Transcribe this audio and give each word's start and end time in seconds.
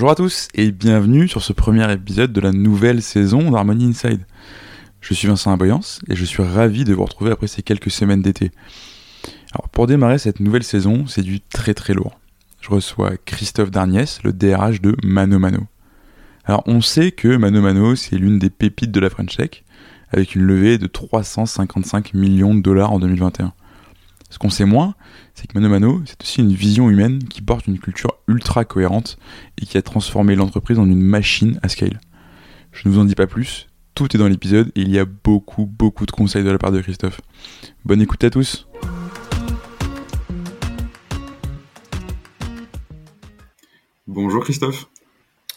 Bonjour 0.00 0.12
à 0.12 0.14
tous 0.14 0.48
et 0.54 0.72
bienvenue 0.72 1.28
sur 1.28 1.42
ce 1.42 1.52
premier 1.52 1.92
épisode 1.92 2.32
de 2.32 2.40
la 2.40 2.52
nouvelle 2.52 3.02
saison 3.02 3.50
d'Harmony 3.50 3.84
Inside. 3.84 4.22
Je 5.02 5.12
suis 5.12 5.28
Vincent 5.28 5.52
Aboyance 5.52 6.00
et 6.08 6.16
je 6.16 6.24
suis 6.24 6.42
ravi 6.42 6.84
de 6.84 6.94
vous 6.94 7.04
retrouver 7.04 7.32
après 7.32 7.48
ces 7.48 7.62
quelques 7.62 7.90
semaines 7.90 8.22
d'été. 8.22 8.50
Alors 9.52 9.68
pour 9.68 9.86
démarrer 9.86 10.16
cette 10.16 10.40
nouvelle 10.40 10.62
saison, 10.62 11.06
c'est 11.06 11.20
du 11.20 11.40
très 11.42 11.74
très 11.74 11.92
lourd. 11.92 12.18
Je 12.62 12.70
reçois 12.70 13.18
Christophe 13.26 13.70
Darniès, 13.70 14.22
le 14.22 14.32
DRH 14.32 14.80
de 14.80 14.96
Mano 15.04 15.38
Mano. 15.38 15.66
Alors 16.46 16.62
on 16.64 16.80
sait 16.80 17.12
que 17.12 17.36
Mano 17.36 17.60
Mano 17.60 17.94
c'est 17.94 18.16
l'une 18.16 18.38
des 18.38 18.48
pépites 18.48 18.92
de 18.92 19.00
la 19.00 19.10
French 19.10 19.36
Tech 19.36 19.64
avec 20.12 20.34
une 20.34 20.44
levée 20.44 20.78
de 20.78 20.86
355 20.86 22.14
millions 22.14 22.54
de 22.54 22.62
dollars 22.62 22.94
en 22.94 23.00
2021. 23.00 23.52
Ce 24.30 24.38
qu'on 24.38 24.48
sait 24.48 24.64
moins, 24.64 24.94
c'est 25.34 25.48
que 25.48 25.58
Mano 25.58 25.68
Mano, 25.68 26.02
c'est 26.06 26.22
aussi 26.22 26.40
une 26.40 26.52
vision 26.52 26.88
humaine 26.88 27.24
qui 27.24 27.42
porte 27.42 27.66
une 27.66 27.80
culture 27.80 28.14
ultra 28.28 28.64
cohérente 28.64 29.18
et 29.60 29.66
qui 29.66 29.76
a 29.76 29.82
transformé 29.82 30.36
l'entreprise 30.36 30.78
en 30.78 30.86
une 30.86 31.02
machine 31.02 31.58
à 31.62 31.68
scale. 31.68 32.00
Je 32.70 32.88
ne 32.88 32.94
vous 32.94 33.00
en 33.00 33.04
dis 33.04 33.16
pas 33.16 33.26
plus, 33.26 33.68
tout 33.96 34.14
est 34.14 34.18
dans 34.18 34.28
l'épisode 34.28 34.70
et 34.76 34.82
il 34.82 34.90
y 34.90 35.00
a 35.00 35.04
beaucoup, 35.04 35.66
beaucoup 35.66 36.06
de 36.06 36.12
conseils 36.12 36.44
de 36.44 36.50
la 36.50 36.58
part 36.58 36.70
de 36.70 36.80
Christophe. 36.80 37.20
Bonne 37.84 38.00
écoute 38.00 38.22
à 38.22 38.30
tous! 38.30 38.68
Bonjour 44.06 44.44
Christophe. 44.44 44.86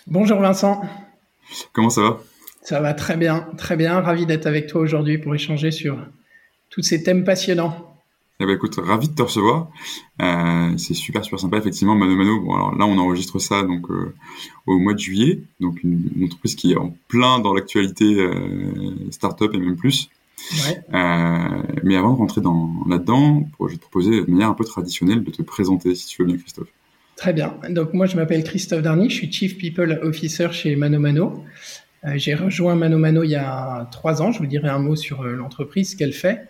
Bonjour 0.07 0.39
Vincent. 0.39 0.81
Comment 1.73 1.89
ça 1.91 2.01
va? 2.01 2.19
Ça 2.63 2.81
va 2.81 2.93
très 2.93 3.17
bien, 3.17 3.47
très 3.57 3.75
bien. 3.75 4.01
Ravi 4.01 4.25
d'être 4.25 4.47
avec 4.47 4.67
toi 4.67 4.81
aujourd'hui 4.81 5.19
pour 5.19 5.35
échanger 5.35 5.69
sur 5.69 5.97
tous 6.69 6.81
ces 6.81 7.03
thèmes 7.03 7.23
passionnants. 7.23 7.92
Eh 8.39 8.45
ben 8.45 8.55
écoute, 8.55 8.75
ravi 8.83 9.09
de 9.09 9.13
te 9.13 9.21
recevoir. 9.21 9.69
Euh, 10.21 10.75
c'est 10.77 10.95
super 10.95 11.23
super 11.23 11.39
sympa 11.39 11.57
effectivement. 11.57 11.95
Mano 11.95 12.15
Mano. 12.15 12.39
Bon 12.41 12.55
alors 12.55 12.75
là 12.75 12.85
on 12.85 12.97
enregistre 12.97 13.37
ça 13.39 13.61
donc 13.61 13.89
euh, 13.91 14.13
au 14.65 14.79
mois 14.79 14.93
de 14.93 14.99
juillet, 14.99 15.41
donc 15.59 15.83
une, 15.83 16.09
entreprise 16.23 16.55
qui 16.55 16.71
est 16.71 16.75
en 16.75 16.95
plein 17.07 17.39
dans 17.39 17.53
l'actualité 17.53 18.05
euh, 18.19 19.11
startup 19.11 19.53
et 19.53 19.57
même 19.57 19.75
plus. 19.75 20.09
Ouais. 20.65 20.81
Euh, 20.93 21.61
mais 21.83 21.95
avant 21.95 22.13
de 22.13 22.17
rentrer 22.17 22.41
dans 22.41 22.71
là-dedans, 22.89 23.47
je 23.61 23.65
vais 23.67 23.75
te 23.75 23.81
proposer 23.81 24.25
de 24.25 24.29
manière 24.29 24.49
un 24.49 24.55
peu 24.55 24.65
traditionnelle 24.65 25.23
de 25.23 25.31
te 25.31 25.43
présenter 25.43 25.93
si 25.93 26.07
tu 26.07 26.23
veux 26.23 26.27
bien 26.27 26.37
Christophe. 26.37 26.69
Très 27.15 27.33
bien. 27.33 27.53
Donc 27.69 27.93
moi 27.93 28.07
je 28.07 28.15
m'appelle 28.15 28.43
Christophe 28.43 28.81
Darny, 28.81 29.11
je 29.11 29.15
suis 29.15 29.31
Chief 29.31 29.57
People 29.59 29.99
Officer 30.01 30.47
chez 30.51 30.75
Mano 30.75 30.99
Mano. 30.99 31.43
J'ai 32.15 32.33
rejoint 32.33 32.75
Mano 32.75 32.97
Mano 32.97 33.23
il 33.23 33.29
y 33.29 33.35
a 33.35 33.87
trois 33.91 34.21
ans. 34.21 34.31
Je 34.31 34.39
vous 34.39 34.47
dirai 34.47 34.67
un 34.67 34.79
mot 34.79 34.97
sur 34.97 35.23
l'entreprise, 35.23 35.91
ce 35.91 35.95
qu'elle 35.95 36.11
fait. 36.11 36.49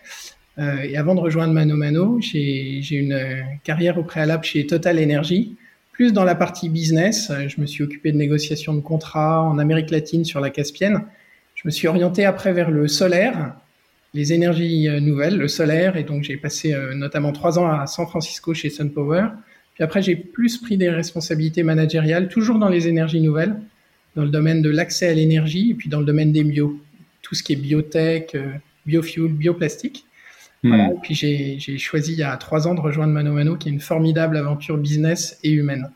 Euh, 0.59 0.83
et 0.83 0.97
avant 0.97 1.15
de 1.15 1.19
rejoindre 1.19 1.53
Mano 1.53 1.75
Mano, 1.75 2.19
j'ai 2.21 2.83
une 2.91 3.43
carrière 3.63 3.97
au 3.97 4.03
préalable 4.03 4.43
chez 4.43 4.65
Total 4.67 5.01
Energy, 5.01 5.55
plus 5.91 6.13
dans 6.13 6.23
la 6.23 6.35
partie 6.35 6.69
business. 6.69 7.29
Euh, 7.29 7.47
je 7.47 7.59
me 7.59 7.65
suis 7.65 7.83
occupé 7.83 8.11
de 8.11 8.17
négociations 8.17 8.73
de 8.73 8.81
contrats 8.81 9.41
en 9.41 9.57
Amérique 9.57 9.89
latine 9.89 10.25
sur 10.25 10.39
la 10.39 10.49
Caspienne. 10.49 11.01
Je 11.55 11.63
me 11.65 11.71
suis 11.71 11.87
orienté 11.87 12.25
après 12.25 12.53
vers 12.53 12.69
le 12.69 12.87
solaire, 12.87 13.55
les 14.13 14.33
énergies 14.33 14.87
euh, 14.87 14.99
nouvelles, 14.99 15.37
le 15.37 15.47
solaire, 15.47 15.97
et 15.97 16.03
donc 16.03 16.23
j'ai 16.23 16.37
passé 16.37 16.75
notamment 16.95 17.31
trois 17.31 17.57
ans 17.57 17.67
à 17.67 17.87
San 17.87 18.05
Francisco 18.05 18.53
chez 18.53 18.69
SunPower. 18.69 19.25
Puis 19.73 19.83
après, 19.83 20.03
j'ai 20.03 20.15
plus 20.15 20.59
pris 20.59 20.77
des 20.77 20.91
responsabilités 20.91 21.63
managériales, 21.63 22.27
toujours 22.27 22.59
dans 22.59 22.69
les 22.69 22.87
énergies 22.87 23.21
nouvelles, 23.21 23.55
dans 24.15 24.23
le 24.23 24.29
domaine 24.29 24.61
de 24.61 24.69
l'accès 24.69 25.07
à 25.07 25.13
l'énergie 25.15 25.71
et 25.71 25.73
puis 25.73 25.89
dans 25.89 25.99
le 25.99 26.05
domaine 26.05 26.31
des 26.31 26.43
bio, 26.43 26.79
tout 27.23 27.33
ce 27.33 27.41
qui 27.41 27.53
est 27.53 27.55
biotech, 27.55 28.37
biofuel, 28.85 29.29
bioplastique. 29.29 30.05
Voilà, 30.63 30.91
et 30.91 30.93
hmm. 30.93 30.99
puis 31.01 31.13
j'ai 31.13 31.77
choisi 31.77 32.13
il 32.13 32.19
y 32.19 32.23
a 32.23 32.35
trois 32.37 32.67
ans 32.67 32.73
de 32.73 32.79
rejoindre 32.79 33.11
Mano 33.11 33.33
Mano, 33.33 33.57
qui 33.57 33.67
est 33.69 33.71
une 33.71 33.81
formidable 33.81 34.37
aventure 34.37 34.77
business 34.77 35.37
et 35.43 35.51
humaine. 35.51 35.89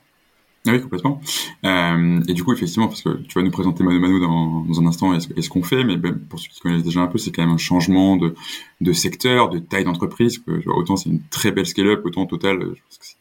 Ah 0.68 0.72
oui, 0.74 0.82
complètement. 0.82 1.22
Euh, 1.64 2.20
et 2.28 2.34
du 2.34 2.44
coup, 2.44 2.52
effectivement, 2.52 2.88
parce 2.90 3.02
que 3.02 3.22
tu 3.24 3.40
vas 3.40 3.42
nous 3.42 3.52
présenter 3.52 3.86
Mano 3.86 4.00
Mano 4.02 4.20
dans, 4.20 4.62
dans 4.66 4.82
un 4.82 4.86
instant 4.88 5.14
et 5.14 5.22
ce, 5.22 5.30
ce 5.40 5.50
qu'on 5.50 5.64
fait, 5.64 5.86
mais 5.86 5.96
ben, 5.96 6.20
pour 6.30 6.40
ceux 6.40 6.50
qui 6.50 6.60
connaissent 6.60 6.84
déjà 6.84 7.00
un 7.00 7.08
peu, 7.08 7.18
c'est 7.18 7.32
quand 7.32 7.42
même 7.42 7.56
un 7.56 7.58
changement 7.58 8.18
de, 8.18 8.36
de 8.82 8.92
secteur, 8.92 9.50
de 9.50 9.60
taille 9.60 9.86
d'entreprise. 9.86 10.44
Autant 10.66 10.98
c'est 10.98 11.10
une 11.10 11.22
très 11.30 11.52
belle 11.52 11.66
scale-up, 11.66 12.02
autant 12.04 12.26
total, 12.26 12.60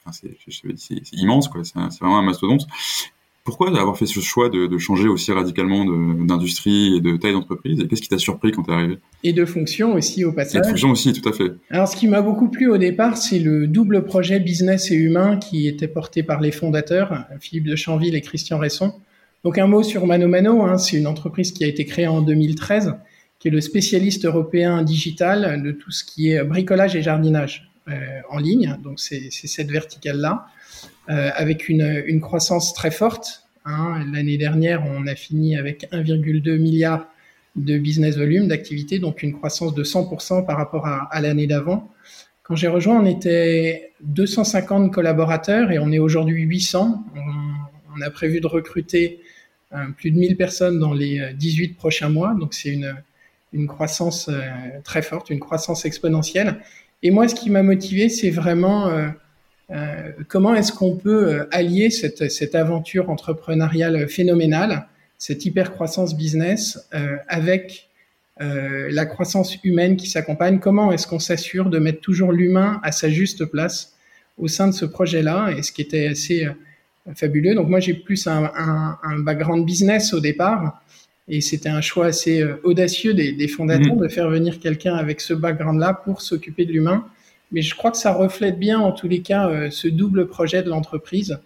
c'est 0.08 1.12
immense, 1.12 1.46
quoi. 1.46 1.62
C'est 1.62 1.78
vraiment 2.00 2.18
un 2.18 2.22
mastodonte. 2.22 2.66
Pourquoi 3.46 3.68
avoir 3.68 3.96
fait 3.96 4.06
ce 4.06 4.18
choix 4.18 4.48
de, 4.48 4.76
changer 4.76 5.06
aussi 5.08 5.30
radicalement 5.30 5.84
d'industrie 5.86 6.96
et 6.96 7.00
de 7.00 7.16
taille 7.16 7.32
d'entreprise? 7.32 7.80
Et 7.80 7.86
qu'est-ce 7.86 8.02
qui 8.02 8.08
t'a 8.08 8.18
surpris 8.18 8.50
quand 8.50 8.64
t'es 8.64 8.72
arrivé? 8.72 8.98
Et 9.22 9.32
de 9.32 9.44
fonction 9.44 9.94
aussi 9.94 10.24
au 10.24 10.32
passage. 10.32 10.56
Et 10.56 10.60
de 10.60 10.66
fonction 10.66 10.90
aussi, 10.90 11.12
tout 11.12 11.26
à 11.28 11.32
fait. 11.32 11.52
Alors, 11.70 11.86
ce 11.86 11.96
qui 11.96 12.08
m'a 12.08 12.22
beaucoup 12.22 12.48
plu 12.48 12.68
au 12.68 12.76
départ, 12.76 13.16
c'est 13.16 13.38
le 13.38 13.68
double 13.68 14.04
projet 14.04 14.40
business 14.40 14.90
et 14.90 14.96
humain 14.96 15.36
qui 15.36 15.68
était 15.68 15.86
porté 15.86 16.24
par 16.24 16.40
les 16.40 16.50
fondateurs, 16.50 17.24
Philippe 17.40 17.66
de 17.66 17.76
Chanville 17.76 18.16
et 18.16 18.20
Christian 18.20 18.58
Resson. 18.58 18.92
Donc, 19.44 19.58
un 19.58 19.68
mot 19.68 19.84
sur 19.84 20.06
Mano 20.06 20.26
Mano, 20.26 20.62
hein, 20.62 20.76
c'est 20.76 20.96
une 20.96 21.06
entreprise 21.06 21.52
qui 21.52 21.62
a 21.62 21.68
été 21.68 21.84
créée 21.84 22.08
en 22.08 22.22
2013, 22.22 22.96
qui 23.38 23.46
est 23.46 23.52
le 23.52 23.60
spécialiste 23.60 24.24
européen 24.24 24.82
digital 24.82 25.62
de 25.62 25.70
tout 25.70 25.92
ce 25.92 26.02
qui 26.02 26.30
est 26.32 26.42
bricolage 26.42 26.96
et 26.96 27.02
jardinage 27.02 27.70
euh, 27.88 27.92
en 28.28 28.38
ligne. 28.38 28.76
Donc, 28.82 28.98
c'est 28.98 29.30
cette 29.30 29.70
verticale-là. 29.70 30.46
Euh, 31.08 31.30
avec 31.34 31.68
une, 31.68 32.02
une, 32.06 32.20
croissance 32.20 32.74
très 32.74 32.90
forte. 32.90 33.44
Hein. 33.64 34.04
L'année 34.12 34.38
dernière, 34.38 34.84
on 34.86 35.06
a 35.06 35.14
fini 35.14 35.56
avec 35.56 35.88
1,2 35.92 36.58
milliard 36.58 37.06
de 37.54 37.78
business 37.78 38.16
volume, 38.16 38.48
d'activité, 38.48 38.98
donc 38.98 39.22
une 39.22 39.32
croissance 39.32 39.72
de 39.74 39.84
100% 39.84 40.44
par 40.44 40.56
rapport 40.56 40.86
à, 40.86 41.20
l'année 41.20 41.46
d'avant. 41.46 41.88
Quand 42.42 42.56
j'ai 42.56 42.66
rejoint, 42.66 43.00
on 43.00 43.06
était 43.06 43.92
250 44.02 44.92
collaborateurs 44.92 45.70
et 45.70 45.78
on 45.78 45.92
est 45.92 46.00
aujourd'hui 46.00 46.42
800. 46.42 47.04
On, 47.96 48.00
a 48.02 48.10
prévu 48.10 48.40
de 48.40 48.46
recruter 48.46 49.20
euh, 49.72 49.86
plus 49.96 50.10
de 50.10 50.18
1000 50.18 50.36
personnes 50.36 50.78
dans 50.78 50.92
les 50.92 51.32
18 51.34 51.70
euh, 51.70 51.74
prochains 51.78 52.10
mois, 52.10 52.34
donc 52.38 52.52
c'est 52.52 52.68
une, 52.68 52.94
une 53.52 53.66
croissance 53.66 54.28
très 54.84 55.02
forte, 55.02 55.30
une 55.30 55.40
croissance 55.40 55.86
exponentielle. 55.86 56.58
Et 57.02 57.10
moi, 57.10 57.28
ce 57.28 57.34
qui 57.34 57.50
m'a 57.50 57.62
motivé, 57.62 58.08
c'est 58.08 58.30
vraiment 58.30 58.88
euh, 58.88 59.08
comment 60.28 60.54
est-ce 60.54 60.72
qu'on 60.72 60.96
peut 60.96 61.28
euh, 61.28 61.48
allier 61.50 61.90
cette, 61.90 62.30
cette, 62.30 62.54
aventure 62.54 63.10
entrepreneuriale 63.10 64.08
phénoménale, 64.08 64.86
cette 65.18 65.44
hyper-croissance 65.44 66.16
business, 66.16 66.88
euh, 66.94 67.16
avec 67.28 67.88
euh, 68.40 68.88
la 68.90 69.06
croissance 69.06 69.56
humaine 69.64 69.96
qui 69.96 70.08
s'accompagne? 70.08 70.60
Comment 70.60 70.92
est-ce 70.92 71.06
qu'on 71.06 71.18
s'assure 71.18 71.68
de 71.70 71.78
mettre 71.78 72.00
toujours 72.00 72.32
l'humain 72.32 72.80
à 72.84 72.92
sa 72.92 73.08
juste 73.10 73.44
place 73.44 73.94
au 74.38 74.46
sein 74.46 74.68
de 74.68 74.72
ce 74.72 74.84
projet-là? 74.84 75.50
Et 75.56 75.62
ce 75.62 75.72
qui 75.72 75.82
était 75.82 76.06
assez 76.06 76.46
fabuleux. 77.14 77.54
Donc 77.54 77.68
moi, 77.68 77.80
j'ai 77.80 77.94
plus 77.94 78.26
un, 78.26 78.50
un, 78.56 78.98
un, 79.02 79.18
background 79.20 79.64
business 79.64 80.12
au 80.12 80.20
départ. 80.20 80.82
Et 81.28 81.40
c'était 81.40 81.68
un 81.68 81.80
choix 81.80 82.06
assez 82.06 82.44
audacieux 82.62 83.12
des, 83.12 83.32
des 83.32 83.48
fondateurs 83.48 83.96
mmh. 83.96 84.00
de 84.00 84.08
faire 84.08 84.28
venir 84.28 84.60
quelqu'un 84.60 84.94
avec 84.94 85.20
ce 85.20 85.34
background-là 85.34 85.94
pour 86.04 86.22
s'occuper 86.22 86.66
de 86.66 86.72
l'humain 86.72 87.04
mais 87.52 87.62
je 87.62 87.74
crois 87.74 87.90
que 87.90 87.96
ça 87.96 88.12
reflète 88.12 88.58
bien, 88.58 88.78
en 88.78 88.92
tous 88.92 89.08
les 89.08 89.22
cas, 89.22 89.48
euh, 89.48 89.70
ce 89.70 89.88
double 89.88 90.26
projet 90.26 90.62
de 90.62 90.68
l'entreprise, 90.68 91.38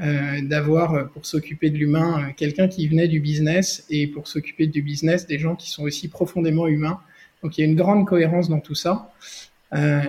euh, 0.00 0.40
d'avoir, 0.42 0.94
euh, 0.94 1.04
pour 1.04 1.26
s'occuper 1.26 1.70
de 1.70 1.76
l'humain, 1.76 2.32
quelqu'un 2.36 2.68
qui 2.68 2.86
venait 2.88 3.08
du 3.08 3.20
business 3.20 3.84
et 3.90 4.06
pour 4.06 4.28
s'occuper 4.28 4.66
du 4.66 4.82
business, 4.82 5.26
des 5.26 5.38
gens 5.38 5.56
qui 5.56 5.70
sont 5.70 5.82
aussi 5.82 6.08
profondément 6.08 6.66
humains. 6.68 7.00
Donc 7.42 7.58
il 7.58 7.62
y 7.62 7.64
a 7.64 7.66
une 7.66 7.76
grande 7.76 8.06
cohérence 8.06 8.48
dans 8.48 8.60
tout 8.60 8.74
ça. 8.74 9.12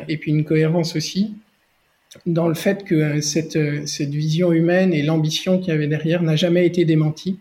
et 0.08 0.18
puis 0.18 0.32
une 0.32 0.44
cohérence 0.44 0.96
aussi 0.96 1.36
dans 2.26 2.48
le 2.50 2.54
fait 2.54 2.84
que 2.84 3.22
cette, 3.22 3.56
vision 3.56 4.52
humaine 4.52 4.94
et 4.94 5.02
l'ambition 5.02 5.58
qu'il 5.58 5.70
y 5.70 5.72
avait 5.72 5.88
derrière 5.88 6.22
n'a 6.22 6.36
jamais 6.36 6.66
été 6.66 6.86
démentie 6.86 7.40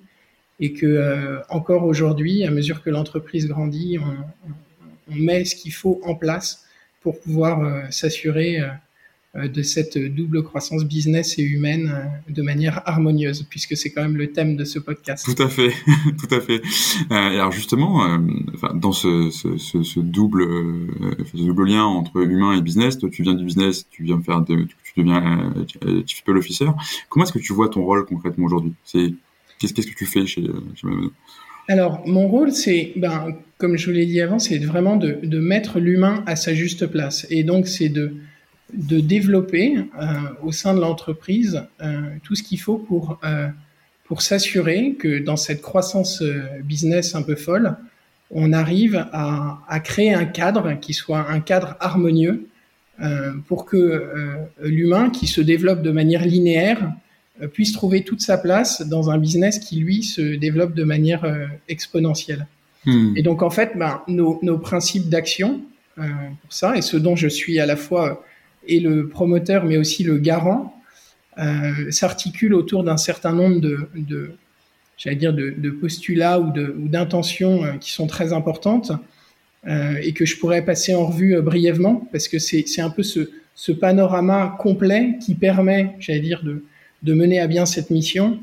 et 0.61 0.73
que 0.73 1.41
encore 1.51 1.85
aujourd'hui, 1.85 2.45
à 2.47 2.51
mesure 2.51 2.83
que 2.83 2.91
l'entreprise 2.91 3.49
grandit, 3.49 3.99
on, 3.99 5.15
met 5.15 5.45
ce 5.45 5.57
qu'il 5.57 5.75
faut 5.75 6.01
en 6.05 6.15
place 6.15 6.65
pour 7.03 7.21
pouvoir 7.21 7.63
euh, 7.63 7.83
s'assurer 7.91 8.61
euh, 8.61 8.69
euh, 9.37 9.49
de 9.49 9.63
cette 9.63 9.99
double 9.99 10.43
croissance 10.43 10.85
business 10.85 11.39
et 11.39 11.43
humaine 11.43 12.13
de 12.29 12.43
manière 12.43 12.83
harmonieuse, 12.87 13.47
puisque 13.49 13.77
c'est 13.77 13.91
quand 13.91 14.03
même 14.03 14.17
le 14.17 14.33
thème 14.33 14.57
de 14.57 14.65
ce 14.65 14.79
podcast. 14.79 15.25
Tout 15.25 15.43
à 15.43 15.49
fait, 15.49 15.73
tout 16.19 16.35
à 16.35 16.41
fait. 16.41 16.63
et 17.11 17.15
alors 17.15 17.53
justement, 17.53 18.19
dans 18.75 18.93
ce, 18.93 20.01
double, 20.01 20.45
lien 21.65 21.85
entre 21.85 22.19
humain 22.23 22.55
et 22.57 22.61
business, 22.61 22.99
toi 22.99 23.09
tu 23.11 23.23
viens 23.23 23.35
du 23.35 23.45
business, 23.45 23.87
tu 23.91 24.05
viens 24.05 24.21
faire, 24.21 24.43
de, 24.43 24.67
tu 24.85 25.01
deviens 25.01 25.55
chief 26.07 26.23
people 26.25 26.39
officer. 26.39 26.67
Comment 27.09 27.25
est-ce 27.25 27.33
que 27.33 27.39
tu 27.39 27.55
vois 27.55 27.69
ton 27.69 27.83
rôle 27.83 28.05
concrètement 28.05 28.45
aujourd'hui? 28.45 28.75
C'est 28.85 29.15
qu'est-ce 29.59 29.73
qu'est-ce 29.73 29.87
que 29.87 29.97
tu 29.97 30.07
fais 30.07 30.27
chez, 30.27 30.45
chez 30.75 30.89
alors, 31.69 32.03
mon 32.07 32.29
rôle, 32.29 32.53
c'est, 32.53 32.93
ben, 32.97 33.37
comme 33.59 33.77
je 33.77 33.87
vous 33.87 33.93
l'ai 33.93 34.07
dit 34.07 34.21
avant, 34.21 34.39
c'est 34.39 34.59
vraiment 34.59 34.97
de, 34.97 35.39
mettre 35.39 35.79
l'humain 35.79 36.25
à 36.27 36.37
sa 36.37 36.55
juste 36.55 36.87
place. 36.87 37.27
Et 37.31 37.45
donc, 37.45 37.69
c'est 37.69 37.89
de, 37.89 38.15
développer 38.73 39.77
euh, 39.77 40.07
au 40.43 40.51
sein 40.51 40.75
de 40.75 40.81
l'entreprise 40.81 41.63
euh, 41.83 42.01
tout 42.23 42.35
ce 42.35 42.43
qu'il 42.43 42.59
faut 42.59 42.79
pour, 42.79 43.21
euh, 43.23 43.49
pour 44.05 44.23
s'assurer 44.23 44.95
que 44.99 45.19
dans 45.19 45.37
cette 45.37 45.61
croissance 45.61 46.23
business 46.65 47.15
un 47.15 47.23
peu 47.23 47.37
folle, 47.37 47.77
on 48.31 48.55
arrive 48.55 49.07
à, 49.13 49.81
créer 49.85 50.15
un 50.15 50.25
cadre 50.25 50.73
qui 50.81 50.95
soit 50.95 51.31
un 51.31 51.41
cadre 51.41 51.77
harmonieux 51.81 52.47
pour 53.47 53.67
que 53.67 54.09
l'humain 54.63 55.11
qui 55.11 55.27
se 55.27 55.43
développe 55.43 55.83
de 55.83 55.91
manière 55.91 56.25
linéaire 56.25 56.93
puisse 57.53 57.73
trouver 57.73 58.05
toute 58.05 58.21
sa 58.21 58.39
place 58.39 58.83
dans 58.87 59.11
un 59.11 59.19
business 59.19 59.59
qui, 59.59 59.77
lui, 59.77 60.03
se 60.03 60.37
développe 60.37 60.75
de 60.75 60.85
manière 60.85 61.25
exponentielle. 61.69 62.47
Hmm. 62.85 63.15
Et 63.17 63.23
donc, 63.23 63.43
en 63.43 63.51
fait, 63.51 63.73
ben, 63.77 64.03
nos, 64.09 64.39
nos 64.43 64.59
principes 64.59 65.09
d'action 65.09 65.63
pour 65.97 66.53
ça, 66.53 66.77
et 66.77 66.83
ce 66.83 66.97
dont 66.97 67.17
je 67.17 67.29
suis 67.29 67.61
à 67.61 67.67
la 67.67 67.77
fois 67.77 68.25
et 68.67 68.81
le 68.81 69.09
promoteur, 69.09 69.65
mais 69.65 69.77
aussi 69.77 70.05
le 70.05 70.19
garant, 70.19 70.75
euh, 71.39 71.91
s'articule 71.91 72.55
autour 72.55 72.85
d'un 72.85 72.97
certain 72.97 73.33
nombre 73.33 73.61
de, 73.61 73.89
de 73.95 74.33
j'allais 74.97 75.17
dire, 75.17 75.33
de, 75.33 75.51
de, 75.57 75.71
postulats 75.71 76.41
ou 76.41 76.53
d'intentions 76.89 77.65
euh, 77.65 77.73
qui 77.79 77.91
sont 77.91 78.07
très 78.07 78.33
importantes 78.33 78.93
euh, 79.67 79.97
et 80.03 80.13
que 80.13 80.27
je 80.27 80.39
pourrais 80.39 80.65
passer 80.65 80.95
en 80.95 81.07
revue 81.07 81.37
euh, 81.37 81.43
brièvement 81.43 82.07
parce 82.13 82.29
que 82.29 82.39
c'est 82.39 82.81
un 82.81 82.91
peu 82.91 83.03
ce, 83.03 83.31
ce, 83.55 83.73
panorama 83.73 84.57
complet 84.61 85.17
qui 85.25 85.35
permet, 85.35 85.97
j'allais 85.99 86.21
dire, 86.21 86.43
de, 86.45 86.65
de, 87.03 87.15
mener 87.15 87.41
à 87.41 87.47
bien 87.47 87.67
cette 87.67 87.91
mission. 87.91 88.41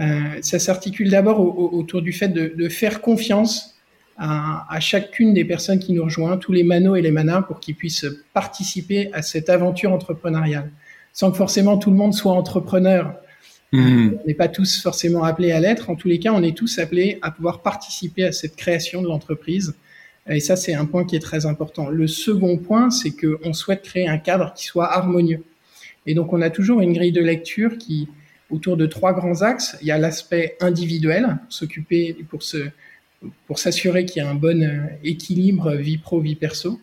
Euh, 0.00 0.38
ça 0.42 0.58
s'articule 0.58 1.10
d'abord 1.10 1.40
autour 1.74 2.02
du 2.02 2.12
fait 2.12 2.28
de, 2.28 2.52
de 2.56 2.68
faire 2.68 3.00
confiance 3.00 3.76
à, 4.16 4.66
à, 4.72 4.80
chacune 4.80 5.34
des 5.34 5.44
personnes 5.44 5.78
qui 5.78 5.92
nous 5.92 6.04
rejoignent, 6.04 6.38
tous 6.38 6.52
les 6.52 6.62
manos 6.62 6.96
et 6.98 7.02
les 7.02 7.10
manas, 7.10 7.42
pour 7.42 7.60
qu'ils 7.60 7.74
puissent 7.74 8.06
participer 8.32 9.10
à 9.12 9.22
cette 9.22 9.48
aventure 9.48 9.92
entrepreneuriale 9.92 10.70
sans 11.18 11.32
que 11.32 11.36
forcément 11.36 11.78
tout 11.78 11.90
le 11.90 11.96
monde 11.96 12.14
soit 12.14 12.32
entrepreneur. 12.32 13.12
Hmm. 13.72 14.10
On 14.22 14.26
n'est 14.28 14.34
pas 14.34 14.46
tous 14.46 14.80
forcément 14.80 15.24
appelés 15.24 15.50
à 15.50 15.58
l'être. 15.58 15.90
En 15.90 15.96
tous 15.96 16.06
les 16.06 16.20
cas, 16.20 16.32
on 16.32 16.44
est 16.44 16.56
tous 16.56 16.78
appelés 16.78 17.18
à 17.22 17.32
pouvoir 17.32 17.60
participer 17.60 18.24
à 18.24 18.30
cette 18.30 18.54
création 18.54 19.02
de 19.02 19.08
l'entreprise. 19.08 19.74
Et 20.28 20.38
ça, 20.38 20.54
c'est 20.54 20.74
un 20.74 20.84
point 20.84 21.04
qui 21.04 21.16
est 21.16 21.20
très 21.20 21.44
important. 21.44 21.88
Le 21.88 22.06
second 22.06 22.56
point, 22.56 22.90
c'est 22.90 23.10
qu'on 23.10 23.52
souhaite 23.52 23.82
créer 23.82 24.06
un 24.06 24.18
cadre 24.18 24.54
qui 24.54 24.64
soit 24.64 24.92
harmonieux. 24.92 25.42
Et 26.08 26.14
donc, 26.14 26.32
on 26.32 26.40
a 26.40 26.50
toujours 26.50 26.80
une 26.80 26.94
grille 26.94 27.12
de 27.12 27.20
lecture 27.20 27.78
qui, 27.78 28.08
autour 28.50 28.76
de 28.76 28.86
trois 28.86 29.12
grands 29.12 29.42
axes. 29.42 29.76
Il 29.82 29.86
y 29.86 29.90
a 29.90 29.98
l'aspect 29.98 30.56
individuel, 30.60 31.36
s'occuper 31.50 32.16
pour 32.30 32.42
se, 32.42 32.70
pour 33.46 33.58
s'assurer 33.58 34.06
qu'il 34.06 34.22
y 34.22 34.26
a 34.26 34.28
un 34.30 34.34
bon 34.34 34.62
euh, 34.62 34.86
équilibre 35.04 35.74
vie 35.74 35.98
pro, 35.98 36.20
vie 36.20 36.34
perso 36.34 36.80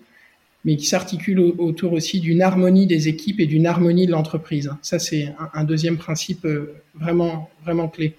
mais 0.65 0.77
qui 0.77 0.87
s'articule 0.87 1.39
autour 1.39 1.93
aussi 1.93 2.19
d'une 2.19 2.41
harmonie 2.41 2.87
des 2.87 3.07
équipes 3.07 3.39
et 3.39 3.45
d'une 3.45 3.67
harmonie 3.67 4.07
de 4.07 4.11
l'entreprise. 4.11 4.71
Ça, 4.81 4.97
c'est 4.97 5.31
un, 5.53 5.63
deuxième 5.63 5.97
principe 5.97 6.43
euh, 6.43 6.73
vraiment, 6.95 7.51
vraiment 7.63 7.87
clé. 7.87 8.15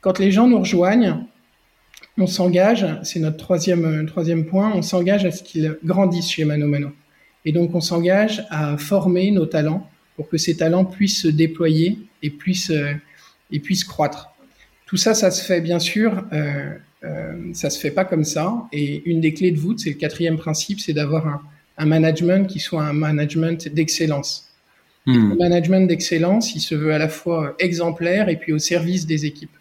Quand 0.00 0.18
les 0.18 0.32
gens 0.32 0.48
nous 0.48 0.58
rejoignent, 0.58 1.24
on 2.18 2.26
s'engage, 2.26 2.84
c'est 3.04 3.20
notre 3.20 3.36
troisième, 3.36 3.84
euh, 3.84 4.04
troisième 4.06 4.44
point, 4.44 4.72
on 4.74 4.82
s'engage 4.82 5.24
à 5.24 5.30
ce 5.30 5.44
qu'ils 5.44 5.78
grandissent 5.84 6.32
chez 6.32 6.44
Mano 6.44 6.66
Mano. 6.66 6.90
Et 7.44 7.52
donc, 7.52 7.72
on 7.76 7.80
s'engage 7.80 8.44
à 8.50 8.76
former 8.76 9.30
nos 9.30 9.46
talents 9.46 9.88
pour 10.18 10.28
que 10.28 10.36
ces 10.36 10.56
talents 10.56 10.84
puissent 10.84 11.22
se 11.22 11.28
déployer 11.28 11.96
et 12.24 12.30
puissent, 12.30 12.72
euh, 12.72 12.92
et 13.52 13.60
puissent 13.60 13.84
croître. 13.84 14.30
Tout 14.84 14.96
ça, 14.96 15.14
ça 15.14 15.30
se 15.30 15.44
fait 15.44 15.60
bien 15.60 15.78
sûr, 15.78 16.24
euh, 16.32 16.72
euh, 17.04 17.34
ça 17.52 17.70
se 17.70 17.78
fait 17.78 17.92
pas 17.92 18.04
comme 18.04 18.24
ça. 18.24 18.66
Et 18.72 19.08
une 19.08 19.20
des 19.20 19.32
clés 19.32 19.52
de 19.52 19.60
voûte, 19.60 19.78
c'est 19.78 19.90
le 19.90 19.94
quatrième 19.94 20.36
principe, 20.36 20.80
c'est 20.80 20.92
d'avoir 20.92 21.28
un, 21.28 21.40
un 21.78 21.86
management 21.86 22.48
qui 22.48 22.58
soit 22.58 22.82
un 22.82 22.94
management 22.94 23.68
d'excellence. 23.68 24.48
Hmm. 25.06 25.30
Le 25.30 25.36
management 25.36 25.86
d'excellence, 25.86 26.52
il 26.56 26.60
se 26.60 26.74
veut 26.74 26.92
à 26.92 26.98
la 26.98 27.08
fois 27.08 27.54
exemplaire 27.60 28.28
et 28.28 28.34
puis 28.34 28.52
au 28.52 28.58
service 28.58 29.06
des 29.06 29.24
équipes. 29.24 29.56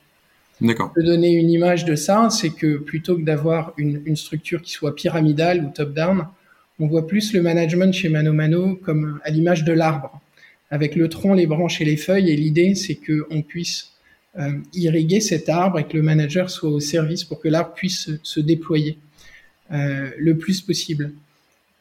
D'accord. 0.60 0.92
Pour 0.92 1.04
donner 1.04 1.34
une 1.34 1.52
image 1.52 1.86
de 1.86 1.96
ça, 1.96 2.30
c'est 2.32 2.50
que 2.50 2.78
plutôt 2.78 3.16
que 3.16 3.22
d'avoir 3.22 3.74
une, 3.78 4.02
une, 4.08 4.16
structure 4.16 4.64
qui 4.64 4.72
soit 4.72 4.96
pyramidale 4.96 5.64
ou 5.64 5.70
top-down, 5.70 6.26
on 6.80 6.88
voit 6.88 7.06
plus 7.06 7.32
le 7.34 7.44
management 7.44 7.94
chez 7.94 8.10
Mano 8.10 8.34
Mano 8.34 8.76
comme 8.76 9.20
à 9.24 9.30
l'image 9.30 9.64
de 9.64 9.74
l'arbre, 9.74 10.20
avec 10.70 10.96
le 10.96 11.10
tronc, 11.10 11.34
les 11.34 11.48
branches 11.48 11.82
et 11.82 11.86
les 11.86 11.98
feuilles. 11.98 12.30
Et 12.30 12.36
l'idée, 12.36 12.76
c'est 12.76 12.96
qu'on 12.96 13.42
puisse 13.42 13.94
euh, 14.38 14.52
irriguer 14.74 15.20
cet 15.20 15.50
arbre 15.50 15.80
et 15.80 15.88
que 15.88 15.98
le 15.98 16.04
manager 16.04 16.50
soit 16.50 16.70
au 16.70 16.80
service 16.80 17.24
pour 17.24 17.40
que 17.40 17.48
l'arbre 17.48 17.74
puisse 17.74 18.10
se, 18.24 18.40
déployer 18.40 18.98
euh, 19.72 20.12
le 20.18 20.38
plus 20.38 20.62
possible. 20.62 21.12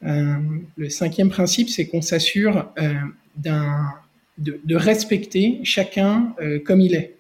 Euh, 0.05 0.37
le 0.77 0.89
cinquième 0.89 1.31
principe, 1.31 1.69
c'est 1.69 1.87
qu'on 1.87 2.03
s'assure 2.03 2.71
euh, 2.79 2.95
de, 3.37 4.61
de, 4.65 4.77
respecter 4.77 5.61
chacun 5.65 6.35
euh, 6.41 6.59
comme 6.59 6.81
il 6.81 6.95
est. 6.95 7.15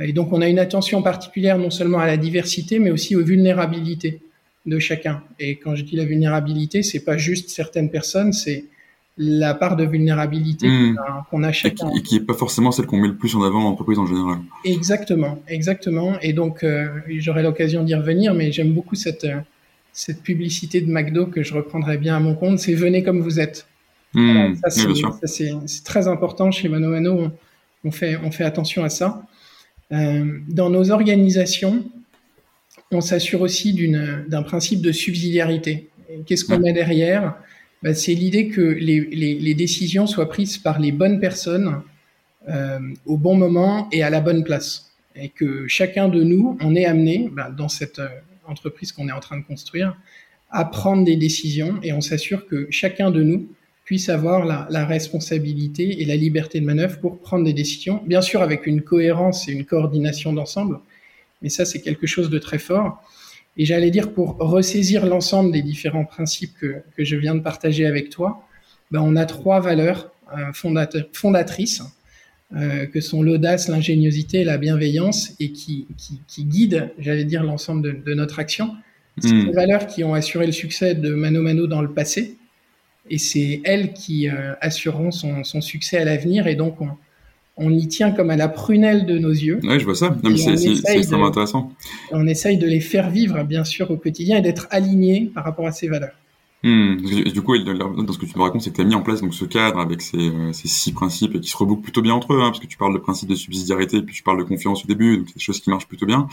Et 0.00 0.12
donc, 0.12 0.32
on 0.32 0.40
a 0.40 0.48
une 0.48 0.58
attention 0.58 1.02
particulière 1.02 1.56
non 1.56 1.70
seulement 1.70 2.00
à 2.00 2.06
la 2.06 2.16
diversité, 2.16 2.78
mais 2.78 2.90
aussi 2.90 3.16
aux 3.16 3.24
vulnérabilités 3.24 4.20
de 4.66 4.78
chacun. 4.78 5.22
Et 5.38 5.56
quand 5.56 5.76
je 5.76 5.82
dis 5.82 5.96
la 5.96 6.04
vulnérabilité, 6.04 6.82
c'est 6.82 7.04
pas 7.04 7.16
juste 7.16 7.50
certaines 7.50 7.90
personnes, 7.90 8.32
c'est 8.32 8.64
la 9.16 9.54
part 9.54 9.76
de 9.76 9.84
vulnérabilité 9.84 10.66
mmh. 10.68 10.96
qu'on 11.30 11.42
a, 11.44 11.52
chacun. 11.52 11.90
Et 11.96 12.02
qui 12.02 12.18
n'est 12.18 12.24
pas 12.24 12.34
forcément 12.34 12.72
celle 12.72 12.86
qu'on 12.86 12.98
met 12.98 13.08
le 13.08 13.16
plus 13.16 13.36
en 13.36 13.42
avant 13.42 13.64
en 13.64 13.68
entreprise 13.68 13.98
en 13.98 14.06
général. 14.06 14.38
Exactement, 14.64 15.40
exactement. 15.46 16.18
Et 16.20 16.32
donc, 16.32 16.64
euh, 16.64 16.88
j'aurai 17.08 17.42
l'occasion 17.42 17.84
d'y 17.84 17.94
revenir, 17.94 18.34
mais 18.34 18.50
j'aime 18.50 18.72
beaucoup 18.72 18.96
cette, 18.96 19.26
cette 19.92 20.22
publicité 20.22 20.80
de 20.80 20.90
McDo 20.90 21.26
que 21.26 21.42
je 21.42 21.54
reprendrai 21.54 21.96
bien 21.96 22.16
à 22.16 22.20
mon 22.20 22.34
compte, 22.34 22.58
c'est 22.58 22.74
venez 22.74 23.04
comme 23.04 23.20
vous 23.20 23.38
êtes. 23.38 23.66
Mmh, 24.14 24.54
ça, 24.62 24.70
c'est 25.24 25.84
très 25.84 26.08
important 26.08 26.50
chez 26.50 26.68
Mano 26.68 26.88
Mano. 26.90 27.30
On, 27.84 27.90
fait, 27.90 28.16
on 28.24 28.30
fait 28.30 28.44
attention 28.44 28.82
à 28.84 28.88
ça. 28.88 29.22
Euh, 29.92 30.38
dans 30.48 30.70
nos 30.70 30.90
organisations, 30.90 31.84
on 32.90 33.00
s'assure 33.00 33.42
aussi 33.42 33.74
d'un 34.28 34.42
principe 34.42 34.80
de 34.82 34.92
subsidiarité. 34.92 35.90
Qu'est-ce 36.26 36.44
qu'on 36.44 36.58
met 36.58 36.72
derrière? 36.72 37.34
Ben, 37.82 37.94
C'est 37.94 38.14
l'idée 38.14 38.48
que 38.48 38.60
les, 38.60 39.00
les, 39.00 39.34
les, 39.34 39.54
décisions 39.54 40.06
soient 40.06 40.28
prises 40.28 40.58
par 40.58 40.78
les 40.78 40.92
bonnes 40.92 41.20
personnes 41.20 41.82
euh, 42.48 42.78
au 43.06 43.16
bon 43.16 43.36
moment 43.36 43.88
et 43.92 44.02
à 44.02 44.10
la 44.10 44.20
bonne 44.20 44.44
place. 44.44 44.92
Et 45.16 45.28
que 45.28 45.68
chacun 45.68 46.08
de 46.08 46.22
nous, 46.22 46.58
on 46.60 46.74
est 46.74 46.86
amené 46.86 47.28
ben, 47.32 47.50
dans 47.50 47.68
cette 47.68 48.00
entreprise 48.46 48.92
qu'on 48.92 49.08
est 49.08 49.12
en 49.12 49.20
train 49.20 49.38
de 49.38 49.44
construire, 49.44 49.96
à 50.50 50.64
prendre 50.64 51.04
des 51.04 51.16
décisions 51.16 51.80
et 51.82 51.92
on 51.92 52.00
s'assure 52.00 52.46
que 52.46 52.68
chacun 52.70 53.10
de 53.10 53.22
nous 53.22 53.48
puisse 53.84 54.08
avoir 54.08 54.44
la, 54.44 54.66
la, 54.70 54.86
responsabilité 54.86 56.00
et 56.00 56.04
la 56.04 56.16
liberté 56.16 56.60
de 56.60 56.64
manœuvre 56.64 56.98
pour 57.00 57.20
prendre 57.20 57.44
des 57.44 57.52
décisions, 57.52 58.02
bien 58.06 58.22
sûr 58.22 58.40
avec 58.40 58.66
une 58.66 58.80
cohérence 58.80 59.48
et 59.48 59.52
une 59.52 59.64
coordination 59.64 60.32
d'ensemble, 60.32 60.78
mais 61.42 61.48
ça 61.50 61.64
c'est 61.64 61.80
quelque 61.80 62.06
chose 62.06 62.30
de 62.30 62.38
très 62.38 62.58
fort. 62.58 63.02
Et 63.56 63.64
j'allais 63.64 63.90
dire 63.90 64.12
pour 64.12 64.36
ressaisir 64.38 65.06
l'ensemble 65.06 65.52
des 65.52 65.62
différents 65.62 66.04
principes 66.04 66.54
que, 66.58 66.82
que, 66.96 67.04
je 67.04 67.16
viens 67.16 67.34
de 67.34 67.40
partager 67.40 67.86
avec 67.86 68.10
toi, 68.10 68.46
ben 68.90 69.00
on 69.00 69.16
a 69.16 69.26
trois 69.26 69.60
valeurs 69.60 70.12
euh, 70.36 70.52
fondatrices 71.12 71.82
euh, 72.56 72.86
que 72.86 73.00
sont 73.00 73.22
l'audace, 73.22 73.68
l'ingéniosité 73.68 74.40
et 74.40 74.44
la 74.44 74.58
bienveillance, 74.58 75.32
et 75.40 75.52
qui, 75.52 75.86
qui, 75.96 76.20
qui 76.26 76.44
guident, 76.44 76.90
j'allais 76.98 77.24
dire, 77.24 77.42
l'ensemble 77.42 77.82
de, 77.82 77.92
de, 77.92 78.14
notre 78.14 78.38
action. 78.38 78.74
C'est 79.18 79.32
mm. 79.32 79.46
des 79.46 79.52
valeurs 79.52 79.86
qui 79.86 80.04
ont 80.04 80.14
assuré 80.14 80.46
le 80.46 80.52
succès 80.52 80.94
de 80.94 81.14
Mano 81.14 81.42
Mano 81.42 81.66
dans 81.66 81.82
le 81.82 81.92
passé, 81.92 82.36
et 83.10 83.18
c'est 83.18 83.60
elles 83.64 83.92
qui 83.92 84.28
euh, 84.28 84.54
assureront 84.60 85.10
son, 85.10 85.44
son, 85.44 85.60
succès 85.60 85.98
à 85.98 86.04
l'avenir, 86.04 86.46
et 86.46 86.54
donc 86.54 86.80
on, 86.80 86.90
on, 87.56 87.70
y 87.70 87.88
tient 87.88 88.10
comme 88.10 88.30
à 88.30 88.36
la 88.36 88.48
prunelle 88.48 89.06
de 89.06 89.18
nos 89.18 89.30
yeux. 89.30 89.60
Oui, 89.62 89.78
je 89.78 89.84
vois 89.84 89.94
ça. 89.94 90.16
C'est 90.36 90.96
extrêmement 90.96 91.26
intéressant. 91.26 91.72
On 92.10 92.26
essaye 92.26 92.58
de 92.58 92.66
les 92.66 92.80
faire 92.80 93.10
vivre, 93.10 93.42
bien 93.44 93.64
sûr, 93.64 93.90
au 93.90 93.96
quotidien, 93.96 94.38
et 94.38 94.42
d'être 94.42 94.66
alignés 94.70 95.30
par 95.34 95.44
rapport 95.44 95.66
à 95.66 95.72
ces 95.72 95.88
valeurs. 95.88 96.14
Mmh. 96.64 96.96
Du 97.30 97.42
coup, 97.42 97.58
dans 97.58 98.12
ce 98.14 98.18
que 98.18 98.24
tu 98.24 98.38
me 98.38 98.42
racontes, 98.42 98.62
c'est 98.62 98.70
que 98.70 98.76
tu 98.76 98.80
as 98.80 98.84
mis 98.84 98.94
en 98.94 99.02
place 99.02 99.20
donc 99.20 99.34
ce 99.34 99.44
cadre 99.44 99.78
avec 99.78 100.00
ces, 100.00 100.16
euh, 100.16 100.50
ces 100.54 100.66
six 100.66 100.92
principes 100.92 101.38
qui 101.38 101.50
se 101.50 101.56
rebouclent 101.58 101.82
plutôt 101.82 102.00
bien 102.00 102.14
entre 102.14 102.32
eux, 102.32 102.40
hein, 102.40 102.46
parce 102.46 102.58
que 102.58 102.66
tu 102.66 102.78
parles 102.78 102.94
de 102.94 102.98
principe 102.98 103.28
de 103.28 103.34
subsidiarité, 103.34 104.00
puis 104.00 104.14
tu 104.14 104.22
parles 104.22 104.38
de 104.38 104.44
confiance 104.44 104.82
au 104.82 104.88
début, 104.88 105.18
donc 105.18 105.28
c'est 105.28 105.34
des 105.34 105.40
choses 105.40 105.60
qui 105.60 105.68
marchent 105.68 105.86
plutôt 105.86 106.06
bien. 106.06 106.26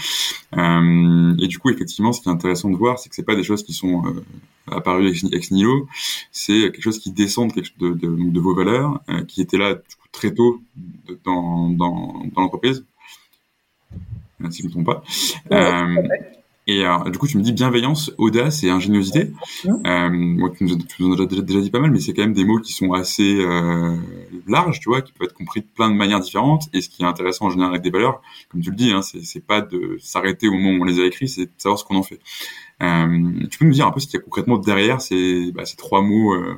Euh, 0.58 1.36
et 1.38 1.48
du 1.48 1.60
coup, 1.60 1.70
effectivement, 1.70 2.14
ce 2.14 2.22
qui 2.22 2.30
est 2.30 2.32
intéressant 2.32 2.70
de 2.70 2.78
voir, 2.78 2.98
c'est 2.98 3.10
que 3.10 3.16
c'est 3.16 3.26
pas 3.26 3.36
des 3.36 3.44
choses 3.44 3.62
qui 3.62 3.74
sont 3.74 4.06
euh, 4.06 4.24
apparues 4.72 5.10
ex, 5.10 5.26
ex 5.34 5.52
nihilo, 5.52 5.90
c'est 6.32 6.62
quelque 6.72 6.82
chose 6.82 7.00
qui 7.00 7.12
descend 7.12 7.54
de, 7.54 7.64
de, 7.80 7.94
de, 7.94 8.32
de 8.32 8.40
vos 8.40 8.56
valeurs, 8.56 9.02
euh, 9.10 9.26
qui 9.26 9.42
étaient 9.42 9.58
là 9.58 9.74
du 9.74 9.82
coup, 9.82 10.08
très 10.14 10.34
tôt 10.34 10.62
dans, 11.26 11.68
dans, 11.72 12.24
dans 12.34 12.42
l'entreprise, 12.42 12.86
si 14.50 14.64
je 14.64 14.64
ne 14.64 14.68
me 14.70 14.72
trompe 14.72 14.86
pas. 14.86 15.04
Euh, 15.52 16.08
et 16.68 16.86
euh, 16.86 17.10
du 17.10 17.18
coup, 17.18 17.28
tu 17.28 17.38
me 17.38 17.44
dis 17.44 17.54
bienveillance, 17.54 18.12
audace 18.18 18.64
et 18.64 18.70
ingéniosité. 18.70 19.32
Euh, 19.66 20.10
moi, 20.12 20.52
tu 20.56 20.64
nous, 20.64 21.22
as 21.22 21.26
déjà, 21.26 21.60
dit 21.60 21.72
pas 21.72 21.80
mal, 21.80 21.90
mais 21.90 22.00
c'est 22.00 22.14
quand 22.14 22.22
même 22.22 22.34
des 22.34 22.46
mots 22.46 22.60
qui 22.60 22.72
sont 22.72 22.94
assez 22.94 23.40
euh, 23.40 23.96
larges, 24.48 24.80
tu 24.80 24.90
vois, 24.90 25.02
qui 25.02 25.12
peuvent 25.12 25.26
être 25.26 25.34
compris 25.34 25.62
de 25.62 25.66
plein 25.66 25.90
de 25.90 25.96
manières 25.96 26.20
différentes. 26.20 26.70
Et 26.74 26.82
ce 26.82 26.90
qui 26.90 27.02
est 27.02 27.06
intéressant 27.06 27.46
en 27.46 27.50
général 27.50 27.72
avec 27.72 27.82
des 27.82 27.90
valeurs, 27.90 28.22
comme 28.50 28.62
tu 28.62 28.70
le 28.70 28.76
dis, 28.76 28.92
hein, 28.92 29.02
c'est 29.02 29.46
pas 29.46 29.62
de 29.62 29.98
s'arrêter 30.00 30.48
au 30.48 30.54
moment 30.54 30.70
où 30.78 30.82
on 30.82 30.86
les 30.86 31.00
a 31.00 31.06
écrits, 31.06 31.28
c'est 31.28 31.46
de 31.46 31.52
savoir 31.58 31.80
ce 31.80 31.84
qu'on 31.84 31.96
en 31.96 32.04
fait. 32.04 32.20
Euh, 32.84 33.48
tu 33.50 33.58
peux 33.58 33.66
nous 33.66 33.74
dire 33.74 33.88
un 33.88 33.92
peu 33.92 34.00
ce 34.00 34.06
qu'il 34.06 34.20
y 34.20 34.22
a 34.22 34.24
concrètement 34.24 34.58
derrière 34.58 35.02
ces, 35.02 35.52
bah, 35.52 35.66
ces 35.66 35.78
trois 35.78 36.02
mots 36.02 36.34
euh, 36.34 36.56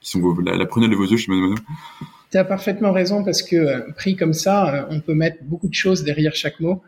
qui 0.00 0.10
sont 0.10 0.36
la, 0.44 0.56
la 0.56 0.66
prunelle 0.66 0.90
de 0.90 0.96
vos 0.96 1.06
yeux 1.06 1.16
chez 1.18 1.30
Mano? 1.30 1.54
Tu 2.30 2.38
as 2.38 2.44
parfaitement 2.44 2.92
raison 2.92 3.24
parce 3.24 3.42
que 3.42 3.56
euh, 3.56 3.80
pris 3.94 4.16
comme 4.16 4.32
ça, 4.32 4.86
on 4.90 5.00
peut 5.00 5.14
mettre 5.14 5.44
beaucoup 5.44 5.68
de 5.68 5.74
choses 5.74 6.02
derrière 6.02 6.34
chaque 6.34 6.60
mot. 6.60 6.82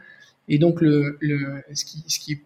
Et 0.49 0.59
donc, 0.59 0.81
le, 0.81 1.19
le, 1.21 1.63
ce, 1.75 1.85
qui, 1.85 2.05
ce, 2.07 2.19
qui, 2.19 2.41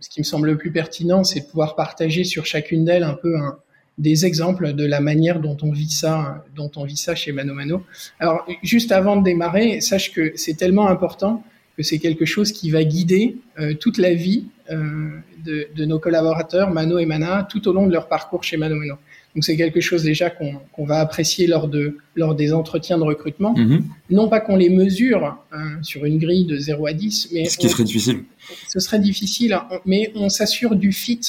ce 0.00 0.08
qui 0.08 0.20
me 0.20 0.24
semble 0.24 0.48
le 0.48 0.58
plus 0.58 0.70
pertinent, 0.70 1.24
c'est 1.24 1.40
de 1.40 1.46
pouvoir 1.46 1.76
partager 1.76 2.24
sur 2.24 2.46
chacune 2.46 2.84
d'elles 2.84 3.04
un 3.04 3.14
peu 3.14 3.36
un, 3.36 3.58
des 3.98 4.26
exemples 4.26 4.72
de 4.72 4.84
la 4.84 5.00
manière 5.00 5.40
dont 5.40 5.56
on 5.62 5.70
vit 5.70 5.90
ça, 5.90 6.44
dont 6.54 6.70
on 6.76 6.84
vit 6.84 6.96
ça 6.96 7.14
chez 7.14 7.32
Mano 7.32 7.54
Mano. 7.54 7.84
Alors, 8.18 8.46
juste 8.62 8.92
avant 8.92 9.16
de 9.16 9.24
démarrer, 9.24 9.80
sache 9.80 10.12
que 10.12 10.32
c'est 10.36 10.54
tellement 10.54 10.88
important 10.88 11.44
que 11.76 11.82
c'est 11.82 11.98
quelque 11.98 12.24
chose 12.24 12.52
qui 12.52 12.70
va 12.70 12.84
guider 12.84 13.36
euh, 13.58 13.74
toute 13.74 13.98
la 13.98 14.14
vie 14.14 14.44
euh, 14.70 15.10
de, 15.44 15.68
de, 15.74 15.84
nos 15.84 15.98
collaborateurs, 15.98 16.70
Mano 16.70 16.98
et 16.98 17.06
Mana, 17.06 17.46
tout 17.50 17.66
au 17.68 17.72
long 17.72 17.86
de 17.86 17.92
leur 17.92 18.08
parcours 18.08 18.44
chez 18.44 18.56
Mano 18.56 18.76
Mano. 18.76 18.94
Donc 19.34 19.44
c'est 19.44 19.56
quelque 19.56 19.80
chose 19.80 20.02
déjà 20.02 20.28
qu'on 20.28 20.84
va 20.84 20.98
apprécier 20.98 21.46
lors, 21.46 21.66
de, 21.66 21.96
lors 22.16 22.34
des 22.34 22.52
entretiens 22.52 22.98
de 22.98 23.02
recrutement. 23.04 23.54
Mm-hmm. 23.54 23.82
Non 24.10 24.28
pas 24.28 24.40
qu'on 24.40 24.56
les 24.56 24.68
mesure 24.68 25.38
hein, 25.52 25.78
sur 25.82 26.04
une 26.04 26.18
grille 26.18 26.44
de 26.44 26.58
0 26.58 26.86
à 26.86 26.92
10, 26.92 27.30
mais... 27.32 27.46
Ce 27.46 27.56
qui 27.56 27.70
serait 27.70 27.84
difficile. 27.84 28.24
Ce 28.68 28.78
serait 28.78 28.98
difficile, 28.98 29.58
mais 29.86 30.12
on 30.14 30.28
s'assure 30.28 30.76
du 30.76 30.92
fit 30.92 31.20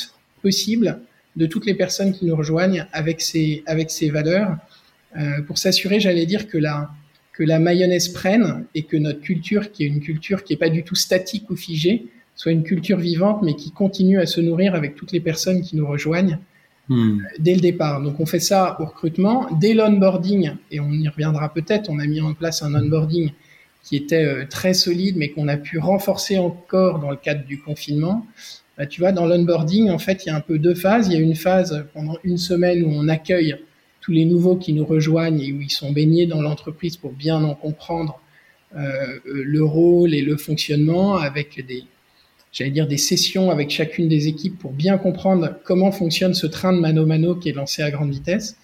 possible 0.42 1.00
de 1.36 1.46
toutes 1.46 1.66
les 1.66 1.74
personnes 1.74 2.14
qui 2.14 2.26
nous 2.26 2.36
rejoignent 2.36 2.86
avec 2.92 3.22
ces, 3.22 3.64
avec 3.66 3.90
ces 3.90 4.10
valeurs 4.10 4.58
euh, 5.18 5.42
pour 5.44 5.58
s'assurer, 5.58 6.00
j'allais 6.00 6.26
dire, 6.26 6.48
que 6.48 6.58
la, 6.58 6.90
que 7.34 7.44
la 7.44 7.60
mayonnaise 7.60 8.10
prenne 8.10 8.66
et 8.76 8.84
que 8.84 8.96
notre 8.96 9.20
culture, 9.20 9.72
qui 9.72 9.84
est 9.84 9.88
une 9.88 10.00
culture 10.00 10.44
qui 10.44 10.54
n'est 10.54 10.58
pas 10.58 10.70
du 10.70 10.84
tout 10.84 10.96
statique 10.96 11.50
ou 11.50 11.56
figée, 11.56 12.08
soit 12.36 12.52
une 12.52 12.64
culture 12.64 12.98
vivante, 12.98 13.42
mais 13.44 13.56
qui 13.56 13.72
continue 13.72 14.20
à 14.20 14.26
se 14.26 14.40
nourrir 14.40 14.76
avec 14.76 14.96
toutes 14.96 15.12
les 15.12 15.20
personnes 15.20 15.62
qui 15.62 15.76
nous 15.76 15.88
rejoignent 15.88 16.40
hmm. 16.90 17.20
euh, 17.20 17.24
dès 17.40 17.56
le 17.56 17.62
départ. 17.62 18.02
Donc 18.02 18.20
on 18.20 18.26
fait 18.26 18.40
ça 18.40 18.78
au 18.80 18.86
recrutement. 18.86 19.48
Dès 19.60 19.74
l'onboarding, 19.74 20.52
et 20.72 20.80
on 20.80 20.92
y 20.92 21.08
reviendra 21.08 21.52
peut-être, 21.52 21.90
on 21.90 22.00
a 22.00 22.06
mis 22.06 22.22
en 22.22 22.34
place 22.34 22.62
un 22.62 22.74
onboarding 22.76 23.32
qui 23.84 23.98
était 23.98 24.24
euh, 24.24 24.46
très 24.48 24.74
solide, 24.74 25.18
mais 25.18 25.30
qu'on 25.30 25.48
a 25.48 25.58
pu 25.58 25.80
renforcer 25.80 26.38
encore 26.38 27.00
dans 27.00 27.10
le 27.10 27.18
cadre 27.18 27.46
du 27.46 27.60
confinement. 27.60 28.26
Bah, 28.78 28.86
tu 28.86 29.02
vois, 29.02 29.12
dans 29.12 29.26
l'onboarding, 29.26 29.90
en 29.90 30.00
fait, 30.00 30.26
il 30.26 30.30
y 30.30 30.32
a 30.32 30.36
un 30.36 30.42
peu 30.42 30.60
deux 30.60 30.76
phases. 30.76 31.08
Il 31.08 31.14
y 31.14 31.18
a 31.18 31.20
une 31.20 31.36
phase 31.36 31.86
pendant 31.94 32.18
une 32.24 32.38
semaine 32.38 32.84
où 32.84 32.90
on 32.90 33.08
accueille 33.08 33.56
tous 34.04 34.12
les 34.12 34.26
nouveaux 34.26 34.58
qui 34.58 34.74
nous 34.74 34.86
rejoignent 34.86 35.40
et 35.40 35.54
où 35.54 35.62
ils 35.62 35.72
sont 35.72 35.94
baignés 35.94 36.28
dans 36.28 36.42
l'entreprise 36.42 36.98
pour 36.98 37.14
bien 37.14 37.42
en 37.42 37.56
comprendre 37.56 38.20
euh, 38.76 39.20
le 39.24 39.64
rôle 39.64 40.14
et 40.14 40.22
le 40.22 40.36
fonctionnement 40.36 41.16
avec 41.16 41.66
des, 41.66 41.86
j'allais 42.52 42.72
dire 42.72 42.86
des 42.86 42.98
sessions 42.98 43.50
avec 43.50 43.70
chacune 43.70 44.10
des 44.10 44.28
équipes 44.28 44.60
pour 44.60 44.74
bien 44.74 44.98
comprendre 44.98 45.56
comment 45.64 45.94
fonctionne 45.94 46.34
ce 46.34 46.48
train 46.48 46.74
de 46.74 46.80
mano 46.80 47.06
mano 47.06 47.36
qui 47.36 47.48
est 47.48 47.54
lancé 47.54 47.82
à 47.82 47.92
grande 47.92 48.12
vitesse. 48.12 48.58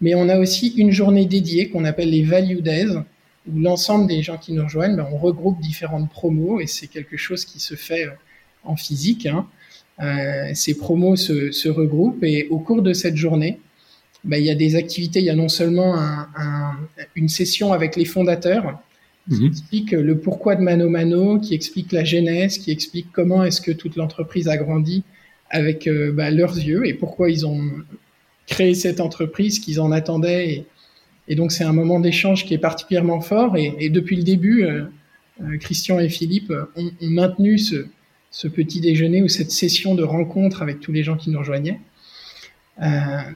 Mais 0.00 0.14
on 0.14 0.26
a 0.30 0.38
aussi 0.38 0.68
une 0.78 0.90
journée 0.90 1.26
dédiée 1.26 1.68
qu'on 1.68 1.84
appelle 1.84 2.08
les 2.08 2.22
Value 2.22 2.60
Days 2.60 2.96
où 3.46 3.58
l'ensemble 3.58 4.06
des 4.06 4.22
gens 4.22 4.38
qui 4.38 4.54
nous 4.54 4.64
rejoignent, 4.64 4.96
ben, 4.96 5.06
on 5.12 5.18
regroupe 5.18 5.60
différentes 5.60 6.08
promos 6.08 6.60
et 6.60 6.66
c'est 6.66 6.86
quelque 6.86 7.18
chose 7.18 7.44
qui 7.44 7.60
se 7.60 7.74
fait 7.74 8.06
euh, 8.06 8.12
en 8.64 8.76
physique. 8.76 9.26
Hein. 9.26 9.46
Euh, 10.00 10.50
ces 10.54 10.78
promos 10.78 11.16
se, 11.16 11.50
se, 11.50 11.68
regroupent 11.68 12.24
et 12.24 12.46
au 12.48 12.58
cours 12.58 12.80
de 12.80 12.94
cette 12.94 13.16
journée, 13.16 13.58
bah, 14.24 14.38
il 14.38 14.44
y 14.44 14.50
a 14.50 14.54
des 14.54 14.76
activités. 14.76 15.20
Il 15.20 15.26
y 15.26 15.30
a 15.30 15.36
non 15.36 15.48
seulement 15.48 15.96
un, 15.96 16.28
un, 16.36 16.76
une 17.14 17.28
session 17.28 17.72
avec 17.72 17.96
les 17.96 18.04
fondateurs 18.04 18.80
qui 19.28 19.40
mhm. 19.40 19.46
explique 19.46 19.92
le 19.92 20.18
pourquoi 20.18 20.56
de 20.56 20.62
Mano 20.62 20.88
Mano, 20.88 21.38
qui 21.38 21.54
explique 21.54 21.92
la 21.92 22.04
genèse, 22.04 22.58
qui 22.58 22.70
explique 22.70 23.08
comment 23.12 23.44
est-ce 23.44 23.60
que 23.60 23.72
toute 23.72 23.96
l'entreprise 23.96 24.48
a 24.48 24.56
grandi 24.56 25.02
avec 25.50 25.86
euh, 25.86 26.12
bah, 26.12 26.30
leurs 26.30 26.56
yeux 26.56 26.86
et 26.86 26.94
pourquoi 26.94 27.30
ils 27.30 27.46
ont 27.46 27.70
créé 28.46 28.74
cette 28.74 29.00
entreprise, 29.00 29.58
qu'ils 29.60 29.80
en 29.80 29.92
attendaient. 29.92 30.48
Et, 30.48 30.66
et 31.28 31.34
donc 31.34 31.52
c'est 31.52 31.64
un 31.64 31.72
moment 31.72 32.00
d'échange 32.00 32.44
qui 32.44 32.54
est 32.54 32.58
particulièrement 32.58 33.20
fort. 33.20 33.56
Et, 33.56 33.74
et 33.78 33.90
depuis 33.90 34.16
le 34.16 34.22
début, 34.22 34.64
euh, 34.64 34.84
euh 35.42 35.56
Christian 35.58 35.98
et 35.98 36.08
Philippe 36.08 36.52
ont, 36.76 36.90
ont 37.00 37.10
maintenu 37.10 37.58
ce, 37.58 37.86
ce, 38.30 38.48
petit 38.48 38.80
déjeuner 38.80 39.22
ou 39.22 39.28
cette 39.28 39.50
session 39.50 39.94
de 39.94 40.02
rencontre 40.02 40.62
avec 40.62 40.80
tous 40.80 40.92
les 40.92 41.02
gens 41.02 41.16
qui 41.16 41.30
nous 41.30 41.38
rejoignaient. 41.38 41.80
Euh, 42.82 42.86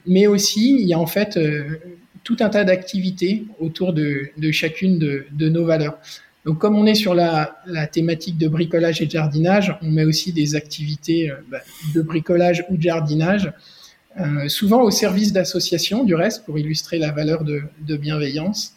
mais 0.05 0.27
aussi, 0.27 0.77
il 0.79 0.87
y 0.87 0.93
a 0.93 0.99
en 0.99 1.05
fait 1.05 1.37
euh, 1.37 1.79
tout 2.23 2.37
un 2.39 2.49
tas 2.49 2.63
d'activités 2.63 3.45
autour 3.59 3.93
de, 3.93 4.31
chacune 4.51 4.97
de, 4.99 5.49
nos 5.49 5.65
valeurs. 5.65 5.97
Donc, 6.45 6.59
comme 6.59 6.75
on 6.75 6.85
est 6.85 6.95
sur 6.95 7.13
la, 7.13 7.57
thématique 7.91 8.37
de 8.37 8.47
bricolage 8.47 9.01
et 9.01 9.05
de 9.05 9.11
jardinage, 9.11 9.77
on 9.81 9.91
met 9.91 10.05
aussi 10.05 10.33
des 10.33 10.55
activités 10.55 11.29
euh, 11.29 11.35
bah, 11.49 11.59
de 11.93 12.01
bricolage 12.01 12.65
ou 12.69 12.77
de 12.77 12.81
jardinage, 12.81 13.51
souvent 14.47 14.83
au 14.83 14.91
service 14.91 15.33
d'associations, 15.33 16.03
du 16.03 16.13
reste, 16.13 16.45
pour 16.45 16.59
illustrer 16.59 16.99
la 16.99 17.11
valeur 17.11 17.43
de, 17.43 17.97
bienveillance. 17.97 18.75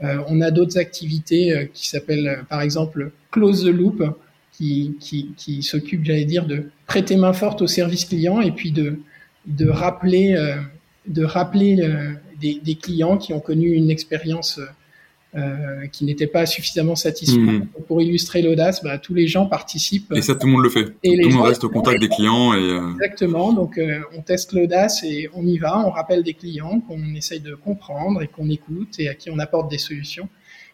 On 0.00 0.40
a 0.40 0.50
d'autres 0.50 0.78
activités 0.78 1.68
qui 1.74 1.86
s'appellent, 1.86 2.46
par 2.48 2.62
exemple, 2.62 3.12
Close 3.30 3.64
the 3.64 3.66
Loop, 3.66 4.02
qui 4.52 5.60
s'occupe, 5.60 6.06
j'allais 6.06 6.24
dire, 6.24 6.46
de 6.46 6.70
prêter 6.86 7.16
main 7.16 7.34
forte 7.34 7.60
au 7.60 7.66
service 7.66 8.06
client 8.06 8.40
et 8.40 8.52
puis 8.52 8.72
de, 8.72 8.98
de 9.46 9.68
rappeler, 9.68 10.34
euh, 10.34 10.56
de 11.06 11.24
rappeler 11.24 11.80
euh, 11.80 12.12
des, 12.40 12.60
des, 12.62 12.74
clients 12.74 13.16
qui 13.16 13.32
ont 13.32 13.40
connu 13.40 13.72
une 13.72 13.90
expérience 13.90 14.60
euh, 15.36 15.86
qui 15.92 16.04
n'était 16.04 16.26
pas 16.26 16.44
suffisamment 16.44 16.96
satisfaisante. 16.96 17.62
Mmh. 17.62 17.82
Pour 17.86 18.02
illustrer 18.02 18.42
l'audace, 18.42 18.82
bah, 18.82 18.98
tous 18.98 19.14
les 19.14 19.28
gens 19.28 19.46
participent. 19.46 20.12
Et 20.12 20.22
ça, 20.22 20.34
tout 20.34 20.48
le 20.48 20.54
monde 20.54 20.64
le 20.64 20.70
fait. 20.70 20.92
Et 21.04 21.20
tout 21.20 21.28
le 21.28 21.34
monde 21.36 21.46
reste 21.46 21.62
au 21.62 21.68
contact 21.68 22.00
des 22.00 22.08
clients. 22.08 22.52
Et 22.52 22.80
Exactement. 22.94 23.52
Donc, 23.52 23.78
euh, 23.78 24.00
on 24.18 24.22
teste 24.22 24.52
l'audace 24.54 25.04
et 25.04 25.30
on 25.32 25.46
y 25.46 25.56
va. 25.56 25.86
On 25.86 25.90
rappelle 25.90 26.24
des 26.24 26.34
clients 26.34 26.80
qu'on 26.80 27.14
essaye 27.14 27.38
de 27.38 27.54
comprendre 27.54 28.22
et 28.22 28.26
qu'on 28.26 28.50
écoute 28.50 28.98
et 28.98 29.08
à 29.08 29.14
qui 29.14 29.30
on 29.30 29.38
apporte 29.38 29.70
des 29.70 29.78
solutions. 29.78 30.28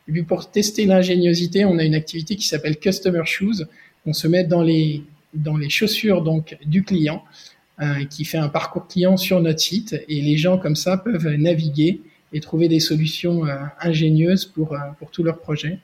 Et 0.08 0.12
puis, 0.12 0.23
pour 0.23 0.50
tester 0.50 0.87
l'ingéniosité, 0.87 1.66
on 1.66 1.76
a 1.76 1.85
une 1.85 1.94
activité 1.94 2.35
qui 2.35 2.49
s'appelle 2.49 2.78
Customer 2.78 3.26
Shoes. 3.26 3.66
On 4.06 4.14
se 4.14 4.26
met 4.26 4.44
dans 4.44 4.62
les, 4.62 5.02
dans 5.35 5.58
les 5.58 5.68
chaussures 5.68 6.23
donc 6.23 6.56
du 6.64 6.82
client 6.82 7.23
qui 8.09 8.25
fait 8.25 8.38
un 8.38 8.49
parcours 8.49 8.88
client 8.88 9.18
sur 9.18 9.40
notre 9.40 9.61
site 9.61 10.02
et 10.09 10.23
les 10.23 10.38
gens 10.38 10.56
comme 10.56 10.76
ça 10.76 10.97
peuvent 10.97 11.28
naviguer 11.28 12.00
et 12.33 12.40
trouver 12.40 12.68
des 12.68 12.80
solutions 12.80 13.47
euh, 13.47 13.56
ingénieuses 13.80 14.45
pour, 14.45 14.75
euh, 14.75 14.78
pour 14.99 15.11
tous 15.11 15.23
leurs 15.23 15.38
projets. 15.38 15.78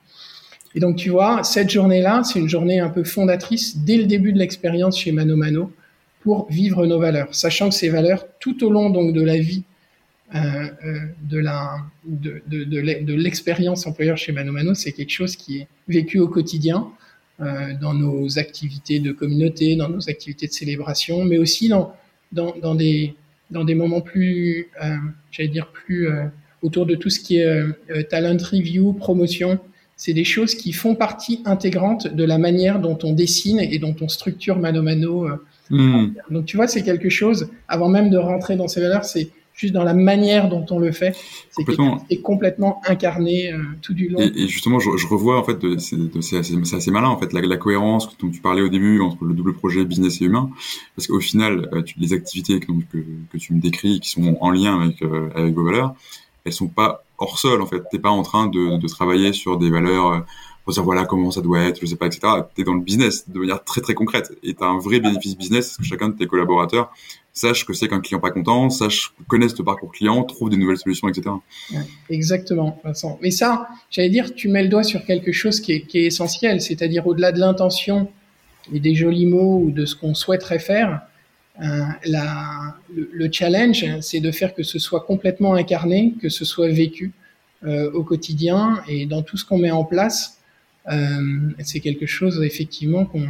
Et 0.74 0.80
donc 0.80 0.96
tu 0.96 1.10
vois, 1.10 1.44
cette 1.44 1.70
journée-là, 1.70 2.22
c'est 2.24 2.38
une 2.38 2.48
journée 2.48 2.80
un 2.80 2.88
peu 2.88 3.04
fondatrice 3.04 3.78
dès 3.78 3.96
le 3.96 4.04
début 4.04 4.32
de 4.32 4.38
l'expérience 4.38 4.98
chez 4.98 5.12
Mano 5.12 5.36
Mano 5.36 5.72
pour 6.20 6.46
vivre 6.50 6.86
nos 6.86 6.98
valeurs, 6.98 7.34
sachant 7.34 7.68
que 7.68 7.74
ces 7.74 7.88
valeurs, 7.88 8.26
tout 8.38 8.64
au 8.64 8.70
long 8.70 8.90
donc 8.90 9.12
de 9.12 9.22
la 9.22 9.38
vie 9.38 9.64
euh, 10.34 10.68
de 11.22 11.42
de, 12.04 12.42
de, 12.46 13.04
de 13.04 13.14
l'expérience 13.14 13.86
employeur 13.86 14.16
chez 14.16 14.32
Mano 14.32 14.52
Mano, 14.52 14.74
c'est 14.74 14.92
quelque 14.92 15.10
chose 15.10 15.36
qui 15.36 15.58
est 15.58 15.68
vécu 15.88 16.18
au 16.18 16.28
quotidien 16.28 16.86
euh, 16.86 17.01
dans 17.80 17.94
nos 17.94 18.38
activités 18.38 19.00
de 19.00 19.10
communauté, 19.12 19.74
dans 19.74 19.88
nos 19.88 20.08
activités 20.08 20.46
de 20.46 20.52
célébration, 20.52 21.24
mais 21.24 21.38
aussi 21.38 21.68
dans, 21.68 21.92
dans, 22.32 22.54
dans 22.60 22.74
des, 22.74 23.14
dans 23.52 23.64
des 23.64 23.74
moments 23.74 24.00
plus, 24.00 24.68
euh, 24.82 24.96
j'allais 25.30 25.48
dire, 25.48 25.68
plus 25.68 26.08
euh, 26.08 26.24
autour 26.62 26.86
de 26.86 26.94
tout 26.94 27.10
ce 27.10 27.20
qui 27.20 27.38
est 27.38 27.46
euh, 27.46 28.02
talent 28.10 28.38
review, 28.38 28.92
promotion. 28.94 29.58
C'est 29.96 30.14
des 30.14 30.24
choses 30.24 30.54
qui 30.54 30.72
font 30.72 30.96
partie 30.96 31.42
intégrante 31.44 32.12
de 32.12 32.24
la 32.24 32.38
manière 32.38 32.80
dont 32.80 32.98
on 33.04 33.12
dessine 33.12 33.60
et 33.60 33.78
dont 33.78 33.94
on 34.00 34.08
structure 34.08 34.58
mano 34.58 34.82
mano. 34.82 35.28
Mmh. 35.70 36.14
Donc 36.30 36.46
tu 36.46 36.56
vois, 36.56 36.66
c'est 36.66 36.82
quelque 36.82 37.08
chose, 37.08 37.48
avant 37.68 37.88
même 37.88 38.10
de 38.10 38.16
rentrer 38.16 38.56
dans 38.56 38.66
ces 38.66 38.80
valeurs, 38.80 39.04
c'est 39.04 39.28
juste 39.54 39.72
dans 39.72 39.84
la 39.84 39.94
manière 39.94 40.48
dont 40.48 40.64
on 40.70 40.78
le 40.78 40.92
fait. 40.92 41.14
C'est 41.50 41.64
complètement, 41.64 42.06
complètement 42.22 42.80
incarné 42.86 43.52
euh, 43.52 43.58
tout 43.80 43.94
du 43.94 44.08
long. 44.08 44.18
Et, 44.18 44.48
justement, 44.48 44.78
je, 44.78 44.96
je, 44.96 45.06
revois 45.06 45.38
en 45.38 45.44
fait, 45.44 45.58
c'est 45.78 45.96
assez, 46.16 46.36
assez, 46.74 46.90
malin 46.90 47.08
en 47.08 47.18
fait, 47.18 47.32
la, 47.32 47.40
la, 47.42 47.56
cohérence 47.56 48.16
dont 48.18 48.30
tu 48.30 48.40
parlais 48.40 48.62
au 48.62 48.68
début 48.68 49.00
entre 49.00 49.24
le 49.24 49.34
double 49.34 49.54
projet 49.54 49.84
business 49.84 50.20
et 50.20 50.24
humain, 50.24 50.50
parce 50.96 51.06
qu'au 51.06 51.20
final, 51.20 51.68
euh, 51.72 51.82
tu, 51.82 51.98
les 51.98 52.12
activités 52.12 52.60
que, 52.60 52.72
que, 52.90 52.98
que, 53.30 53.38
tu 53.38 53.54
me 53.54 53.60
décris, 53.60 54.00
qui 54.00 54.10
sont 54.10 54.36
en 54.40 54.50
lien 54.50 54.80
avec, 54.80 55.02
euh, 55.02 55.28
avec 55.34 55.54
vos 55.54 55.64
valeurs, 55.64 55.94
elles 56.44 56.52
sont 56.52 56.68
pas 56.68 57.04
hors 57.18 57.38
sol 57.38 57.62
en 57.62 57.66
fait. 57.66 57.82
T'es 57.90 57.98
pas 57.98 58.10
en 58.10 58.22
train 58.22 58.46
de, 58.46 58.78
de 58.78 58.88
travailler 58.88 59.32
sur 59.32 59.58
des 59.58 59.70
valeurs 59.70 60.24
pour 60.64 60.72
dire 60.72 60.82
voilà 60.82 61.04
comment 61.04 61.30
ça 61.30 61.40
doit 61.40 61.60
être, 61.60 61.80
je 61.80 61.86
sais 61.86 61.96
pas, 61.96 62.06
etc. 62.06 62.20
Tu 62.54 62.62
es 62.62 62.64
dans 62.64 62.74
le 62.74 62.80
business 62.80 63.28
de 63.28 63.38
manière 63.38 63.62
très 63.64 63.80
très 63.80 63.94
concrète 63.94 64.32
et 64.42 64.54
tu 64.54 64.62
as 64.62 64.66
un 64.66 64.78
vrai 64.78 65.00
bénéfice 65.00 65.36
business 65.36 65.68
parce 65.68 65.76
que 65.78 65.84
chacun 65.84 66.08
de 66.08 66.16
tes 66.16 66.26
collaborateurs 66.26 66.92
sache 67.32 67.64
que 67.64 67.72
c'est 67.72 67.88
qu'un 67.88 68.00
client 68.00 68.20
pas 68.20 68.30
content, 68.30 68.68
sache 68.70 69.14
connaisse 69.26 69.54
ton 69.54 69.64
parcours 69.64 69.92
client, 69.92 70.22
trouve 70.24 70.50
des 70.50 70.56
nouvelles 70.56 70.78
solutions, 70.78 71.08
etc. 71.08 71.30
exactement, 72.10 72.80
Vincent. 72.84 73.18
Mais 73.22 73.30
ça, 73.30 73.68
j'allais 73.90 74.10
dire, 74.10 74.34
tu 74.34 74.48
mets 74.48 74.62
le 74.62 74.68
doigt 74.68 74.82
sur 74.82 75.04
quelque 75.04 75.32
chose 75.32 75.60
qui 75.60 75.72
est, 75.72 75.94
essentiel, 75.94 76.60
c'est-à-dire 76.60 77.06
au-delà 77.06 77.32
de 77.32 77.40
l'intention 77.40 78.10
et 78.72 78.80
des 78.80 78.94
jolis 78.94 79.26
mots 79.26 79.62
ou 79.64 79.70
de 79.70 79.86
ce 79.86 79.96
qu'on 79.96 80.14
souhaiterait 80.14 80.58
faire, 80.58 81.02
euh, 81.60 81.82
le, 82.06 83.10
le, 83.12 83.32
challenge, 83.32 83.84
c'est 84.00 84.20
de 84.20 84.30
faire 84.30 84.54
que 84.54 84.62
ce 84.62 84.78
soit 84.78 85.00
complètement 85.00 85.54
incarné, 85.54 86.14
que 86.20 86.28
ce 86.28 86.44
soit 86.44 86.68
vécu 86.68 87.12
euh, 87.64 87.92
au 87.92 88.02
quotidien 88.02 88.82
et 88.88 89.06
dans 89.06 89.22
tout 89.22 89.36
ce 89.36 89.44
qu'on 89.44 89.58
met 89.58 89.70
en 89.70 89.84
place. 89.84 90.38
Euh, 90.90 91.52
c'est 91.60 91.78
quelque 91.78 92.06
chose 92.06 92.42
effectivement 92.42 93.04
qu'on 93.04 93.28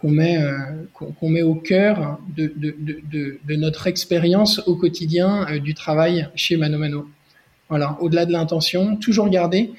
qu'on 0.00 0.10
met, 0.10 0.38
euh, 0.38 0.56
qu'on 0.94 1.28
met 1.28 1.42
au 1.42 1.54
cœur 1.54 2.18
de, 2.36 2.52
de, 2.56 2.74
de, 2.78 3.38
de 3.46 3.56
notre 3.56 3.86
expérience 3.86 4.60
au 4.66 4.76
quotidien 4.76 5.46
euh, 5.50 5.58
du 5.58 5.74
travail 5.74 6.28
chez 6.34 6.56
Mano 6.56 6.78
Mano. 6.78 7.08
Voilà, 7.68 7.98
au-delà 8.00 8.24
de 8.26 8.32
l'intention, 8.32 8.96
toujours 8.96 9.28
garder 9.28 9.72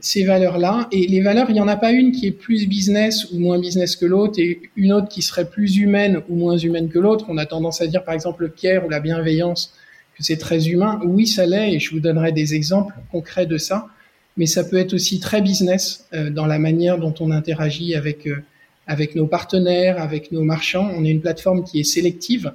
ces 0.00 0.24
valeurs-là. 0.24 0.88
Et 0.92 1.06
les 1.06 1.20
valeurs, 1.20 1.50
il 1.50 1.52
n'y 1.52 1.60
en 1.60 1.68
a 1.68 1.76
pas 1.76 1.92
une 1.92 2.10
qui 2.12 2.26
est 2.26 2.32
plus 2.32 2.66
business 2.66 3.30
ou 3.32 3.38
moins 3.38 3.60
business 3.60 3.96
que 3.96 4.06
l'autre, 4.06 4.38
et 4.38 4.62
une 4.76 4.92
autre 4.92 5.08
qui 5.08 5.20
serait 5.20 5.48
plus 5.48 5.76
humaine 5.76 6.22
ou 6.28 6.36
moins 6.36 6.56
humaine 6.56 6.88
que 6.88 6.98
l'autre. 6.98 7.26
On 7.28 7.38
a 7.38 7.46
tendance 7.46 7.80
à 7.80 7.86
dire, 7.86 8.02
par 8.02 8.14
exemple, 8.14 8.42
le 8.42 8.48
pierre 8.48 8.86
ou 8.86 8.88
la 8.88 8.98
bienveillance, 8.98 9.74
que 10.16 10.22
c'est 10.24 10.38
très 10.38 10.68
humain. 10.68 11.00
Oui, 11.04 11.26
ça 11.26 11.44
l'est, 11.46 11.74
et 11.74 11.78
je 11.80 11.90
vous 11.90 12.00
donnerai 12.00 12.32
des 12.32 12.54
exemples 12.54 12.94
concrets 13.10 13.46
de 13.46 13.58
ça. 13.58 13.88
Mais 14.36 14.46
ça 14.46 14.64
peut 14.64 14.78
être 14.78 14.94
aussi 14.94 15.20
très 15.20 15.42
business 15.42 16.06
euh, 16.14 16.30
dans 16.30 16.46
la 16.46 16.58
manière 16.58 16.98
dont 16.98 17.14
on 17.20 17.30
interagit 17.30 17.94
avec 17.94 18.26
euh, 18.26 18.42
avec 18.86 19.14
nos 19.14 19.26
partenaires, 19.26 20.00
avec 20.00 20.32
nos 20.32 20.42
marchands. 20.42 20.90
On 20.96 21.04
est 21.04 21.10
une 21.10 21.20
plateforme 21.20 21.64
qui 21.64 21.80
est 21.80 21.84
sélective. 21.84 22.52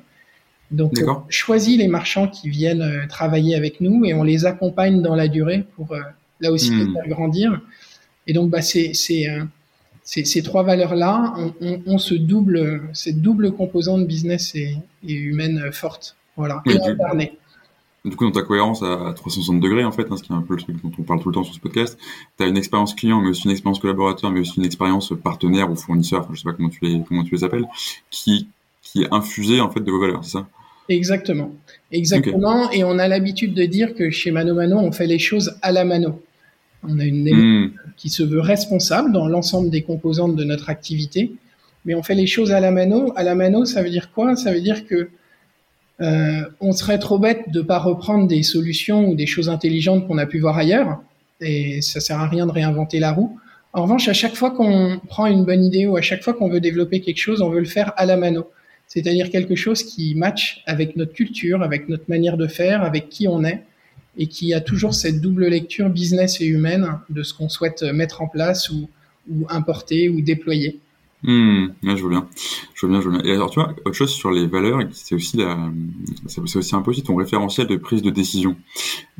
Donc, 0.72 0.93
on 1.05 1.24
choisit 1.29 1.77
les 1.77 1.88
marchands 1.88 2.27
qui 2.27 2.50
viennent 2.50 2.81
euh, 2.81 3.07
travailler 3.07 3.55
avec 3.55 3.79
nous 3.79 4.03
et 4.03 4.13
on 4.13 4.24
les 4.24 4.46
accompagne 4.46 5.01
dans 5.01 5.15
la 5.15 5.29
durée 5.29 5.63
pour 5.75 5.96
là 6.41 6.51
aussi 6.51 6.72
hmm. 6.72 6.93
faire 6.93 7.07
grandir. 7.07 7.62
Et 8.27 8.34
donc, 8.34 8.50
bah, 8.50 8.62
c'est 8.62 8.91
ces 8.93 10.41
trois 10.43 10.63
valeurs-là, 10.63 11.34
on, 11.62 11.81
on, 11.86 11.98
se 11.98 12.15
double, 12.15 12.81
cette 12.93 13.22
double 13.22 13.51
composante 13.51 14.05
business 14.05 14.55
et, 14.55 14.75
et 15.07 15.13
humaine 15.13 15.72
forte. 15.72 16.17
Voilà, 16.38 16.62
et 16.67 16.77
incarnée. 16.79 17.34
Du 18.07 18.15
coup, 18.15 18.25
dans 18.25 18.31
ta 18.31 18.41
cohérence 18.41 18.83
à 18.83 19.13
360 19.15 19.59
degrés, 19.59 19.83
en 19.83 19.91
fait, 19.91 20.07
hein, 20.09 20.17
ce 20.17 20.23
qui 20.23 20.31
est 20.31 20.35
un 20.35 20.41
peu 20.41 20.55
le 20.55 20.61
truc 20.61 20.81
dont 20.81 20.91
on 20.97 21.03
parle 21.03 21.21
tout 21.21 21.29
le 21.29 21.35
temps 21.35 21.43
sur 21.43 21.53
ce 21.53 21.59
podcast, 21.59 21.97
tu 22.37 22.43
as 22.43 22.47
une 22.47 22.57
expérience 22.57 22.95
client, 22.95 23.21
mais 23.21 23.29
aussi 23.29 23.45
une 23.45 23.51
expérience 23.51 23.79
collaborateur, 23.79 24.31
mais 24.31 24.39
aussi 24.39 24.57
une 24.57 24.65
expérience 24.65 25.13
partenaire 25.21 25.69
ou 25.69 25.75
fournisseur, 25.75 26.27
je 26.31 26.37
sais 26.37 26.43
pas 26.43 26.53
comment 26.53 26.69
tu 26.69 26.79
les, 26.83 27.01
comment 27.07 27.23
tu 27.23 27.35
les 27.35 27.43
appelles, 27.43 27.65
qui, 28.09 28.47
qui 28.81 29.03
est 29.03 29.13
infusée, 29.13 29.59
en 29.59 29.69
fait, 29.69 29.81
de 29.81 29.91
vos 29.91 29.99
valeurs, 29.99 30.23
c'est 30.23 30.31
ça? 30.31 30.47
Exactement. 30.89 31.51
Exactement. 31.91 32.71
Et 32.71 32.83
on 32.83 32.97
a 32.97 33.07
l'habitude 33.07 33.53
de 33.53 33.65
dire 33.65 33.93
que 33.93 34.09
chez 34.09 34.31
Mano 34.31 34.53
Mano, 34.55 34.77
on 34.77 34.91
fait 34.91 35.07
les 35.07 35.19
choses 35.19 35.57
à 35.61 35.71
la 35.71 35.83
mano. 35.83 36.21
On 36.83 36.99
a 36.99 37.03
une 37.03 37.65
hmm. 37.65 37.71
qui 37.97 38.09
se 38.09 38.23
veut 38.23 38.39
responsable 38.39 39.11
dans 39.11 39.27
l'ensemble 39.27 39.69
des 39.69 39.81
composantes 39.81 40.35
de 40.35 40.43
notre 40.43 40.69
activité, 40.69 41.33
mais 41.85 41.95
on 41.95 42.03
fait 42.03 42.15
les 42.15 42.27
choses 42.27 42.51
à 42.51 42.59
la 42.59 42.71
mano. 42.71 43.11
À 43.15 43.23
la 43.23 43.35
mano, 43.35 43.65
ça 43.65 43.83
veut 43.83 43.89
dire 43.89 44.11
quoi? 44.11 44.35
Ça 44.35 44.53
veut 44.53 44.61
dire 44.61 44.85
que 44.85 45.09
euh, 45.99 46.41
on 46.59 46.71
serait 46.73 46.99
trop 46.99 47.17
bête 47.17 47.49
de 47.51 47.61
pas 47.61 47.79
reprendre 47.79 48.27
des 48.27 48.43
solutions 48.43 49.09
ou 49.09 49.15
des 49.15 49.25
choses 49.25 49.49
intelligentes 49.49 50.07
qu'on 50.07 50.17
a 50.17 50.25
pu 50.25 50.39
voir 50.39 50.57
ailleurs, 50.57 51.01
et 51.41 51.81
ça 51.81 51.99
sert 51.99 52.19
à 52.19 52.27
rien 52.27 52.45
de 52.45 52.51
réinventer 52.51 52.99
la 52.99 53.11
roue. 53.11 53.37
En 53.73 53.83
revanche, 53.83 54.07
à 54.07 54.13
chaque 54.13 54.35
fois 54.35 54.51
qu'on 54.51 54.99
prend 55.07 55.25
une 55.25 55.45
bonne 55.45 55.63
idée 55.63 55.85
ou 55.85 55.97
à 55.97 56.01
chaque 56.01 56.23
fois 56.23 56.33
qu'on 56.33 56.49
veut 56.49 56.59
développer 56.59 57.01
quelque 57.01 57.19
chose, 57.19 57.41
on 57.41 57.49
veut 57.49 57.59
le 57.59 57.65
faire 57.65 57.93
à 57.97 58.05
la 58.05 58.17
mano, 58.17 58.49
c'est-à-dire 58.87 59.29
quelque 59.29 59.55
chose 59.55 59.83
qui 59.83 60.15
match 60.15 60.63
avec 60.65 60.95
notre 60.95 61.13
culture, 61.13 61.63
avec 61.63 61.89
notre 61.89 62.05
manière 62.07 62.37
de 62.37 62.47
faire, 62.47 62.83
avec 62.83 63.09
qui 63.09 63.27
on 63.27 63.43
est, 63.43 63.63
et 64.19 64.27
qui 64.27 64.53
a 64.53 64.61
toujours 64.61 64.95
cette 64.95 65.21
double 65.21 65.47
lecture 65.47 65.89
business 65.89 66.41
et 66.41 66.45
humaine 66.45 66.87
de 67.09 67.21
ce 67.23 67.33
qu'on 67.33 67.49
souhaite 67.49 67.83
mettre 67.83 68.21
en 68.21 68.27
place 68.27 68.69
ou 68.69 68.87
importer 69.49 70.09
ou 70.09 70.21
déployer. 70.21 70.79
Mmh, 71.27 71.74
je 71.84 72.01
vois 72.01 72.10
bien. 72.10 72.29
Je 72.74 72.86
vois 72.86 72.89
bien, 72.89 73.01
je 73.01 73.10
vois 73.10 73.19
bien. 73.19 73.29
Et 73.29 73.36
alors, 73.36 73.50
tu 73.50 73.60
vois, 73.60 73.75
autre 73.84 73.91
chose 73.91 74.12
sur 74.12 74.31
les 74.31 74.48
valeurs, 74.48 74.79
c'est 74.93 75.13
aussi 75.13 75.36
la, 75.36 75.57
c'est 76.25 76.39
aussi 76.39 76.74
un 76.74 76.81
peu 76.81 76.91
aussi 76.91 77.03
ton 77.03 77.15
référentiel 77.15 77.67
de 77.67 77.75
prise 77.75 78.01
de 78.01 78.10
décision. 78.10 78.55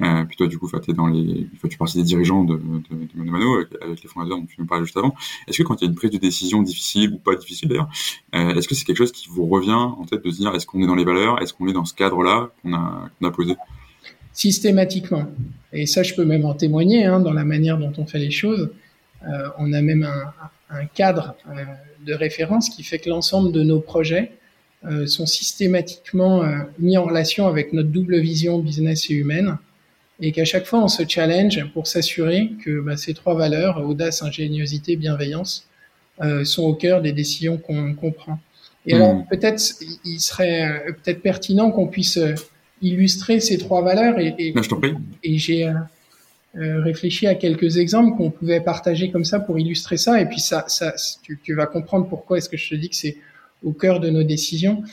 Euh, 0.02 0.24
puis 0.24 0.38
toi, 0.38 0.48
du 0.48 0.58
coup, 0.58 0.70
es 0.74 0.94
dans 0.94 1.08
les, 1.08 1.50
tu 1.70 1.78
partie 1.78 1.98
des 1.98 2.06
dirigeants 2.06 2.46
de, 2.46 2.56
Mano 3.14 3.32
Mano, 3.32 3.56
avec, 3.56 4.02
les 4.02 4.08
fondateurs 4.08 4.38
dont 4.38 4.46
tu 4.46 4.56
nous 4.58 4.66
parlais 4.66 4.86
juste 4.86 4.96
avant. 4.96 5.16
Est-ce 5.50 5.58
que 5.58 5.64
quand 5.64 5.82
il 5.82 5.84
y 5.84 5.88
a 5.88 5.90
une 5.90 5.96
prise 5.96 6.12
de 6.12 6.18
décision 6.18 6.62
difficile 6.62 7.12
ou 7.12 7.18
pas 7.18 7.36
difficile 7.36 7.68
d'ailleurs, 7.68 7.90
euh, 8.36 8.56
est-ce 8.56 8.70
que 8.70 8.76
c'est 8.76 8.86
quelque 8.86 8.98
chose 8.98 9.12
qui 9.12 9.28
vous 9.28 9.46
revient 9.46 9.72
en 9.74 10.06
tête 10.06 10.24
de 10.24 10.32
se 10.32 10.38
dire, 10.38 10.56
est-ce 10.56 10.66
qu'on 10.66 10.82
est 10.82 10.88
dans 10.88 10.96
les 10.96 11.04
valeurs, 11.04 11.42
est-ce 11.42 11.54
qu'on 11.54 11.68
est 11.68 11.74
dans 11.74 11.84
ce 11.84 11.94
cadre-là 11.94 12.52
qu'on 12.62 12.74
a, 12.74 13.10
qu'on 13.20 13.28
a 13.28 13.32
posé? 13.32 13.56
Systématiquement. 14.32 15.26
Et 15.74 15.86
ça, 15.88 16.04
je 16.04 16.14
peux 16.14 16.24
même 16.24 16.46
en 16.46 16.54
témoigner, 16.54 17.04
hein, 17.04 17.20
dans 17.20 17.34
la 17.34 17.44
manière 17.44 17.78
dont 17.78 17.92
on 17.98 18.06
fait 18.06 18.20
les 18.20 18.32
choses. 18.32 18.70
Euh, 19.24 19.50
on 19.58 19.74
a 19.74 19.82
même 19.82 20.04
un, 20.04 20.32
un 20.70 20.86
cadre 20.86 21.36
euh, 21.50 21.64
de 22.06 22.14
référence 22.14 22.70
qui 22.70 22.84
fait 22.84 23.00
que 23.00 23.10
l'ensemble 23.10 23.52
de 23.52 23.64
nos 23.64 23.80
projets 23.80 24.32
euh, 24.86 25.08
sont 25.08 25.26
systématiquement 25.26 26.44
euh, 26.44 26.60
mis 26.80 26.98
en 26.98 27.06
relation 27.06 27.48
avec 27.48 27.74
notre 27.74 27.90
double 27.90 28.20
vision 28.20 28.60
business 28.60 29.10
et 29.10 29.14
humaine 29.14 29.58
et 30.20 30.32
qu'à 30.32 30.46
chaque 30.46 30.66
fois 30.66 30.84
on 30.84 30.88
se 30.88 31.04
challenge 31.08 31.64
pour 31.74 31.88
s'assurer 31.88 32.52
que 32.64 32.82
bah, 32.82 32.98
ces 32.98 33.14
trois 33.14 33.36
valeurs, 33.36 33.88
audace, 33.88 34.22
ingéniosité, 34.24 34.96
bienveillance, 34.96 35.68
sont 36.46 36.64
au 36.64 36.74
cœur 36.74 37.04
des 37.04 37.12
décisions 37.12 37.60
qu'on 37.60 38.12
prend. 38.12 38.40
Et 38.88 38.96
alors 38.96 39.14
hmm. 39.14 39.28
peut-être 39.30 39.62
il 40.04 40.20
serait 40.20 40.84
peut-être 40.88 41.22
pertinent 41.22 41.70
qu'on 41.70 41.86
puisse 41.86 42.18
illustrer 42.82 43.40
ces 43.40 43.60
trois 43.60 43.84
valeurs 43.84 44.18
et, 44.20 44.34
et, 44.40 44.56
et 45.24 45.38
j'ai 45.38 45.72
euh, 46.56 46.82
réfléchi 46.82 47.28
à 47.28 47.36
quelques 47.36 47.78
exemples 47.78 48.18
qu'on 48.18 48.32
pouvait 48.32 48.62
partager 48.62 49.12
comme 49.12 49.26
ça 49.26 49.40
pour 49.40 49.60
illustrer 49.60 49.98
ça. 49.98 50.20
Et 50.22 50.26
puis 50.26 50.40
ça, 50.40 50.66
ça 50.68 50.94
tu, 51.22 51.40
tu 51.44 51.54
vas 51.54 51.68
comprendre 51.68 52.08
pourquoi 52.08 52.38
est-ce 52.38 52.50
que 52.50 52.58
je 52.58 52.70
te 52.70 52.76
dis 52.76 52.90
que 52.90 52.96
c'est 52.96 53.18
au 53.64 53.72
cœur 53.72 54.00
de 54.00 54.10
nos 54.10 54.24
décisions. 54.24 54.84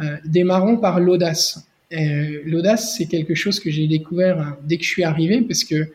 Euh, 0.00 0.16
démarrons 0.24 0.76
par 0.76 1.00
l'audace. 1.00 1.66
Euh, 1.92 2.40
l'audace, 2.44 2.94
c'est 2.96 3.06
quelque 3.06 3.34
chose 3.34 3.58
que 3.58 3.70
j'ai 3.70 3.86
découvert 3.86 4.40
euh, 4.40 4.44
dès 4.62 4.76
que 4.76 4.84
je 4.84 4.88
suis 4.88 5.04
arrivé, 5.04 5.42
parce 5.42 5.64
que 5.64 5.88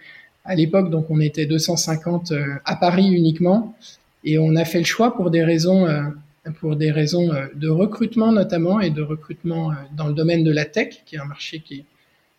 à 0.43 0.54
l'époque, 0.54 0.91
donc, 0.91 1.10
on 1.10 1.19
était 1.19 1.47
250 1.47 2.32
à 2.65 2.75
Paris 2.75 3.08
uniquement, 3.08 3.75
et 4.23 4.38
on 4.38 4.56
a 4.56 4.63
fait 4.63 4.78
le 4.78 4.86
choix 4.86 5.15
pour 5.15 5.32
des 5.32 5.43
raisons, 5.43 5.88
pour 6.60 6.75
des 6.75 6.91
raisons 6.91 7.32
de 7.56 7.67
recrutement 7.67 8.32
notamment 8.32 8.80
et 8.80 8.91
de 8.91 9.01
recrutement 9.01 9.71
dans 9.97 10.08
le 10.08 10.13
domaine 10.13 10.43
de 10.43 10.51
la 10.51 10.65
tech, 10.65 11.01
qui 11.08 11.15
est 11.15 11.19
un 11.19 11.25
marché 11.25 11.62
qui 11.65 11.73
est 11.80 11.86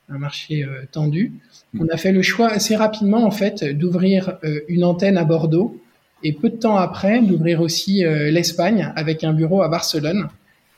un 0.09 0.19
marché 0.19 0.62
euh, 0.62 0.85
tendu. 0.90 1.33
Mm. 1.73 1.83
On 1.83 1.88
a 1.92 1.97
fait 1.97 2.12
le 2.12 2.23
choix 2.23 2.49
assez 2.49 2.77
rapidement 2.77 3.25
en 3.25 3.31
fait 3.31 3.64
d'ouvrir 3.64 4.38
euh, 4.45 4.61
une 4.69 4.85
antenne 4.85 5.19
à 5.19 5.25
Bordeaux 5.25 5.81
et 6.23 6.33
peu 6.33 6.49
de 6.49 6.57
temps 6.57 6.77
après 6.77 7.21
d'ouvrir 7.21 7.61
aussi 7.61 8.05
euh, 8.05 8.31
l'Espagne 8.31 8.92
avec 8.97 9.25
un 9.25 9.33
bureau 9.33 9.62
à 9.62 9.69
Barcelone, 9.69 10.29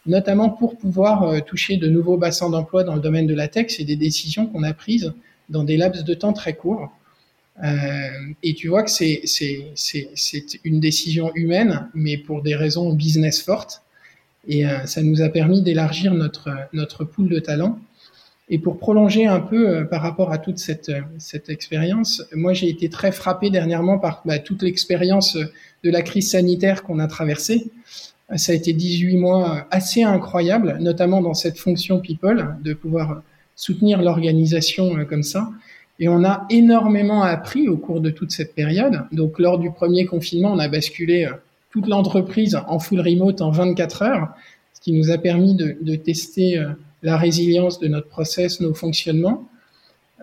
notamment 0.07 0.51
pour 0.51 0.77
pouvoir 0.77 1.45
toucher 1.45 1.77
de 1.77 1.89
nouveaux 1.89 2.17
bassins 2.17 2.51
d'emploi 2.51 2.85
dans 2.85 2.95
le 2.95 3.01
domaine 3.01 3.27
de 3.27 3.35
la 3.35 3.49
tech. 3.49 3.67
C'est 3.69 3.85
des 3.85 3.97
décisions 3.97 4.47
qu'on 4.47 4.63
a 4.63 4.73
prises 4.73 5.13
dans 5.49 5.65
des 5.65 5.77
laps 5.77 6.05
de 6.05 6.15
temps 6.15 6.33
très 6.33 6.55
courts. 6.55 6.91
et 8.43 8.55
tu 8.55 8.69
vois 8.69 8.83
que 8.83 8.91
c'est 8.91 9.23
une 10.65 10.81
décision 10.81 11.31
humaine, 11.35 11.89
mais 11.95 12.17
pour 12.17 12.43
des 12.43 12.55
raisons 12.55 12.93
business 12.95 13.43
fortes. 13.43 13.83
Et 14.47 14.65
ça 14.87 15.03
nous 15.03 15.21
a 15.21 15.29
permis 15.29 15.61
d'élargir 15.61 16.15
notre, 16.15 16.51
notre 16.73 17.05
pool 17.05 17.29
de 17.29 17.39
talents 17.39 17.79
et 18.51 18.59
pour 18.59 18.79
prolonger 18.79 19.27
un 19.27 19.41
peu 19.41 19.69
euh, 19.69 19.85
par 19.85 20.03
rapport 20.03 20.33
à 20.33 20.39
toute 20.39 20.59
cette, 20.59 20.89
euh, 20.89 21.01
cette 21.19 21.51
expérience, 21.51 22.25
moi 22.33 22.55
j'ai 22.55 22.69
été 22.69 22.89
très 22.89 23.13
frappé 23.13 23.51
dernièrement 23.51 23.99
par 23.99 24.23
bah, 24.25 24.39
toute 24.39 24.63
l'expérience 24.63 25.37
euh, 25.37 25.45
de 25.85 25.91
la 25.91 26.03
crise 26.03 26.31
sanitaire 26.31 26.83
qu'on 26.83 26.99
a 26.99 27.07
traversée. 27.07 27.71
Ça 28.37 28.53
a 28.53 28.55
été 28.55 28.75
18 28.75 29.17
mois 29.17 29.67
assez 29.71 30.03
incroyables, 30.03 30.77
notamment 30.81 31.23
dans 31.23 31.35
cette 31.35 31.59
fonction 31.59 31.99
people, 31.99 32.57
de 32.63 32.75
pouvoir 32.75 33.23
soutenir 33.57 34.03
l'organisation 34.03 35.03
comme 35.07 35.23
ça. 35.23 35.49
Et 35.99 36.11
on 36.11 36.25
a 36.25 36.45
énormément 36.51 37.23
appris 37.23 37.69
au 37.69 37.79
cours 37.79 38.03
de 38.03 38.11
toute 38.11 38.31
cette 38.31 38.55
période. 38.55 39.05
Donc 39.13 39.39
lors 39.39 39.59
du 39.59 39.71
premier 39.71 40.05
confinement, 40.05 40.53
on 40.53 40.59
a 40.59 40.69
basculé 40.69 41.27
toute 41.71 41.87
l'entreprise 41.87 42.59
en 42.67 42.79
full 42.79 43.01
remote 43.01 43.41
en 43.41 43.51
24 43.51 44.03
heures, 44.03 44.29
ce 44.75 44.81
qui 44.83 44.93
nous 44.93 45.11
a 45.11 45.17
permis 45.17 45.55
de, 45.55 45.79
de 45.81 45.97
tester 45.97 46.63
la 47.03 47.17
résilience 47.17 47.79
de 47.79 47.89
notre 47.89 48.09
process, 48.09 48.61
nos 48.61 48.75
fonctionnements. 48.75 49.49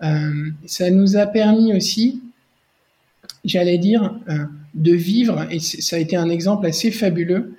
Euh, 0.02 0.50
ça 0.66 0.90
nous 0.90 1.16
a 1.16 1.26
permis 1.26 1.74
aussi, 1.74 2.22
j'allais 3.44 3.78
dire, 3.78 4.18
euh, 4.28 4.44
de 4.74 4.92
vivre, 4.92 5.46
et 5.50 5.58
ça 5.58 5.96
a 5.96 5.98
été 5.98 6.16
un 6.16 6.28
exemple 6.28 6.66
assez 6.66 6.90
fabuleux, 6.90 7.54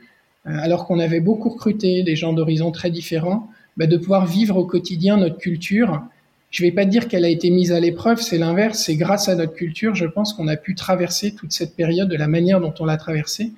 euh, 0.46 0.52
alors 0.60 0.86
qu'on 0.86 1.00
avait 1.00 1.20
beaucoup 1.20 1.50
recruté 1.50 2.04
des 2.04 2.16
gens 2.16 2.34
d'horizons 2.34 2.72
très 2.72 2.92
différents, 2.92 3.50
bah, 3.76 3.88
de 3.88 3.98
pouvoir 3.98 4.28
vivre 4.28 4.58
au 4.58 4.66
quotidien 4.66 5.18
notre 5.18 5.38
culture. 5.38 6.04
Je 6.52 6.64
ne 6.64 6.70
vais 6.70 6.76
pas 6.76 6.86
dire 6.86 7.08
qu'elle 7.08 7.26
a 7.26 7.30
été 7.30 7.50
mise 7.50 7.72
à 7.72 7.80
l'épreuve, 7.80 8.22
c'est 8.22 8.38
l'inverse, 8.38 8.84
c'est 8.86 8.96
grâce 8.96 9.30
à 9.30 9.36
notre 9.36 9.54
culture, 9.54 9.96
je 9.96 10.06
pense 10.06 10.34
qu'on 10.34 10.48
a 10.48 10.58
pu 10.58 10.76
traverser 10.76 11.34
toute 11.34 11.52
cette 11.52 11.76
période 11.76 12.08
de 12.08 12.16
la 12.16 12.28
manière 12.28 12.62
dont 12.62 12.74
on 12.80 12.86
l'a 12.86 12.98
traversée. 12.98 13.52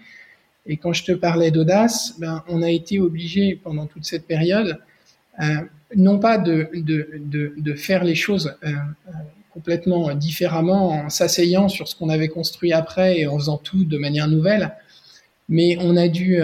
Et 0.66 0.78
quand 0.78 0.94
je 0.94 1.04
te 1.04 1.12
parlais 1.12 1.52
d'audace, 1.52 2.16
ben, 2.20 2.44
on 2.48 2.62
a 2.62 2.70
été 2.70 3.00
obligé 3.00 3.60
pendant 3.62 3.86
toute 3.88 4.06
cette 4.06 4.26
période 4.26 4.80
non 5.96 6.20
pas 6.20 6.38
de, 6.38 6.70
de, 6.74 7.10
de, 7.20 7.54
de, 7.58 7.74
faire 7.74 8.04
les 8.04 8.16
choses 8.16 8.56
euh, 8.64 8.70
euh, 8.70 9.12
complètement 9.52 10.14
différemment 10.14 10.92
en 10.92 11.10
s'asseyant 11.10 11.70
sur 11.70 11.88
ce 11.88 11.96
qu'on 11.96 12.10
avait 12.10 12.28
construit 12.28 12.72
après 12.74 13.20
et 13.20 13.28
en 13.28 13.38
faisant 13.38 13.58
tout 13.58 13.84
de 13.84 13.98
manière 13.98 14.28
nouvelle, 14.28 14.76
mais 15.48 15.78
on 15.82 15.98
a 15.98 16.08
dû 16.08 16.40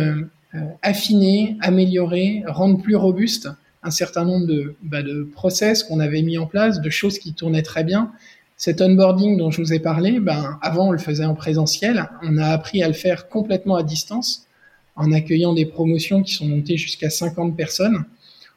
affiner, 0.81 1.58
améliorer, 1.62 2.43
rendre 2.47 2.81
plus 2.81 2.95
robuste 2.95 3.49
un 3.84 3.91
certain 3.91 4.25
nombre 4.25 4.47
de, 4.47 4.75
bah, 4.81 5.03
de 5.03 5.23
process 5.23 5.84
qu'on 5.84 5.99
avait 5.99 6.23
mis 6.23 6.38
en 6.38 6.47
place, 6.47 6.81
de 6.81 6.89
choses 6.89 7.19
qui 7.19 7.34
tournaient 7.34 7.62
très 7.62 7.84
bien. 7.84 8.12
Cet 8.58 8.81
onboarding 8.81 9.38
dont 9.38 9.51
je 9.51 9.62
vous 9.62 9.73
ai 9.73 9.79
parlé, 9.79 10.19
ben, 10.19 10.58
avant 10.62 10.88
on 10.88 10.91
le 10.91 10.97
faisait 10.97 11.25
en 11.25 11.36
présentiel, 11.36 12.10
on 12.23 12.38
a 12.38 12.47
appris 12.47 12.81
à 12.81 12.88
le 12.88 12.93
faire 12.93 13.29
complètement 13.29 13.75
à 13.75 13.84
distance 13.84 14.47
en 14.95 15.12
accueillant 15.12 15.53
des 15.53 15.65
promotions 15.65 16.23
qui 16.23 16.34
sont 16.34 16.47
montées 16.47 16.77
jusqu'à 16.77 17.10
50 17.10 17.55
personnes 17.55 18.05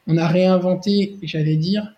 on 0.08 0.16
a 0.16 0.26
réinventé, 0.26 1.16
j'allais 1.22 1.56
dire, 1.56 1.94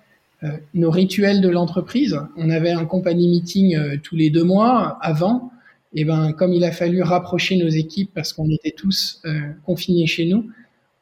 nos 0.74 0.90
rituels 0.90 1.40
de 1.40 1.48
l'entreprise. 1.48 2.18
On 2.36 2.50
avait 2.50 2.72
un 2.72 2.84
company 2.84 3.28
meeting 3.28 3.98
tous 4.02 4.16
les 4.16 4.30
deux 4.30 4.44
mois 4.44 4.98
avant. 5.00 5.52
Et 5.94 6.04
ben, 6.04 6.32
comme 6.32 6.52
il 6.52 6.64
a 6.64 6.72
fallu 6.72 7.02
rapprocher 7.02 7.56
nos 7.56 7.68
équipes 7.68 8.10
parce 8.14 8.32
qu'on 8.32 8.50
était 8.50 8.70
tous 8.70 9.22
confinés 9.64 10.06
chez 10.06 10.26
nous, 10.26 10.50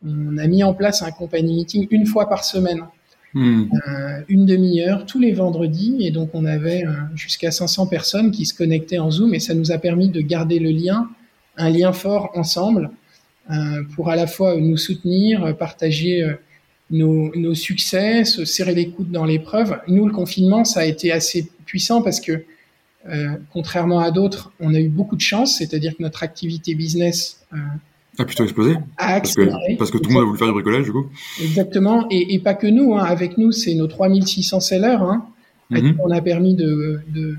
on 0.07 0.39
a 0.39 0.47
mis 0.47 0.63
en 0.63 0.75
place 0.75 1.03
un 1.03 1.11
company 1.11 1.55
meeting 1.55 1.87
une 1.91 2.07
fois 2.07 2.29
par 2.29 2.45
semaine. 2.45 2.83
Hmm. 3.35 3.65
Euh, 3.87 4.23
une 4.29 4.47
demi-heure 4.47 5.05
tous 5.05 5.21
les 5.21 5.33
vendredis 5.33 5.99
et 6.01 6.11
donc 6.11 6.31
on 6.33 6.47
avait 6.47 6.87
euh, 6.87 6.93
jusqu'à 7.15 7.51
500 7.51 7.87
personnes 7.87 8.31
qui 8.31 8.47
se 8.47 8.55
connectaient 8.55 8.99
en 8.99 9.11
Zoom 9.11 9.35
et 9.35 9.39
ça 9.39 9.53
nous 9.53 9.71
a 9.71 9.77
permis 9.77 10.09
de 10.09 10.23
garder 10.23 10.59
le 10.59 10.71
lien, 10.71 11.11
un 11.59 11.69
lien 11.69 11.93
fort 11.93 12.31
ensemble 12.35 12.91
euh, 13.51 13.83
pour 13.95 14.09
à 14.09 14.17
la 14.17 14.27
fois 14.27 14.57
nous 14.57 14.79
soutenir, 14.79 15.55
partager 15.59 16.27
nos, 16.91 17.35
nos, 17.37 17.55
succès, 17.55 18.25
se 18.25 18.45
serrer 18.45 18.75
les 18.75 18.89
coudes 18.89 19.11
dans 19.11 19.25
l'épreuve. 19.25 19.79
Nous, 19.89 20.07
le 20.07 20.13
confinement, 20.13 20.65
ça 20.65 20.81
a 20.81 20.85
été 20.85 21.13
assez 21.13 21.49
puissant 21.67 22.03
parce 22.03 22.21
que 22.21 22.45
contrairement 23.53 24.01
à 24.01 24.11
d'autres, 24.11 24.53
on 24.61 24.75
a 24.75 24.81
eu 24.81 24.89
beaucoup 24.89 25.17
de 25.17 25.23
chance, 25.23 25.57
c'est-à-dire 25.57 25.97
que 25.97 26.03
notre 26.03 26.23
activité 26.23 26.75
business 26.75 27.41
a 28.19 28.25
plutôt 28.25 28.45
explosé 28.45 28.77
parce 28.97 29.35
que, 29.35 29.77
parce 29.77 29.91
que 29.91 29.99
tout 29.99 30.09
le 30.09 30.15
monde 30.15 30.23
a 30.23 30.27
voulu 30.27 30.39
faire 30.39 30.49
du 30.49 30.55
bricolage, 30.55 30.85
du 30.85 30.93
coup. 30.93 31.07
Exactement, 31.41 32.07
et, 32.11 32.35
et 32.35 32.39
pas 32.39 32.55
que 32.55 32.67
nous. 32.67 32.97
Hein. 32.97 33.05
Avec 33.05 33.39
nous, 33.39 33.53
c'est 33.53 33.75
nos 33.75 33.87
3600 33.87 34.61
sellers. 34.61 34.99
Hein. 35.01 35.25
Mm 35.71 35.93
On 36.03 36.11
a 36.11 36.21
permis 36.21 36.55
de, 36.55 37.01
de, 37.15 37.37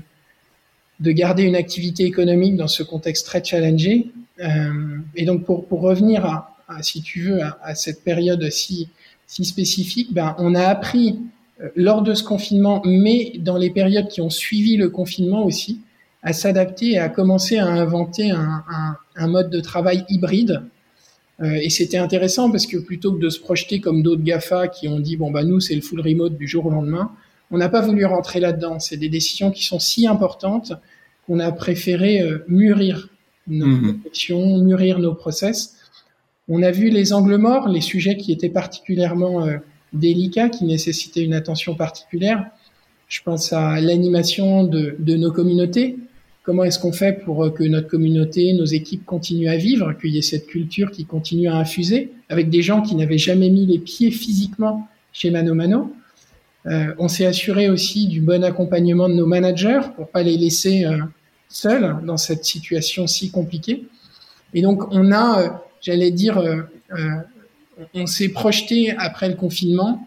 de, 1.00 1.12
garder 1.12 1.42
une 1.42 1.56
activité 1.56 2.04
économique 2.04 2.56
dans 2.56 2.68
ce 2.68 2.82
contexte 2.82 3.26
très 3.26 3.44
challengé. 3.44 4.10
Euh, 4.42 4.98
et 5.16 5.24
donc, 5.24 5.44
pour, 5.44 5.66
pour 5.66 5.82
revenir 5.82 6.24
à, 6.24 6.56
à 6.68 6.82
si 6.82 7.02
tu 7.02 7.22
veux, 7.22 7.42
à, 7.42 7.58
à, 7.62 7.74
cette 7.74 8.02
période 8.02 8.48
si, 8.50 8.88
si 9.30 9.44
spécifique, 9.44 10.12
ben, 10.12 10.34
on 10.38 10.56
a 10.56 10.64
appris 10.64 11.20
euh, 11.60 11.68
lors 11.76 12.02
de 12.02 12.14
ce 12.14 12.24
confinement, 12.24 12.82
mais 12.84 13.34
dans 13.38 13.56
les 13.56 13.70
périodes 13.70 14.08
qui 14.08 14.20
ont 14.20 14.28
suivi 14.28 14.76
le 14.76 14.88
confinement 14.90 15.44
aussi, 15.44 15.78
à 16.24 16.32
s'adapter 16.32 16.90
et 16.92 16.98
à 16.98 17.08
commencer 17.08 17.56
à 17.56 17.66
inventer 17.66 18.32
un, 18.32 18.64
un, 18.68 18.96
un 19.14 19.26
mode 19.28 19.48
de 19.48 19.60
travail 19.60 20.04
hybride. 20.08 20.62
Euh, 21.42 21.54
et 21.62 21.70
c'était 21.70 21.96
intéressant 21.96 22.50
parce 22.50 22.66
que 22.66 22.76
plutôt 22.76 23.12
que 23.12 23.20
de 23.20 23.30
se 23.30 23.38
projeter 23.38 23.80
comme 23.80 24.02
d'autres 24.02 24.24
GAFA 24.24 24.66
qui 24.66 24.88
ont 24.88 24.98
dit, 24.98 25.16
bon, 25.16 25.30
bah, 25.30 25.44
nous, 25.44 25.60
c'est 25.60 25.76
le 25.76 25.80
full 25.80 26.00
remote 26.00 26.36
du 26.36 26.48
jour 26.48 26.66
au 26.66 26.70
lendemain, 26.70 27.12
on 27.52 27.58
n'a 27.58 27.68
pas 27.68 27.82
voulu 27.82 28.04
rentrer 28.04 28.40
là-dedans. 28.40 28.80
C'est 28.80 28.96
des 28.96 29.08
décisions 29.08 29.52
qui 29.52 29.64
sont 29.64 29.78
si 29.78 30.08
importantes 30.08 30.72
qu'on 31.28 31.38
a 31.38 31.52
préféré 31.52 32.20
euh, 32.20 32.44
mûrir 32.48 33.08
nos 33.46 33.66
mmh. 33.66 33.86
réflexions, 33.86 34.58
mûrir 34.58 34.98
nos 34.98 35.14
process. 35.14 35.76
On 36.48 36.62
a 36.62 36.70
vu 36.70 36.90
les 36.90 37.12
angles 37.12 37.36
morts, 37.36 37.68
les 37.68 37.80
sujets 37.80 38.16
qui 38.16 38.32
étaient 38.32 38.48
particulièrement 38.48 39.46
euh, 39.46 39.58
délicats, 39.92 40.48
qui 40.48 40.64
nécessitaient 40.64 41.22
une 41.22 41.34
attention 41.34 41.74
particulière. 41.74 42.46
Je 43.08 43.22
pense 43.22 43.52
à 43.52 43.80
l'animation 43.80 44.64
de, 44.64 44.96
de 44.98 45.16
nos 45.16 45.32
communautés, 45.32 45.96
Comment 46.42 46.64
est-ce 46.64 46.78
qu'on 46.78 46.92
fait 46.92 47.22
pour 47.24 47.44
euh, 47.44 47.50
que 47.50 47.62
notre 47.64 47.88
communauté, 47.88 48.52
nos 48.54 48.64
équipes 48.64 49.04
continuent 49.04 49.50
à 49.50 49.56
vivre, 49.56 49.92
qu'il 49.92 50.10
y 50.10 50.18
ait 50.18 50.22
cette 50.22 50.46
culture 50.46 50.90
qui 50.90 51.04
continue 51.04 51.48
à 51.48 51.56
infuser 51.56 52.12
avec 52.28 52.48
des 52.48 52.62
gens 52.62 52.80
qui 52.80 52.96
n'avaient 52.96 53.18
jamais 53.18 53.50
mis 53.50 53.66
les 53.66 53.78
pieds 53.78 54.10
physiquement 54.10 54.88
chez 55.12 55.30
Mano 55.30 55.54
Mano 55.54 55.92
euh, 56.66 56.94
On 56.98 57.08
s'est 57.08 57.26
assuré 57.26 57.68
aussi 57.68 58.08
du 58.08 58.20
bon 58.20 58.42
accompagnement 58.42 59.08
de 59.08 59.14
nos 59.14 59.26
managers 59.26 59.80
pour 59.96 60.08
pas 60.08 60.22
les 60.22 60.38
laisser 60.38 60.86
euh, 60.86 60.98
seuls 61.48 61.98
dans 62.06 62.16
cette 62.16 62.44
situation 62.44 63.06
si 63.06 63.30
compliquée. 63.30 63.86
Et 64.54 64.62
donc 64.62 64.90
on 64.92 65.12
a, 65.12 65.42
euh, 65.42 65.48
j'allais 65.80 66.10
dire, 66.10 66.38
euh, 66.38 66.62
on 67.94 68.06
s'est 68.06 68.28
projeté 68.28 68.94
après 68.96 69.28
le 69.28 69.34
confinement 69.34 70.06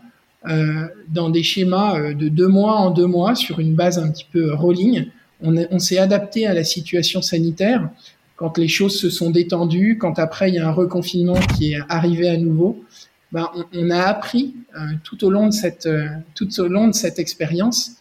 dans 1.08 1.30
des 1.30 1.42
schémas 1.42 2.14
de 2.14 2.28
deux 2.28 2.50
mois 2.50 2.76
en 2.76 2.92
deux 2.92 3.06
mois 3.06 3.34
sur 3.34 3.60
une 3.60 3.76
base 3.76 3.98
un 3.98 4.12
petit 4.12 4.28
peu 4.30 4.54
rolling 4.54 5.06
on, 5.44 5.80
s'est 5.80 5.98
adapté 5.98 6.48
à 6.48 6.54
la 6.54 6.64
situation 6.64 7.22
sanitaire 7.22 7.90
quand 8.36 8.58
les 8.58 8.68
choses 8.68 9.00
se 9.00 9.10
sont 9.10 9.30
détendues, 9.30 9.98
quand 10.00 10.20
après 10.20 10.50
il 10.50 10.56
y 10.56 10.60
a 10.60 10.68
un 10.68 10.72
reconfinement 10.72 11.40
qui 11.58 11.74
est 11.74 11.80
arrivé 11.90 12.30
à 12.30 12.38
nouveau. 12.38 12.84
Ben, 13.32 13.50
on, 13.74 13.90
a 13.90 14.02
appris 14.02 14.56
euh, 14.76 14.80
tout 15.04 15.24
au 15.26 15.32
long 15.32 15.48
de 15.48 15.54
cette 15.54 15.88
euh, 15.88 16.08
tout 16.36 16.48
au 16.60 16.68
long 16.68 16.88
de 16.88 16.94
cette 16.94 17.18
expérience, 17.18 17.94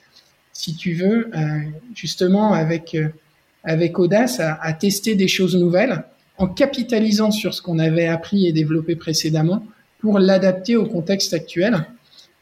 si 0.53 0.77
tu 0.77 0.93
veux, 0.93 1.31
euh, 1.35 1.61
justement 1.95 2.53
avec 2.53 2.97
avec 3.65 3.99
audace 3.99 4.41
à, 4.41 4.55
à, 4.61 4.73
tester 4.73 5.15
des 5.15 5.29
choses 5.29 5.57
nouvelles 5.57 6.05
en 6.39 6.47
capitalisant 6.47 7.31
sur 7.31 7.55
ce 7.55 7.63
qu'on 7.63 7.79
avait 7.79 8.07
appris 8.07 8.47
et 8.47 8.53
développé 8.53 8.97
précédemment 8.97 9.65
pour 10.01 10.19
l'adapter 10.19 10.77
au 10.77 10.87
contexte 10.87 11.35
actuel 11.35 11.87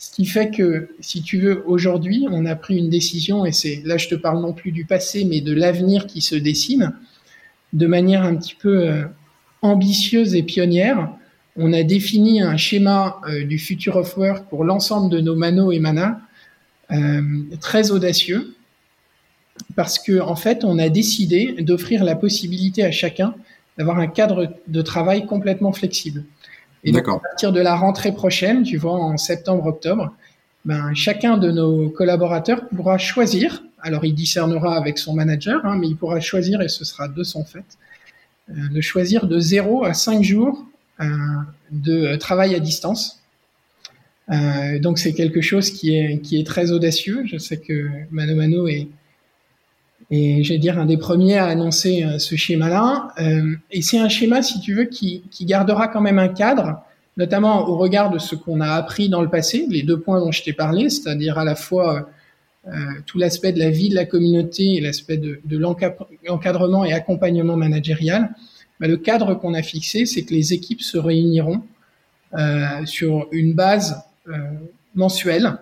ce 0.00 0.10
qui 0.10 0.24
fait 0.24 0.50
que, 0.50 0.88
si 1.00 1.20
tu 1.20 1.38
veux, 1.38 1.62
aujourd'hui, 1.66 2.26
on 2.30 2.46
a 2.46 2.56
pris 2.56 2.78
une 2.78 2.88
décision, 2.88 3.44
et 3.44 3.52
c'est 3.52 3.82
là 3.84 3.98
je 3.98 4.08
te 4.08 4.14
parle 4.14 4.40
non 4.40 4.54
plus 4.54 4.72
du 4.72 4.86
passé, 4.86 5.26
mais 5.26 5.42
de 5.42 5.52
l'avenir 5.52 6.06
qui 6.06 6.22
se 6.22 6.34
dessine, 6.34 6.94
de 7.74 7.86
manière 7.86 8.22
un 8.22 8.34
petit 8.34 8.54
peu 8.54 8.88
euh, 8.88 9.04
ambitieuse 9.60 10.34
et 10.34 10.42
pionnière. 10.42 11.10
On 11.54 11.74
a 11.74 11.82
défini 11.82 12.40
un 12.40 12.56
schéma 12.56 13.20
euh, 13.28 13.44
du 13.44 13.58
future 13.58 13.96
of 13.96 14.16
work 14.16 14.48
pour 14.48 14.64
l'ensemble 14.64 15.10
de 15.12 15.20
nos 15.20 15.36
manos 15.36 15.74
et 15.74 15.80
manas, 15.80 16.18
euh, 16.92 17.20
très 17.60 17.90
audacieux, 17.90 18.54
parce 19.76 19.98
que 19.98 20.18
en 20.18 20.34
fait, 20.34 20.64
on 20.64 20.78
a 20.78 20.88
décidé 20.88 21.56
d'offrir 21.60 22.04
la 22.04 22.16
possibilité 22.16 22.84
à 22.84 22.90
chacun 22.90 23.34
d'avoir 23.80 23.98
un 23.98 24.08
cadre 24.08 24.52
de 24.68 24.82
travail 24.82 25.24
complètement 25.24 25.72
flexible. 25.72 26.24
Et 26.84 26.92
donc, 26.92 27.08
à 27.08 27.18
partir 27.18 27.50
de 27.50 27.60
la 27.60 27.74
rentrée 27.74 28.12
prochaine, 28.12 28.62
tu 28.62 28.76
vois, 28.76 28.92
en 28.92 29.16
septembre-octobre, 29.16 30.14
ben, 30.66 30.92
chacun 30.92 31.38
de 31.38 31.50
nos 31.50 31.88
collaborateurs 31.88 32.68
pourra 32.68 32.98
choisir, 32.98 33.62
alors 33.80 34.04
il 34.04 34.14
discernera 34.14 34.76
avec 34.76 34.98
son 34.98 35.14
manager, 35.14 35.64
hein, 35.64 35.78
mais 35.78 35.88
il 35.88 35.96
pourra 35.96 36.20
choisir, 36.20 36.60
et 36.60 36.68
ce 36.68 36.84
sera 36.84 37.08
de 37.08 37.22
son 37.22 37.42
fait, 37.42 37.64
euh, 38.50 38.68
de 38.70 38.82
choisir 38.82 39.26
de 39.26 39.40
0 39.40 39.86
à 39.86 39.94
5 39.94 40.22
jours 40.22 40.62
euh, 41.00 41.06
de 41.70 42.16
travail 42.16 42.54
à 42.54 42.60
distance. 42.60 43.22
Euh, 44.30 44.78
donc 44.78 44.98
c'est 44.98 45.14
quelque 45.14 45.40
chose 45.40 45.70
qui 45.70 45.96
est, 45.96 46.20
qui 46.20 46.38
est 46.38 46.46
très 46.46 46.70
audacieux. 46.70 47.22
Je 47.24 47.38
sais 47.38 47.56
que 47.56 47.88
Mano 48.10 48.34
Mano 48.36 48.68
est, 48.68 48.88
et 50.10 50.42
je 50.42 50.52
vais 50.52 50.58
dire 50.58 50.78
un 50.78 50.86
des 50.86 50.96
premiers 50.96 51.38
à 51.38 51.46
annoncer 51.46 52.04
euh, 52.04 52.18
ce 52.18 52.34
schéma-là. 52.34 53.12
Euh, 53.20 53.54
et 53.70 53.80
c'est 53.80 53.98
un 53.98 54.08
schéma, 54.08 54.42
si 54.42 54.60
tu 54.60 54.74
veux, 54.74 54.84
qui, 54.84 55.22
qui, 55.30 55.44
gardera 55.44 55.88
quand 55.88 56.00
même 56.00 56.18
un 56.18 56.28
cadre, 56.28 56.82
notamment 57.16 57.68
au 57.68 57.76
regard 57.76 58.10
de 58.10 58.18
ce 58.18 58.34
qu'on 58.34 58.60
a 58.60 58.70
appris 58.72 59.08
dans 59.08 59.22
le 59.22 59.28
passé, 59.28 59.66
les 59.68 59.82
deux 59.82 60.00
points 60.00 60.18
dont 60.20 60.32
je 60.32 60.42
t'ai 60.42 60.52
parlé, 60.52 60.90
c'est-à-dire 60.90 61.38
à 61.38 61.44
la 61.44 61.54
fois 61.54 62.10
euh, 62.66 62.70
tout 63.06 63.18
l'aspect 63.18 63.52
de 63.52 63.60
la 63.60 63.70
vie 63.70 63.88
de 63.88 63.94
la 63.94 64.04
communauté 64.04 64.74
et 64.74 64.80
l'aspect 64.80 65.16
de, 65.16 65.40
de 65.44 65.58
l'encadrement 65.58 66.84
et 66.84 66.92
accompagnement 66.92 67.56
managérial. 67.56 68.30
Bah, 68.80 68.88
le 68.88 68.96
cadre 68.96 69.34
qu'on 69.34 69.54
a 69.54 69.62
fixé, 69.62 70.06
c'est 70.06 70.22
que 70.22 70.34
les 70.34 70.52
équipes 70.52 70.82
se 70.82 70.98
réuniront 70.98 71.62
euh, 72.34 72.84
sur 72.84 73.28
une 73.30 73.54
base 73.54 74.02
mensuelle 74.94 75.58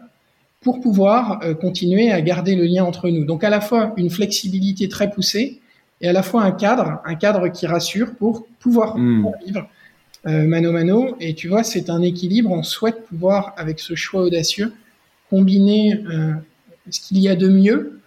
pour 0.61 0.81
pouvoir 0.81 1.41
euh, 1.43 1.55
continuer 1.55 2.11
à 2.11 2.21
garder 2.21 2.57
le 2.57 2.65
lien 2.65 2.85
entre 2.85 3.09
nous. 3.11 3.25
Donc 3.25 3.45
à 3.45 3.51
la 3.51 3.61
fois 3.61 3.93
une 3.97 4.11
flexibilité 4.11 4.89
très 4.89 5.11
poussée 5.11 5.61
et 6.01 6.09
à 6.09 6.13
la 6.13 6.23
fois 6.23 6.43
un 6.43 6.53
cadre, 6.53 7.01
un 7.05 7.15
cadre 7.15 7.49
qui 7.49 7.67
rassure 7.67 8.15
pour 8.15 8.47
pouvoir 8.59 8.97
hmm. 8.97 9.31
vivre 9.45 9.69
euh, 10.27 10.47
mano 10.47 10.73
mano. 10.73 11.17
Et 11.21 11.35
tu 11.35 11.49
vois, 11.49 11.63
c'est 11.63 11.91
un 11.91 12.03
équilibre. 12.03 12.51
On 12.51 12.63
souhaite 12.63 13.05
pouvoir, 13.07 13.55
avec 13.57 13.79
ce 13.79 13.95
choix 13.95 14.23
audacieux, 14.23 14.73
combiner 15.31 15.95
euh, 15.95 16.35
ce 16.91 17.01
qu'il 17.01 17.19
y 17.19 17.29
a 17.29 17.37
de 17.37 17.49
mieux 17.49 18.01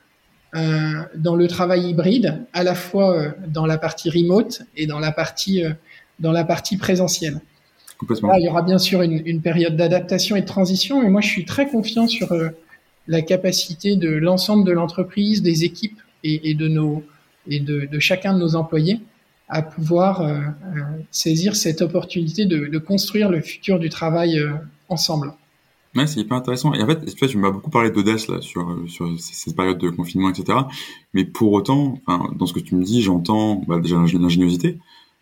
euh, 0.56 1.04
dans 1.16 1.36
le 1.36 1.48
travail 1.48 1.90
hybride, 1.90 2.44
à 2.54 2.64
la 2.64 2.76
fois 2.76 3.18
euh, 3.18 3.32
dans 3.48 3.66
la 3.66 3.78
partie 3.78 4.10
remote 4.10 4.64
et 4.76 4.88
dans 4.88 5.00
la 5.00 5.12
partie 5.12 5.64
dans 6.20 6.32
la 6.32 6.44
partie 6.44 6.78
présentielle 6.78 7.40
il 8.10 8.44
y 8.44 8.50
aura 8.50 8.62
bien 8.62 8.78
sûr 8.78 9.02
une, 9.02 9.22
une 9.26 9.42
période 9.42 9.76
d'adaptation 9.76 10.36
et 10.36 10.42
de 10.42 10.46
transition, 10.46 11.02
mais 11.02 11.10
moi 11.10 11.22
je 11.22 11.28
suis 11.28 11.46
très 11.46 11.68
confiant 11.68 12.08
sur 12.08 12.32
euh, 12.32 12.50
la 13.08 13.22
capacité 13.22 13.96
de 13.96 14.10
l'ensemble 14.10 14.66
de 14.66 14.72
l'entreprise, 14.72 15.42
des 15.42 15.64
équipes 15.64 16.00
et, 16.24 16.50
et, 16.50 16.54
de 16.54 16.68
nos 16.68 17.04
et 17.48 17.60
de, 17.60 17.88
de, 17.92 18.00
chacun 18.00 18.34
de 18.34 18.40
nos 18.40 18.56
employés 18.56 19.00
à 19.50 19.62
pouvoir 19.62 20.22
euh, 20.22 20.40
euh 20.76 20.82
saisir 21.12 21.56
cette 21.56 21.82
opportunité 21.82 22.46
de, 22.46 22.68
de, 22.68 22.78
construire 22.78 23.30
le 23.30 23.42
futur 23.42 23.80
du 23.80 23.90
travail 23.90 24.40
euh, 24.40 24.54
ensemble. 24.90 25.34
Ouais, 25.96 26.08
c'est 26.08 26.22
hyper 26.22 26.38
intéressant. 26.38 26.74
Et 26.74 26.82
en 26.82 26.88
fait, 26.88 27.04
tu 27.28 27.38
m'as 27.38 27.52
beaucoup 27.52 27.70
parlé 27.70 27.92
d'audace 27.92 28.30
là 28.30 28.40
sur 28.40 28.78
sur 28.88 29.12
cette 29.20 29.58
période 29.58 29.78
de 29.78 29.90
confinement, 29.90 30.30
etc. 30.30 30.58
Mais 31.14 31.26
pour 31.26 31.52
autant, 31.52 32.00
dans 32.08 32.46
ce 32.46 32.54
que 32.54 32.62
tu 32.62 32.76
me 32.76 32.84
dis, 32.84 33.02
j'entends 33.02 33.62
bah, 33.68 33.80
déjà 33.82 33.98
l'ingéniosité, 33.98 34.80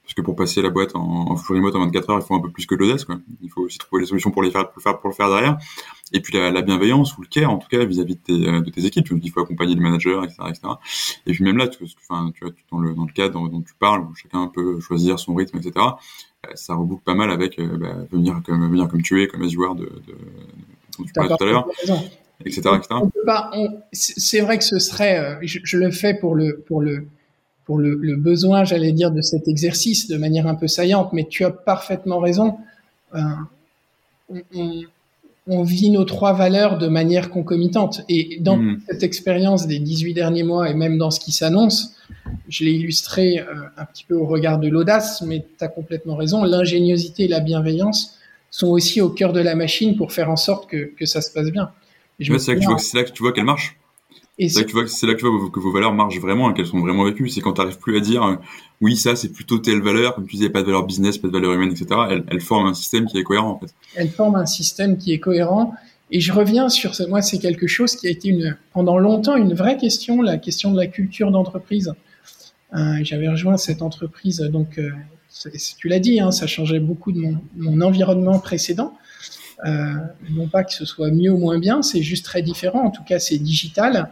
parce 0.10 0.16
que 0.16 0.22
pour 0.22 0.36
passer 0.36 0.64
la 0.64 0.72
boîte 0.72 0.96
en, 0.96 1.30
en 1.30 1.36
full 1.36 1.58
remote 1.58 1.76
en 1.76 1.82
24 1.82 2.10
heures, 2.10 2.20
il 2.20 2.26
faut 2.26 2.34
un 2.34 2.40
peu 2.40 2.50
plus 2.50 2.66
que 2.66 2.74
l'audace. 2.74 3.06
Quoi. 3.06 3.20
Il 3.44 3.50
faut 3.52 3.62
aussi 3.62 3.78
trouver 3.78 4.02
les 4.02 4.08
solutions 4.08 4.32
pour 4.32 4.42
les 4.42 4.50
faire, 4.50 4.68
pour 4.72 5.08
le 5.08 5.14
faire, 5.14 5.30
derrière. 5.30 5.60
Et 6.14 6.20
puis 6.20 6.36
la, 6.36 6.50
la 6.50 6.64
bienveillance 6.64 7.16
ou 7.16 7.22
le 7.22 7.28
care, 7.28 7.52
en 7.52 7.60
tout 7.60 7.68
cas, 7.68 7.86
vis-à-vis 7.86 8.16
de, 8.16 8.20
tes, 8.20 8.48
euh, 8.48 8.62
de 8.62 8.86
équipes. 8.88 9.06
Tu 9.06 9.14
me 9.14 9.20
il 9.22 9.30
faut 9.30 9.42
accompagner 9.42 9.76
les 9.76 9.82
managers, 9.82 10.20
etc.. 10.24 10.62
Et 11.28 11.34
puis 11.34 11.44
même 11.44 11.58
là, 11.58 11.68
tu, 11.68 11.86
vois, 12.10 12.32
dans 12.72 12.80
le, 12.80 13.14
cadre 13.14 13.50
dont 13.50 13.62
tu 13.62 13.76
parles, 13.76 14.02
où 14.02 14.16
chacun 14.16 14.48
peut 14.48 14.80
choisir 14.80 15.20
son 15.20 15.36
rythme, 15.36 15.60
etc., 15.60 15.74
euh, 15.78 16.50
ça 16.56 16.74
reboucle 16.74 17.04
pas 17.04 17.14
mal 17.14 17.30
avec 17.30 17.60
euh, 17.60 17.78
bah, 17.78 17.94
venir, 18.12 18.42
comme, 18.44 19.04
tu 19.04 19.22
es, 19.22 19.28
comme 19.28 19.44
you 19.44 19.64
are, 19.64 19.76
de, 19.76 19.86
de, 19.86 20.16
dont 20.98 21.04
tu 21.04 21.14
parlais 21.14 21.36
tout 21.38 21.44
à 21.44 21.46
l'heure. 21.46 21.68
etc. 22.44 22.72
c'est 23.92 24.42
vrai 24.42 24.58
que 24.58 24.64
ce 24.64 24.80
serait, 24.80 25.38
je, 25.44 25.78
le 25.78 25.92
fais 25.92 26.16
pour 26.16 26.34
le, 26.34 26.66
pour 27.70 27.78
le, 27.78 28.16
besoin, 28.16 28.64
j'allais 28.64 28.94
dire, 28.94 29.12
de 29.12 29.22
cet 29.22 29.48
exercice 29.48 30.08
de 30.08 30.18
manière 30.18 30.48
un 30.48 30.56
peu 30.56 30.68
saillante, 30.68 31.14
mais 31.14 31.28
tu 31.30 31.46
as 31.46 31.52
parfaitement 31.52 32.18
raison. 32.18 32.58
on, 33.14 34.82
on 35.46 35.62
vit 35.62 35.92
nos 35.92 36.04
trois 36.04 36.34
valeurs 36.34 36.80
de 36.80 36.88
manière 36.88 37.30
concomitante. 37.30 38.02
Et 38.10 38.40
dans 38.40 38.58
hmm. 38.58 38.80
cette 38.90 39.04
expérience 39.04 39.68
des 39.68 39.78
18 39.78 40.16
derniers 40.16 40.42
mois 40.42 40.68
et 40.70 40.74
même 40.74 40.98
dans 40.98 41.12
ce 41.12 41.20
qui 41.20 41.32
s'annonce, 41.32 41.96
je 42.48 42.64
l'ai 42.64 42.72
illustré 42.72 43.40
euh, 43.40 43.46
un 43.78 43.86
petit 43.86 44.04
peu 44.04 44.16
au 44.16 44.26
regard 44.26 44.58
de 44.58 44.68
l'audace, 44.68 45.22
mais 45.22 45.46
tu 45.58 45.64
as 45.64 45.68
complètement 45.68 46.16
raison, 46.16 46.44
l'ingéniosité 46.44 47.26
et 47.26 47.28
la 47.28 47.40
bienveillance 47.40 48.18
sont 48.52 48.70
aussi 48.70 49.00
au 49.00 49.10
cœur 49.10 49.32
de 49.32 49.42
la 49.42 49.54
machine 49.54 49.96
pour 49.96 50.12
faire 50.12 50.32
en 50.32 50.36
sorte 50.36 50.68
que, 50.70 50.92
que 50.98 51.06
ça 51.06 51.22
se 51.22 51.32
passe 51.32 51.52
bien. 51.52 51.70
C'est 52.80 52.98
là 52.98 53.04
que 53.04 53.12
tu 53.12 53.22
vois 53.22 53.32
qu'elle 53.32 53.46
marche. 53.46 53.78
C'est 54.48 54.60
là, 54.60 54.64
que 54.64 54.70
tu 54.70 54.74
vois, 54.74 54.88
c'est 54.88 55.06
là 55.06 55.14
que 55.16 55.20
tu 55.20 55.28
vois 55.28 55.50
que 55.50 55.60
vos 55.60 55.72
valeurs 55.72 55.94
marchent 55.94 56.20
vraiment, 56.20 56.54
qu'elles 56.54 56.66
sont 56.66 56.80
vraiment 56.80 57.04
vécues. 57.04 57.28
C'est 57.28 57.42
quand 57.42 57.54
tu 57.54 57.62
n'arrives 57.62 57.78
plus 57.78 57.98
à 57.98 58.00
dire, 58.00 58.24
euh, 58.24 58.36
oui, 58.80 58.96
ça, 58.96 59.16
c'est 59.18 59.34
plutôt 59.34 59.60
telle 59.60 59.82
valeur, 59.82 60.16
comme 60.16 60.26
tu 60.26 60.38
disais, 60.38 60.50
pas 60.50 60.62
de 60.62 60.68
valeur 60.68 60.86
business, 60.86 61.18
pas 61.18 61.28
de 61.28 61.34
valeur 61.34 61.52
humaine, 61.52 61.72
etc. 61.72 61.88
Elles, 62.10 62.24
elles 62.30 62.40
forment 62.40 62.68
un 62.68 62.74
système 62.74 63.06
qui 63.06 63.18
est 63.18 63.24
cohérent, 63.24 63.50
en 63.50 63.60
fait. 63.60 63.74
Elles 63.96 64.10
forment 64.10 64.38
un 64.38 64.46
système 64.46 64.98
qui 64.98 65.12
est 65.12 65.20
cohérent. 65.20 65.74
Et 66.12 66.22
je 66.22 66.32
reviens 66.32 66.70
sur 66.70 66.96
ce, 66.96 67.04
moi, 67.04 67.22
c'est 67.22 67.40
quelque 67.40 67.68
chose 67.68 67.96
qui 67.96 68.08
a 68.08 68.10
été 68.10 68.30
une, 68.30 68.58
pendant 68.74 68.98
longtemps 68.98 69.36
une 69.36 69.54
vraie 69.54 69.78
question, 69.78 70.22
la 70.22 70.38
question 70.38 70.72
de 70.72 70.78
la 70.78 70.88
culture 70.88 71.32
d'entreprise. 71.32 71.94
Euh, 72.74 73.00
j'avais 73.04 73.28
rejoint 73.28 73.58
cette 73.58 73.82
entreprise, 73.82 74.40
donc, 74.40 74.78
euh, 74.78 74.92
tu 75.78 75.88
l'as 75.88 76.00
dit, 76.00 76.20
hein, 76.20 76.32
ça 76.32 76.48
changeait 76.48 76.80
beaucoup 76.80 77.12
de 77.12 77.20
mon, 77.20 77.38
mon 77.58 77.82
environnement 77.82 78.40
précédent. 78.40 78.94
Euh, 79.66 79.94
non 80.32 80.48
pas 80.48 80.64
que 80.64 80.74
ce 80.74 80.86
soit 80.86 81.12
mieux 81.12 81.32
ou 81.32 81.38
moins 81.38 81.60
bien, 81.60 81.82
c'est 81.82 82.02
juste 82.02 82.26
très 82.26 82.42
différent. 82.42 82.86
En 82.86 82.92
tout 82.92 83.04
cas, 83.04 83.20
c'est 83.20 83.38
digital. 83.38 84.10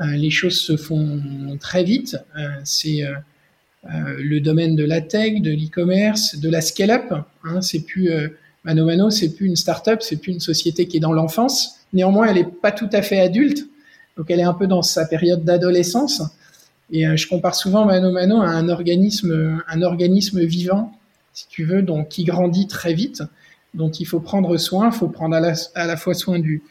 Euh, 0.00 0.16
les 0.16 0.30
choses 0.30 0.58
se 0.58 0.76
font 0.76 1.20
très 1.60 1.84
vite. 1.84 2.16
Euh, 2.36 2.48
c'est 2.64 3.04
euh, 3.04 3.14
le 4.18 4.40
domaine 4.40 4.76
de 4.76 4.84
la 4.84 5.00
tech, 5.00 5.40
de 5.40 5.50
l'e-commerce, 5.50 6.36
de 6.38 6.48
la 6.48 6.60
scale-up. 6.60 7.12
Hein, 7.44 7.60
c'est 7.60 7.80
plus 7.80 8.10
Mano 8.64 8.86
Mano, 8.86 9.10
c'est 9.10 9.34
plus 9.34 9.46
une 9.46 9.56
start-up, 9.56 10.00
c'est 10.02 10.16
plus 10.16 10.32
une 10.32 10.40
société 10.40 10.86
qui 10.86 10.96
est 10.96 11.00
dans 11.00 11.12
l'enfance. 11.12 11.80
Néanmoins, 11.92 12.26
elle 12.26 12.36
n'est 12.36 12.44
pas 12.44 12.72
tout 12.72 12.88
à 12.92 13.02
fait 13.02 13.20
adulte, 13.20 13.68
donc 14.16 14.30
elle 14.30 14.40
est 14.40 14.44
un 14.44 14.54
peu 14.54 14.66
dans 14.66 14.82
sa 14.82 15.06
période 15.06 15.44
d'adolescence. 15.44 16.22
Et 16.90 17.04
je 17.16 17.28
compare 17.28 17.54
souvent 17.54 17.84
Mano 17.84 18.10
Mano 18.10 18.40
à 18.40 18.48
un 18.48 18.68
organisme, 18.68 19.62
un 19.68 19.82
organisme 19.82 20.42
vivant, 20.44 20.92
si 21.34 21.46
tu 21.48 21.64
veux, 21.64 21.82
donc 21.82 22.08
qui 22.08 22.24
grandit 22.24 22.66
très 22.66 22.94
vite, 22.94 23.22
dont 23.74 23.90
il 23.90 24.06
faut 24.06 24.20
prendre 24.20 24.56
soin. 24.56 24.90
Il 24.90 24.96
faut 24.96 25.08
prendre 25.08 25.36
à 25.36 25.40
la, 25.40 25.52
à 25.74 25.86
la 25.86 25.96
fois 25.96 26.14
soin 26.14 26.38
du, 26.38 26.62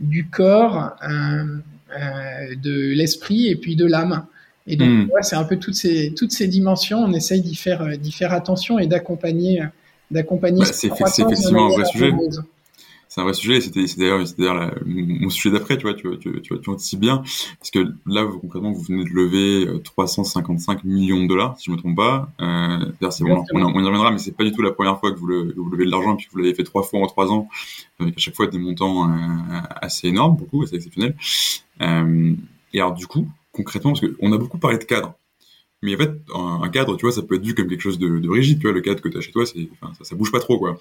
du 0.00 0.28
corps, 0.28 0.96
euh, 1.02 1.58
de 1.90 2.92
l'esprit 2.92 3.48
et 3.48 3.56
puis 3.56 3.76
de 3.76 3.86
l'âme. 3.86 4.26
Et 4.68 4.76
donc, 4.76 4.88
hmm. 4.88 5.08
c'est 5.22 5.36
un 5.36 5.44
peu 5.44 5.58
toutes 5.58 5.74
ces, 5.74 6.12
toutes 6.14 6.30
ces 6.30 6.46
dimensions. 6.46 6.98
On 6.98 7.12
essaye 7.12 7.40
d'y 7.40 7.56
faire, 7.56 7.82
euh, 7.82 7.96
d'y 7.96 8.12
faire 8.12 8.32
attention 8.32 8.78
et 8.78 8.86
d'accompagner, 8.86 9.62
euh, 9.62 9.66
d'accompagner. 10.10 10.60
Bah, 10.60 10.66
c'est 10.66 10.88
effectivement 10.88 11.68
un 11.68 11.70
vrai 11.70 11.84
sujet. 11.86 12.12
C'est 13.08 13.22
un 13.22 13.24
vrai 13.24 13.32
sujet. 13.32 13.62
C'était 13.62 13.86
d'ailleurs, 13.96 14.22
d'ailleurs 14.36 14.74
mon 14.84 15.30
sujet 15.30 15.50
d'après. 15.50 15.78
Tu 15.78 15.84
vois, 15.84 15.94
tu, 15.94 16.06
tu, 16.18 16.42
tu, 16.42 16.60
tu 16.60 16.70
anticipes 16.70 17.00
bien 17.00 17.22
parce 17.58 17.70
que 17.72 17.78
là, 18.04 18.24
vous, 18.24 18.40
concrètement, 18.40 18.72
vous 18.72 18.82
venez 18.82 19.04
de 19.04 19.08
lever 19.08 19.80
355 19.82 20.84
millions 20.84 21.22
de 21.22 21.28
dollars, 21.28 21.58
si 21.58 21.64
je 21.64 21.70
me 21.70 21.78
trompe 21.78 21.96
pas. 21.96 22.28
Euh, 22.42 23.08
c'est 23.10 23.24
bon, 23.24 23.42
on, 23.54 23.62
on, 23.62 23.80
y 23.80 23.86
reviendra, 23.86 24.10
mais 24.10 24.18
c'est 24.18 24.36
pas 24.36 24.44
du 24.44 24.52
tout 24.52 24.60
la 24.60 24.72
première 24.72 25.00
fois 25.00 25.12
que 25.12 25.18
vous, 25.18 25.26
le, 25.26 25.54
vous 25.56 25.70
levez 25.70 25.86
de 25.86 25.90
l'argent, 25.90 26.14
puis 26.14 26.28
vous 26.30 26.38
l'avez 26.38 26.52
fait 26.52 26.64
trois 26.64 26.82
fois 26.82 27.00
en 27.00 27.06
trois 27.06 27.32
ans, 27.32 27.48
avec 27.98 28.14
à 28.18 28.20
chaque 28.20 28.34
fois 28.34 28.48
des 28.48 28.58
montants 28.58 29.10
assez 29.80 30.08
énormes, 30.08 30.36
beaucoup, 30.36 30.62
assez 30.62 30.76
exceptionnels. 30.76 31.16
Euh, 31.82 32.34
et 32.72 32.80
alors, 32.80 32.94
du 32.94 33.06
coup, 33.06 33.28
concrètement, 33.52 33.92
parce 33.92 34.00
qu'on 34.00 34.32
a 34.32 34.38
beaucoup 34.38 34.58
parlé 34.58 34.78
de 34.78 34.84
cadre, 34.84 35.14
mais 35.82 35.94
en 35.94 35.98
fait, 35.98 36.10
un, 36.34 36.68
cadre, 36.70 36.96
tu 36.96 37.02
vois, 37.02 37.12
ça 37.12 37.22
peut 37.22 37.36
être 37.36 37.44
vu 37.44 37.54
comme 37.54 37.68
quelque 37.68 37.80
chose 37.80 37.98
de, 37.98 38.18
de 38.18 38.28
rigide, 38.28 38.58
tu 38.58 38.66
vois, 38.66 38.72
le 38.72 38.80
cadre 38.80 39.00
que 39.00 39.08
tu 39.08 39.16
as 39.16 39.20
chez 39.20 39.30
toi, 39.30 39.46
c'est, 39.46 39.68
enfin, 39.80 39.92
ça, 39.94 40.04
ça, 40.04 40.16
bouge 40.16 40.32
pas 40.32 40.40
trop, 40.40 40.58
quoi. 40.58 40.76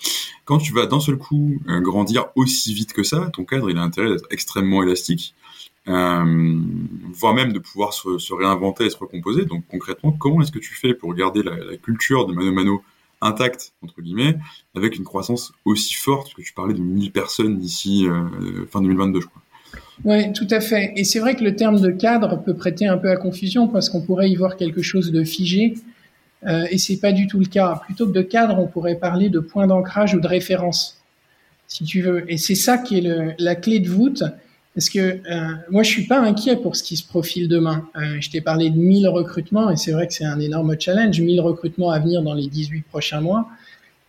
Quand 0.45 0.57
tu 0.57 0.73
vas 0.73 0.87
d'un 0.87 0.99
seul 0.99 1.17
coup 1.17 1.61
euh, 1.69 1.79
grandir 1.81 2.25
aussi 2.35 2.73
vite 2.73 2.93
que 2.93 3.03
ça, 3.03 3.29
ton 3.33 3.45
cadre, 3.45 3.69
il 3.69 3.77
a 3.77 3.83
intérêt 3.83 4.09
d'être 4.09 4.25
extrêmement 4.31 4.81
élastique, 4.81 5.35
euh, 5.87 6.59
voire 7.13 7.35
même 7.35 7.53
de 7.53 7.59
pouvoir 7.59 7.93
se, 7.93 8.17
se, 8.17 8.33
réinventer 8.33 8.85
et 8.85 8.89
se 8.89 8.97
recomposer. 8.97 9.45
Donc, 9.45 9.65
concrètement, 9.69 10.11
comment 10.11 10.41
est-ce 10.41 10.51
que 10.51 10.59
tu 10.59 10.73
fais 10.73 10.95
pour 10.95 11.13
garder 11.13 11.43
la, 11.43 11.55
la 11.55 11.77
culture 11.77 12.25
de 12.25 12.33
Mano 12.33 12.51
Mano 12.51 12.83
intacte, 13.21 13.73
entre 13.81 14.01
guillemets, 14.01 14.37
avec 14.75 14.95
une 14.95 15.03
croissance 15.03 15.53
aussi 15.65 15.93
forte, 15.93 16.33
que 16.33 16.41
tu 16.41 16.53
parlais 16.53 16.73
de 16.73 16.81
1000 16.81 17.11
personnes 17.11 17.57
d'ici 17.57 18.07
euh, 18.07 18.65
fin 18.67 18.81
2022, 18.81 19.21
je 19.21 19.27
crois? 19.27 19.41
Oui, 20.03 20.31
tout 20.33 20.47
à 20.51 20.59
fait. 20.59 20.93
Et 20.95 21.03
c'est 21.03 21.19
vrai 21.19 21.35
que 21.35 21.43
le 21.43 21.55
terme 21.55 21.79
de 21.79 21.89
cadre 21.89 22.41
peut 22.43 22.53
prêter 22.53 22.87
un 22.87 22.97
peu 22.97 23.09
à 23.09 23.17
confusion 23.17 23.67
parce 23.67 23.89
qu'on 23.89 24.01
pourrait 24.01 24.29
y 24.29 24.35
voir 24.35 24.55
quelque 24.57 24.81
chose 24.81 25.11
de 25.11 25.23
figé. 25.23 25.75
Euh, 26.45 26.65
et 26.69 26.77
c'est 26.77 26.97
pas 26.97 27.11
du 27.11 27.27
tout 27.27 27.39
le 27.39 27.45
cas. 27.45 27.81
Plutôt 27.85 28.07
que 28.07 28.11
de 28.11 28.21
cadre, 28.21 28.59
on 28.59 28.67
pourrait 28.67 28.95
parler 28.95 29.29
de 29.29 29.39
point 29.39 29.67
d'ancrage 29.67 30.13
ou 30.13 30.19
de 30.19 30.27
référence, 30.27 31.01
si 31.67 31.83
tu 31.83 32.01
veux. 32.01 32.31
Et 32.31 32.37
c'est 32.37 32.55
ça 32.55 32.77
qui 32.77 32.99
est 32.99 33.35
la 33.39 33.55
clé 33.55 33.79
de 33.79 33.89
voûte. 33.89 34.23
Parce 34.75 34.89
que 34.89 34.99
euh, 34.99 35.55
moi, 35.71 35.81
je 35.81 35.89
suis 35.89 36.05
pas 36.05 36.19
inquiet 36.19 36.55
pour 36.55 36.75
ce 36.75 36.83
qui 36.83 36.97
se 36.97 37.07
profile 37.07 37.47
demain. 37.47 37.89
Euh, 37.95 38.17
je 38.19 38.29
t'ai 38.29 38.41
parlé 38.41 38.69
de 38.69 38.77
1000 38.77 39.07
recrutements 39.07 39.71
et 39.71 39.75
c'est 39.75 39.91
vrai 39.91 40.05
que 40.05 40.13
c'est 40.13 40.25
un 40.25 40.39
énorme 40.39 40.75
challenge. 40.79 41.19
1000 41.19 41.41
recrutements 41.41 41.89
à 41.89 41.97
venir 41.97 42.21
dans 42.21 42.35
les 42.35 42.47
18 42.47 42.83
prochains 42.83 43.19
mois. 43.19 43.49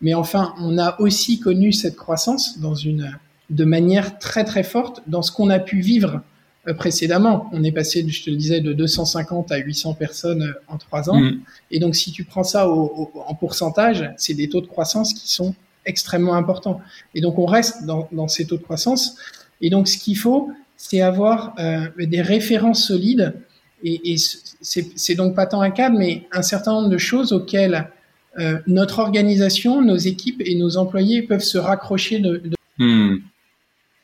Mais 0.02 0.12
enfin, 0.12 0.54
on 0.60 0.76
a 0.76 1.00
aussi 1.00 1.40
connu 1.40 1.72
cette 1.72 1.96
croissance 1.96 2.60
dans 2.60 2.74
une 2.74 3.14
de 3.50 3.64
manière 3.64 4.18
très 4.18 4.44
très 4.44 4.62
forte 4.62 5.02
dans 5.06 5.22
ce 5.22 5.32
qu'on 5.32 5.50
a 5.50 5.58
pu 5.58 5.80
vivre 5.80 6.20
euh, 6.66 6.74
précédemment. 6.74 7.48
On 7.52 7.64
est 7.64 7.72
passé, 7.72 8.04
je 8.06 8.24
te 8.24 8.30
le 8.30 8.36
disais, 8.36 8.60
de 8.60 8.72
250 8.72 9.52
à 9.52 9.58
800 9.58 9.94
personnes 9.94 10.42
euh, 10.42 10.60
en 10.68 10.78
trois 10.78 11.10
ans. 11.10 11.20
Mm. 11.20 11.40
Et 11.70 11.78
donc, 11.80 11.96
si 11.96 12.12
tu 12.12 12.24
prends 12.24 12.44
ça 12.44 12.68
au, 12.68 13.10
en 13.26 13.34
pourcentage, 13.34 14.10
c'est 14.16 14.34
des 14.34 14.48
taux 14.48 14.60
de 14.60 14.66
croissance 14.66 15.14
qui 15.14 15.30
sont 15.32 15.54
extrêmement 15.86 16.34
importants. 16.34 16.80
Et 17.14 17.20
donc, 17.20 17.38
on 17.38 17.46
reste 17.46 17.84
dans, 17.84 18.08
dans 18.12 18.28
ces 18.28 18.46
taux 18.46 18.58
de 18.58 18.62
croissance. 18.62 19.16
Et 19.60 19.70
donc, 19.70 19.88
ce 19.88 19.96
qu'il 19.96 20.18
faut, 20.18 20.50
c'est 20.76 21.00
avoir 21.00 21.54
euh, 21.58 21.88
des 21.98 22.22
références 22.22 22.86
solides. 22.86 23.34
Et, 23.82 24.12
et 24.12 24.16
c'est 24.60 25.14
donc 25.14 25.34
pas 25.34 25.46
tant 25.46 25.60
un 25.60 25.70
cadre, 25.70 25.98
mais 25.98 26.26
un 26.32 26.42
certain 26.42 26.72
nombre 26.72 26.88
de 26.88 26.98
choses 26.98 27.32
auxquelles 27.32 27.88
euh, 28.38 28.58
notre 28.66 29.00
organisation, 29.00 29.82
nos 29.82 29.96
équipes 29.96 30.42
et 30.44 30.54
nos 30.54 30.76
employés 30.76 31.22
peuvent 31.22 31.42
se 31.42 31.58
raccrocher 31.58 32.20
de, 32.20 32.36
de 32.36 32.56
mm. 32.78 33.22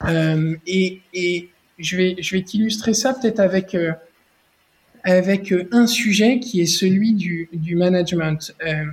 Euh, 0.09 0.55
et, 0.67 1.01
et, 1.13 1.49
je 1.79 1.97
vais, 1.97 2.17
je 2.21 2.37
vais 2.37 2.43
t'illustrer 2.43 2.95
ça 2.95 3.15
peut-être 3.15 3.41
avec, 3.41 3.75
euh, 3.75 3.93
avec 5.03 5.53
euh, 5.53 5.69
un 5.73 5.87
sujet 5.87 6.39
qui 6.39 6.61
est 6.61 6.67
celui 6.67 7.15
du, 7.15 7.49
du 7.53 7.75
management. 7.77 8.55
Euh, 8.67 8.85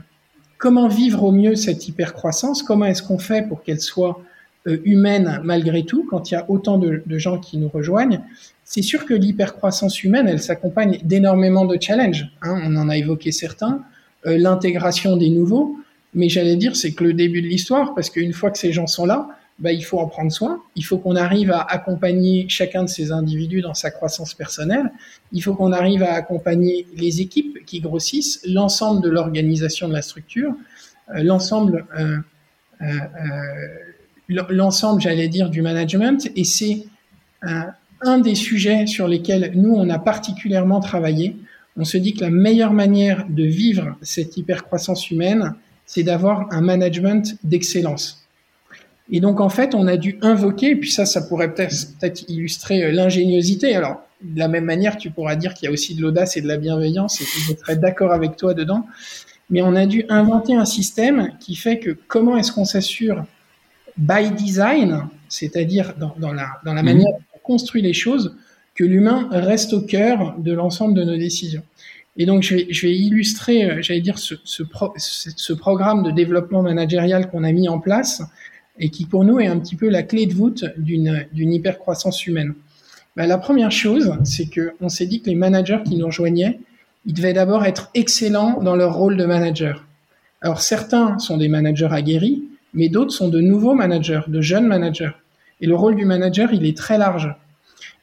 comment 0.57 0.87
vivre 0.87 1.23
au 1.23 1.31
mieux 1.31 1.55
cette 1.55 1.87
hypercroissance? 1.87 2.63
Comment 2.63 2.85
est-ce 2.85 3.03
qu'on 3.03 3.19
fait 3.19 3.47
pour 3.47 3.63
qu'elle 3.63 3.79
soit 3.79 4.21
humaine 4.83 5.41
malgré 5.43 5.83
tout 5.85 6.05
quand 6.07 6.29
il 6.29 6.35
y 6.35 6.37
a 6.37 6.47
autant 6.47 6.77
de, 6.77 7.01
de 7.05 7.17
gens 7.17 7.39
qui 7.39 7.57
nous 7.57 7.69
rejoignent? 7.69 8.21
C'est 8.63 8.83
sûr 8.83 9.05
que 9.05 9.13
l'hypercroissance 9.13 10.03
humaine, 10.03 10.27
elle 10.27 10.41
s'accompagne 10.41 10.99
d'énormément 11.03 11.65
de 11.65 11.77
challenges. 11.81 12.31
Hein, 12.41 12.61
on 12.63 12.75
en 12.75 12.87
a 12.87 12.97
évoqué 12.97 13.31
certains. 13.31 13.83
L'intégration 14.23 15.17
des 15.17 15.29
nouveaux. 15.29 15.77
Mais 16.13 16.29
j'allais 16.29 16.57
dire, 16.57 16.75
c'est 16.75 16.91
que 16.91 17.03
le 17.03 17.13
début 17.13 17.41
de 17.41 17.47
l'histoire, 17.47 17.95
parce 17.95 18.09
qu'une 18.09 18.33
fois 18.33 18.51
que 18.51 18.59
ces 18.59 18.71
gens 18.71 18.85
sont 18.85 19.05
là, 19.05 19.29
bah, 19.61 19.71
il 19.71 19.85
faut 19.85 19.99
en 19.99 20.07
prendre 20.07 20.31
soin. 20.31 20.63
Il 20.75 20.83
faut 20.83 20.97
qu'on 20.97 21.15
arrive 21.15 21.51
à 21.51 21.61
accompagner 21.61 22.47
chacun 22.49 22.83
de 22.83 22.89
ces 22.89 23.11
individus 23.11 23.61
dans 23.61 23.75
sa 23.75 23.91
croissance 23.91 24.33
personnelle. 24.33 24.91
Il 25.31 25.41
faut 25.43 25.53
qu'on 25.53 25.71
arrive 25.71 26.01
à 26.01 26.13
accompagner 26.13 26.87
les 26.95 27.21
équipes 27.21 27.63
qui 27.67 27.79
grossissent, 27.79 28.41
l'ensemble 28.47 29.03
de 29.03 29.09
l'organisation 29.09 29.87
de 29.87 29.93
la 29.93 30.01
structure, 30.01 30.55
euh, 31.13 31.21
l'ensemble, 31.21 31.85
euh, 31.99 32.17
euh, 32.81 32.87
l'ensemble, 34.49 34.99
j'allais 34.99 35.27
dire, 35.27 35.51
du 35.51 35.61
management. 35.61 36.27
Et 36.35 36.43
c'est 36.43 36.85
un 37.43 38.19
des 38.19 38.35
sujets 38.35 38.87
sur 38.87 39.07
lesquels 39.07 39.51
nous 39.53 39.73
on 39.75 39.89
a 39.89 39.99
particulièrement 39.99 40.79
travaillé. 40.79 41.37
On 41.77 41.85
se 41.85 41.97
dit 41.97 42.15
que 42.15 42.21
la 42.21 42.31
meilleure 42.31 42.73
manière 42.73 43.25
de 43.29 43.43
vivre 43.43 43.95
cette 44.01 44.37
hypercroissance 44.37 45.11
humaine, 45.11 45.53
c'est 45.85 46.03
d'avoir 46.03 46.51
un 46.51 46.61
management 46.61 47.37
d'excellence. 47.43 48.20
Et 49.09 49.19
donc, 49.19 49.41
en 49.41 49.49
fait, 49.49 49.75
on 49.75 49.87
a 49.87 49.97
dû 49.97 50.17
invoquer, 50.21 50.71
et 50.71 50.75
puis 50.75 50.91
ça, 50.91 51.05
ça 51.05 51.21
pourrait 51.21 51.53
peut-être 51.53 51.75
peut 51.99 52.11
illustrer 52.27 52.83
euh, 52.83 52.91
l'ingéniosité. 52.91 53.75
Alors, 53.75 54.01
de 54.21 54.37
la 54.39 54.47
même 54.47 54.65
manière, 54.65 54.97
tu 54.97 55.09
pourras 55.09 55.35
dire 55.35 55.53
qu'il 55.53 55.65
y 55.65 55.69
a 55.69 55.71
aussi 55.71 55.95
de 55.95 56.01
l'audace 56.01 56.37
et 56.37 56.41
de 56.41 56.47
la 56.47 56.57
bienveillance, 56.57 57.19
et 57.21 57.25
je 57.25 57.57
serais 57.57 57.75
d'accord 57.75 58.11
avec 58.11 58.37
toi 58.37 58.53
dedans. 58.53 58.85
Mais 59.49 59.61
on 59.61 59.75
a 59.75 59.85
dû 59.85 60.05
inventer 60.09 60.55
un 60.55 60.65
système 60.65 61.31
qui 61.39 61.55
fait 61.55 61.79
que 61.79 61.91
comment 62.07 62.37
est-ce 62.37 62.51
qu'on 62.51 62.65
s'assure 62.65 63.25
by 63.97 64.31
design, 64.31 65.07
c'est-à-dire 65.27 65.93
dans, 65.99 66.15
dans, 66.17 66.31
la, 66.31 66.47
dans 66.63 66.73
la 66.73 66.81
mhm. 66.81 66.85
manière 66.85 67.11
dont 67.11 67.25
on 67.35 67.39
construit 67.39 67.81
les 67.81 67.93
choses, 67.93 68.35
que 68.75 68.83
l'humain 68.85 69.27
reste 69.31 69.73
au 69.73 69.81
cœur 69.81 70.35
de 70.37 70.53
l'ensemble 70.53 70.93
de 70.93 71.03
nos 71.03 71.17
décisions. 71.17 71.63
Et 72.17 72.25
donc, 72.25 72.43
je 72.43 72.55
vais, 72.55 72.67
je 72.69 72.87
vais 72.87 72.95
illustrer, 72.95 73.63
euh, 73.63 73.81
j'allais 73.81 74.01
dire, 74.01 74.19
ce, 74.19 74.35
ce, 74.43 74.63
pro, 74.63 74.93
ce, 74.97 75.53
programme 75.53 76.03
de 76.03 76.11
développement 76.11 76.61
managérial 76.61 77.29
qu'on 77.29 77.43
a 77.43 77.51
mis 77.51 77.69
en 77.69 77.79
place 77.79 78.21
et 78.79 78.89
qui 78.89 79.05
pour 79.05 79.23
nous 79.23 79.39
est 79.39 79.47
un 79.47 79.59
petit 79.59 79.75
peu 79.75 79.89
la 79.89 80.03
clé 80.03 80.25
de 80.25 80.33
voûte 80.33 80.65
d'une 80.77 81.53
hypercroissance 81.53 82.25
humaine. 82.25 82.53
Ben, 83.15 83.27
la 83.27 83.37
première 83.37 83.71
chose, 83.71 84.13
c'est 84.23 84.49
que 84.49 84.73
on 84.79 84.87
s'est 84.87 85.05
dit 85.05 85.21
que 85.21 85.29
les 85.29 85.35
managers 85.35 85.79
qui 85.85 85.97
nous 85.97 86.05
rejoignaient, 86.05 86.59
ils 87.05 87.13
devaient 87.13 87.33
d'abord 87.33 87.65
être 87.65 87.89
excellents 87.93 88.61
dans 88.61 88.75
leur 88.75 88.95
rôle 88.95 89.17
de 89.17 89.25
manager. 89.25 89.85
Alors 90.41 90.61
certains 90.61 91.19
sont 91.19 91.37
des 91.37 91.49
managers 91.49 91.89
aguerris, 91.91 92.43
mais 92.73 92.89
d'autres 92.89 93.13
sont 93.13 93.27
de 93.27 93.41
nouveaux 93.41 93.73
managers, 93.73 94.21
de 94.27 94.41
jeunes 94.41 94.67
managers. 94.67 95.11
Et 95.59 95.67
le 95.67 95.75
rôle 95.75 95.95
du 95.95 96.05
manager, 96.05 96.53
il 96.53 96.65
est 96.65 96.77
très 96.77 96.97
large. 96.97 97.33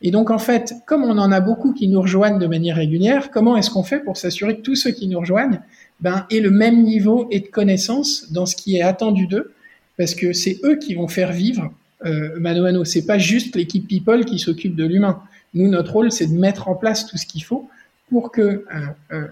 Et 0.02 0.10
donc 0.10 0.30
en 0.30 0.38
fait, 0.38 0.74
comme 0.86 1.02
on 1.02 1.18
en 1.18 1.32
a 1.32 1.40
beaucoup 1.40 1.72
qui 1.72 1.88
nous 1.88 2.00
rejoignent 2.00 2.38
de 2.38 2.46
manière 2.46 2.76
régulière, 2.76 3.30
comment 3.30 3.56
est-ce 3.56 3.70
qu'on 3.70 3.82
fait 3.82 4.00
pour 4.00 4.16
s'assurer 4.16 4.56
que 4.56 4.62
tous 4.62 4.76
ceux 4.76 4.90
qui 4.90 5.08
nous 5.08 5.18
rejoignent 5.18 5.60
ben, 6.00 6.26
aient 6.30 6.40
le 6.40 6.50
même 6.50 6.82
niveau 6.82 7.26
et 7.30 7.40
de 7.40 7.48
connaissance 7.48 8.30
dans 8.30 8.46
ce 8.46 8.54
qui 8.54 8.76
est 8.76 8.82
attendu 8.82 9.26
d'eux 9.26 9.52
Parce 9.98 10.14
que 10.14 10.32
c'est 10.32 10.58
eux 10.64 10.76
qui 10.76 10.94
vont 10.94 11.08
faire 11.08 11.32
vivre 11.32 11.72
euh, 12.06 12.38
mano 12.38 12.62
mano. 12.62 12.84
C'est 12.84 13.04
pas 13.04 13.18
juste 13.18 13.56
l'équipe 13.56 13.86
people 13.86 14.24
qui 14.24 14.38
s'occupe 14.38 14.74
de 14.76 14.86
l'humain. 14.86 15.20
Nous, 15.52 15.68
notre 15.68 15.92
rôle, 15.92 16.12
c'est 16.12 16.26
de 16.26 16.38
mettre 16.38 16.68
en 16.68 16.74
place 16.74 17.06
tout 17.06 17.18
ce 17.18 17.26
qu'il 17.26 17.42
faut 17.42 17.68
pour 18.08 18.32
que 18.32 18.40
euh, 18.40 18.64
euh, 19.12 19.26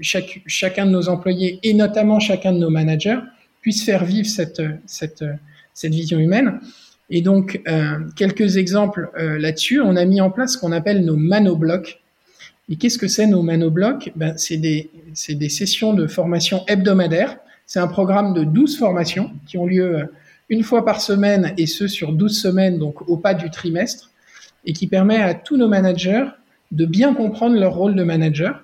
chacun 0.00 0.86
de 0.86 0.90
nos 0.90 1.08
employés 1.08 1.58
et 1.62 1.74
notamment 1.74 2.20
chacun 2.20 2.52
de 2.52 2.58
nos 2.58 2.70
managers 2.70 3.18
puisse 3.60 3.84
faire 3.84 4.04
vivre 4.04 4.28
cette, 4.28 4.62
cette, 4.86 5.24
cette 5.74 5.92
vision 5.92 6.18
humaine. 6.18 6.60
Et 7.14 7.20
donc, 7.20 7.60
euh, 7.68 7.98
quelques 8.16 8.56
exemples 8.56 9.10
euh, 9.18 9.38
là-dessus. 9.38 9.80
On 9.82 9.96
a 9.96 10.04
mis 10.06 10.22
en 10.22 10.30
place 10.30 10.54
ce 10.54 10.58
qu'on 10.58 10.72
appelle 10.72 11.04
nos 11.04 11.16
manoblocs. 11.16 12.00
Et 12.70 12.76
qu'est-ce 12.76 12.96
que 12.96 13.06
c'est 13.06 13.26
nos 13.26 13.42
manoblocs 13.42 14.10
ben, 14.16 14.34
C'est 14.38 14.56
des, 14.56 14.90
des 15.28 15.48
sessions 15.50 15.92
de 15.92 16.06
formation 16.06 16.64
hebdomadaire. 16.68 17.36
C'est 17.66 17.80
un 17.80 17.88
programme 17.88 18.34
de 18.34 18.44
12 18.44 18.78
formations 18.78 19.30
qui 19.46 19.58
ont 19.58 19.66
lieu 19.66 19.96
euh, 19.96 20.04
une 20.48 20.62
fois 20.62 20.84
par 20.84 21.00
semaine 21.00 21.54
et 21.56 21.66
ce 21.66 21.88
sur 21.88 22.12
12 22.12 22.40
semaines, 22.40 22.78
donc 22.78 23.08
au 23.08 23.16
pas 23.16 23.34
du 23.34 23.50
trimestre, 23.50 24.10
et 24.64 24.72
qui 24.72 24.86
permet 24.86 25.16
à 25.16 25.34
tous 25.34 25.56
nos 25.56 25.68
managers 25.68 26.26
de 26.70 26.86
bien 26.86 27.14
comprendre 27.14 27.58
leur 27.58 27.74
rôle 27.74 27.94
de 27.94 28.02
manager, 28.02 28.62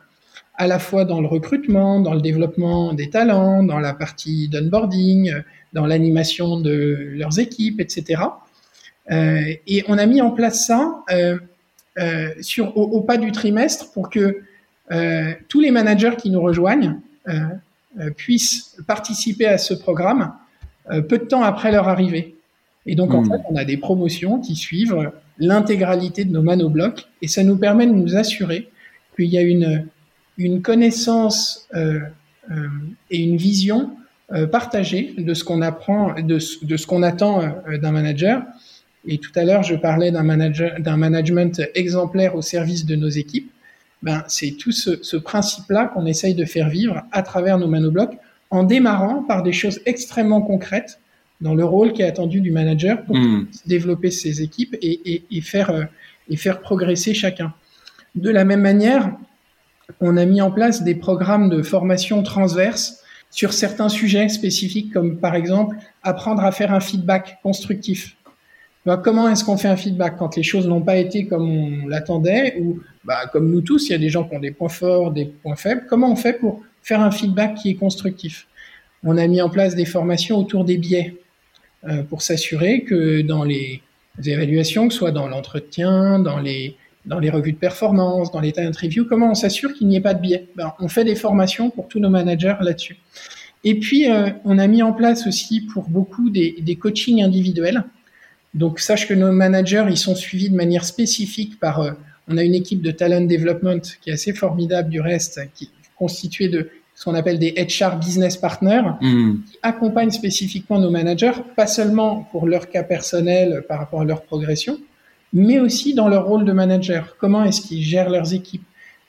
à 0.54 0.66
la 0.66 0.78
fois 0.78 1.04
dans 1.04 1.20
le 1.20 1.26
recrutement, 1.26 2.00
dans 2.00 2.14
le 2.14 2.20
développement 2.20 2.92
des 2.92 3.11
talents, 3.11 3.62
dans 3.62 3.78
la 3.78 3.94
partie 3.94 4.48
d'onboarding, 4.48 5.32
dans 5.72 5.87
l'animation 5.87 6.61
de 6.61 7.12
leurs 7.14 7.38
équipes, 7.38 7.80
etc. 7.80 8.22
Euh, 9.11 9.54
et 9.66 9.84
on 9.88 9.96
a 9.96 10.06
mis 10.06 10.20
en 10.20 10.30
place 10.30 10.66
ça 10.66 11.02
euh, 11.11 11.38
euh, 11.98 12.30
au, 12.74 13.00
pas 13.00 13.16
du 13.16 13.32
trimestre 13.32 13.90
pour 13.92 14.11
que 14.11 14.42
tous 15.48 15.61
les 15.61 15.70
managers 15.70 16.16
qui 16.16 16.30
nous 16.30 16.40
rejoignent 16.40 16.98
puissent 18.16 18.77
participer 18.87 19.46
à 19.46 19.59
ce 19.59 19.74
programme 19.74 20.33
peu 21.09 21.18
de 21.18 21.24
temps 21.24 21.42
après 21.42 21.72
leur 21.72 21.88
arrivée. 21.88 22.37
Et 22.87 22.94
donc, 22.94 23.12
en 23.12 23.22
hmm. 23.22 23.31
fait, 23.31 23.40
on 23.51 23.57
a 23.57 23.64
des 23.64 23.77
promotions 23.77 24.40
qui 24.40 24.57
suivent 24.57 25.11
l'intégralité 25.38 26.24
de 26.24 26.33
nos 26.33 26.42
manoblocs 26.42 27.07
et 27.22 27.29
ça 27.29 27.44
nous 27.44 27.57
permet 27.57 27.87
de 27.87 27.92
nous 27.92 28.16
assurer 28.16 28.68
qu'il 29.16 29.27
y 29.27 29.38
a 29.38 29.42
une, 29.42 29.87
une 30.38 30.62
connaissance 30.62 31.68
euh, 31.74 32.01
euh, 32.51 32.66
et 33.11 33.18
une 33.18 33.37
vision 33.37 33.90
euh, 34.33 34.46
partagée 34.46 35.14
de 35.18 35.35
ce 35.35 35.44
qu'on 35.44 35.62
apprend, 35.62 36.14
de, 36.14 36.38
de 36.62 36.77
ce 36.77 36.87
qu'on 36.87 37.03
attend 37.03 37.42
d'un 37.81 37.92
manager. 37.92 38.42
Et 39.07 39.18
tout 39.18 39.33
à 39.37 39.44
l'heure, 39.44 39.62
je 39.62 39.74
parlais 39.74 40.11
d'un 40.11 40.22
manager, 40.22 40.81
d'un 40.81 40.96
management 40.96 41.62
exemplaire 41.74 42.35
au 42.35 42.42
service 42.42 42.85
de 42.85 42.96
nos 42.96 43.09
équipes. 43.09 43.51
Ben, 44.02 44.22
c'est 44.28 44.52
tout 44.52 44.72
ce, 44.72 45.02
ce 45.02 45.16
principe-là 45.16 45.87
qu'on 45.87 46.06
essaye 46.06 46.34
de 46.34 46.44
faire 46.44 46.68
vivre 46.68 47.02
à 47.11 47.22
travers 47.22 47.58
nos 47.58 47.66
manoblocs 47.66 48.16
en 48.50 48.62
démarrant 48.62 49.24
par 49.24 49.42
des 49.42 49.52
choses 49.52 49.80
extrêmement 49.87 50.40
concrètes 50.40 51.00
dans 51.40 51.54
le 51.54 51.64
rôle 51.64 51.92
qui 51.92 52.02
est 52.02 52.06
attendu 52.06 52.40
du 52.40 52.50
manager 52.50 53.04
pour 53.04 53.16
hmm. 53.16 53.46
développer 53.66 54.11
ses 54.11 54.42
équipes 54.42 54.76
et, 54.82 55.12
et, 55.12 55.24
et 55.30 55.40
faire, 55.40 55.88
et 56.28 56.37
faire 56.37 56.61
progresser 56.61 57.14
chacun. 57.14 57.52
De 58.14 58.30
la 58.30 58.44
même 58.44 58.61
manière, 58.61 59.12
on 60.00 60.16
a 60.16 60.24
mis 60.24 60.40
en 60.40 60.50
place 60.50 60.82
des 60.82 60.94
programmes 60.94 61.48
de 61.48 61.62
formation 61.62 62.22
transverse 62.22 63.02
sur 63.30 63.52
certains 63.52 63.88
sujets 63.88 64.28
spécifiques, 64.28 64.92
comme 64.92 65.18
par 65.18 65.34
exemple 65.34 65.76
apprendre 66.02 66.44
à 66.44 66.52
faire 66.52 66.72
un 66.72 66.80
feedback 66.80 67.38
constructif. 67.42 68.16
Comment 68.96 69.29
est-ce 69.29 69.44
qu'on 69.44 69.57
fait 69.57 69.68
un 69.68 69.77
feedback 69.77 70.16
quand 70.18 70.37
les 70.37 70.42
choses 70.42 70.66
n'ont 70.66 70.81
pas 70.81 70.96
été 70.96 71.27
comme 71.27 71.51
on 71.51 71.87
l'attendait 71.87 72.57
ou 72.61 72.81
bah, 73.05 73.27
comme 73.33 73.51
nous 73.51 73.61
tous, 73.61 73.88
il 73.88 73.92
y 73.92 73.94
a 73.94 73.98
des 73.98 74.09
gens 74.09 74.24
qui 74.24 74.37
ont 74.37 74.40
des 74.40 74.51
points 74.51 74.68
forts, 74.68 75.12
des 75.12 75.27
points 75.27 75.57
faibles. 75.57 75.85
Comment 75.88 76.11
on 76.11 76.16
fait 76.16 76.33
pour 76.33 76.62
faire 76.83 77.01
un 77.01 77.11
feedback 77.11 77.57
qui 77.57 77.70
est 77.70 77.74
constructif? 77.74 78.46
On 79.05 79.16
a 79.16 79.27
mis 79.27 79.40
en 79.40 79.48
place 79.48 79.74
des 79.74 79.85
formations 79.85 80.38
autour 80.38 80.64
des 80.64 80.79
biais 80.79 81.16
euh, 81.88 82.03
pour 82.03 82.22
s'assurer 82.22 82.83
que 82.83 83.22
dans 83.22 83.44
les 83.44 83.83
évaluations, 84.24 84.88
que 84.88 84.92
ce 84.92 84.98
soit 84.98 85.12
dans 85.12 85.29
l'entretien, 85.29 86.18
dans 86.18 86.38
les 86.40 86.77
revues 87.07 87.53
de 87.53 87.59
performance, 87.59 88.33
dans 88.33 88.40
les 88.40 88.53
talent 88.53 88.72
comment 89.09 89.31
on 89.31 89.35
s'assure 89.35 89.72
qu'il 89.74 89.88
n'y 89.88 89.96
ait 89.96 90.01
pas 90.01 90.14
de 90.14 90.20
biais? 90.20 90.48
Ben, 90.57 90.72
On 90.81 90.88
fait 90.88 91.05
des 91.05 91.14
formations 91.14 91.70
pour 91.70 91.88
tous 91.88 92.01
nos 92.01 92.11
managers 92.11 92.57
là-dessus. 92.61 92.98
Et 93.64 93.79
puis, 93.79 94.11
euh, 94.11 94.31
on 94.44 94.59
a 94.59 94.66
mis 94.66 94.83
en 94.83 94.92
place 94.92 95.27
aussi 95.27 95.61
pour 95.61 95.88
beaucoup 95.88 96.31
des, 96.31 96.57
des 96.61 96.77
coachings 96.77 97.22
individuels. 97.22 97.85
Donc, 98.54 98.80
sache 98.80 99.06
que 99.06 99.14
nos 99.14 99.32
managers, 99.32 99.87
ils 99.88 99.98
sont 99.98 100.14
suivis 100.14 100.50
de 100.50 100.56
manière 100.56 100.84
spécifique 100.84 101.58
par... 101.61 101.80
Euh, 101.80 101.92
on 102.30 102.37
a 102.37 102.42
une 102.42 102.54
équipe 102.54 102.82
de 102.82 102.90
talent 102.90 103.22
development 103.22 103.80
qui 104.02 104.11
est 104.11 104.12
assez 104.12 104.34
formidable 104.34 104.90
du 104.90 105.00
reste, 105.00 105.40
qui 105.54 105.64
est 105.64 105.90
constituée 105.96 106.48
de 106.48 106.68
ce 106.94 107.04
qu'on 107.04 107.14
appelle 107.14 107.38
des 107.38 107.54
HR 107.56 107.96
business 107.96 108.37
partners, 108.37 108.82
mmh. 109.00 109.34
qui 109.50 109.58
accompagnent 109.62 110.11
spécifiquement 110.11 110.78
nos 110.78 110.90
managers, 110.90 111.32
pas 111.56 111.66
seulement 111.66 112.28
pour 112.32 112.46
leur 112.46 112.68
cas 112.68 112.82
personnel 112.82 113.64
par 113.68 113.78
rapport 113.78 114.00
à 114.00 114.04
leur 114.04 114.22
progression, 114.22 114.78
mais 115.32 115.61
aussi 115.61 115.94
dans 115.94 116.08
leur 116.08 116.26
rôle 116.26 116.44
de 116.44 116.52
manager. 116.52 117.16
Comment 117.18 117.44
est-ce 117.44 117.61
qu'ils 117.61 117.82
gèrent 117.82 118.11
leurs 118.11 118.34
équipes? 118.34 118.64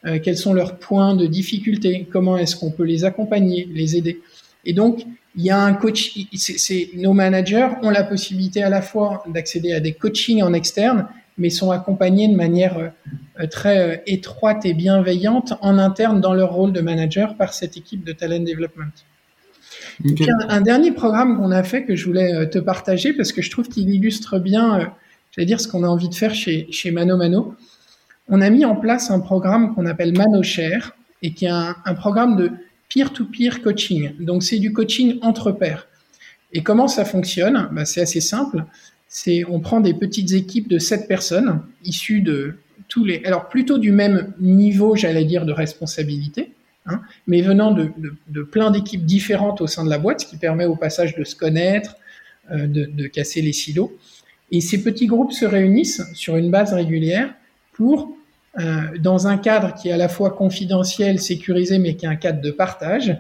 Euh, 0.06 0.19
Quels 0.23 0.38
sont 0.38 0.54
leurs 0.54 0.78
points 0.78 1.15
de 1.15 1.25
difficulté? 1.25 2.08
Comment 2.12 2.38
est-ce 2.38 2.56
qu'on 2.56 2.71
peut 2.71 2.84
les 2.84 3.06
accompagner, 3.06 3.67
les 3.73 3.97
aider? 3.97 4.21
Et 4.65 4.73
donc, 4.73 5.06
il 5.36 5.44
y 5.44 5.50
a 5.50 5.60
un 5.60 5.74
coach. 5.74 6.18
C'est 6.34 6.89
nos 6.96 7.13
managers 7.13 7.70
ont 7.82 7.89
la 7.89 8.04
possibilité 8.04 8.63
à 8.63 8.70
la 8.70 8.82
fois 8.82 9.24
d'accéder 9.28 9.74
à 9.74 9.80
des 9.80 9.94
coachings 9.94 10.42
en 10.42 10.54
externe, 10.54 11.08
mais 11.38 11.50
sont 11.50 11.72
accompagnés 11.72 12.28
de 12.28 12.36
manière 12.36 12.78
euh, 13.39 13.48
très 13.48 13.80
euh, 13.80 13.98
étroite 14.08 14.65
et 14.65 14.74
bienveillante 14.74 15.54
en 15.62 15.78
interne 15.78 16.20
dans 16.20 16.34
leur 16.34 16.54
rôle 16.54 16.74
de 16.74 16.82
manager 16.82 17.38
par 17.38 17.54
cette 17.54 17.78
équipe 17.78 18.04
de 18.04 18.12
talent 18.12 18.44
development. 18.44 18.92
Un, 20.04 20.50
un, 20.50 20.62
dernier 20.62 20.92
programme 20.92 21.38
qu'on 21.38 21.52
a 21.52 21.63
fait 21.63 21.84
que 21.84 21.96
je 21.96 22.06
voulais 22.06 22.50
te 22.50 22.60
partager 22.60 23.13
parce 23.13 23.32
que 23.32 23.42
je 23.42 23.52
trouve 23.52 23.68
qu'il 23.68 23.89
illustre 23.89 24.39
bien 24.39 24.94
j'allais 25.32 25.46
dire 25.46 25.62
ce 25.62 25.68
qu'on 25.68 25.84
a 25.84 25.88
envie 25.88 26.10
de 26.10 26.15
faire 26.15 26.34
chez, 26.34 26.68
chez 26.72 26.92
Mano 26.92 27.18
Mano. 27.18 27.56
On 28.28 28.42
a 28.42 28.50
mis 28.50 28.65
en 28.65 28.76
place 28.76 29.10
un 29.12 29.20
programme 29.20 29.74
qu'on 29.74 29.86
appelle 29.86 30.13
ManoShare 30.15 30.92
et 31.22 31.34
qui 31.34 31.46
est 31.46 31.50
un, 31.50 31.74
programme 31.96 32.36
de 32.36 32.52
peer-to-peer 32.89 33.62
coaching. 33.62 34.13
Donc 34.19 34.43
c'est 34.43 34.60
du 34.60 34.73
coaching 34.73 35.19
entre 35.21 35.52
pairs. 35.52 35.88
Et 36.52 36.63
comment 36.63 36.88
ça 36.88 37.06
fonctionne? 37.06 37.69
Bah, 37.71 37.86
C'est 37.86 38.02
assez 38.02 38.21
simple. 38.21 38.65
C'est 39.08 39.43
on 39.45 39.60
prend 39.60 39.80
des 39.80 39.93
petites 39.93 40.34
équipes 40.34 40.67
de 40.67 40.80
sept 40.80 41.08
personnes 41.08 41.62
issues 41.84 42.21
de 42.21 42.56
tous 42.88 43.06
les, 43.06 43.23
alors 43.23 43.49
plutôt 43.49 43.78
du 43.78 43.91
même 43.91 44.34
niveau, 44.39 44.95
j'allais 44.95 45.25
dire, 45.25 45.45
de 45.45 45.52
responsabilité, 45.52 46.52
hein, 46.88 47.02
mais 47.28 47.41
venant 47.41 47.71
de, 47.71 47.91
de, 48.28 48.41
plein 48.41 48.71
d'équipes 48.71 49.06
différentes 49.06 49.62
au 49.62 49.67
sein 49.67 49.86
de 49.86 49.89
la 49.89 49.99
boîte, 49.99 50.21
ce 50.21 50.25
qui 50.25 50.38
permet 50.38 50.65
au 50.65 50.75
passage 50.75 51.15
de 51.15 51.23
se 51.23 51.36
connaître, 51.36 51.95
euh, 52.52 52.65
de, 52.67 52.86
de 52.86 53.08
casser 53.08 53.41
les 53.41 53.54
silos. 53.54 53.95
Et 54.52 54.62
ces 54.62 54.82
petits 54.82 55.06
groupes 55.06 55.34
se 55.34 55.45
réunissent 55.45 56.02
sur 56.13 56.36
une 56.36 56.49
base 56.49 56.73
régulière 56.73 57.34
pour, 57.73 58.15
dans 59.00 59.28
un 59.28 59.38
cadre 59.38 59.74
qui 59.74 59.89
est 59.89 59.91
à 59.91 59.98
la 59.98 60.10
fois 60.10 60.32
confidentiel, 60.32 61.19
sécurisé, 61.19 61.80
mais 61.80 61.95
qui 61.95 62.06
est 62.06 62.10
un 62.10 62.15
cadre 62.15 62.41
de 62.41 62.52
partage, 62.52 63.17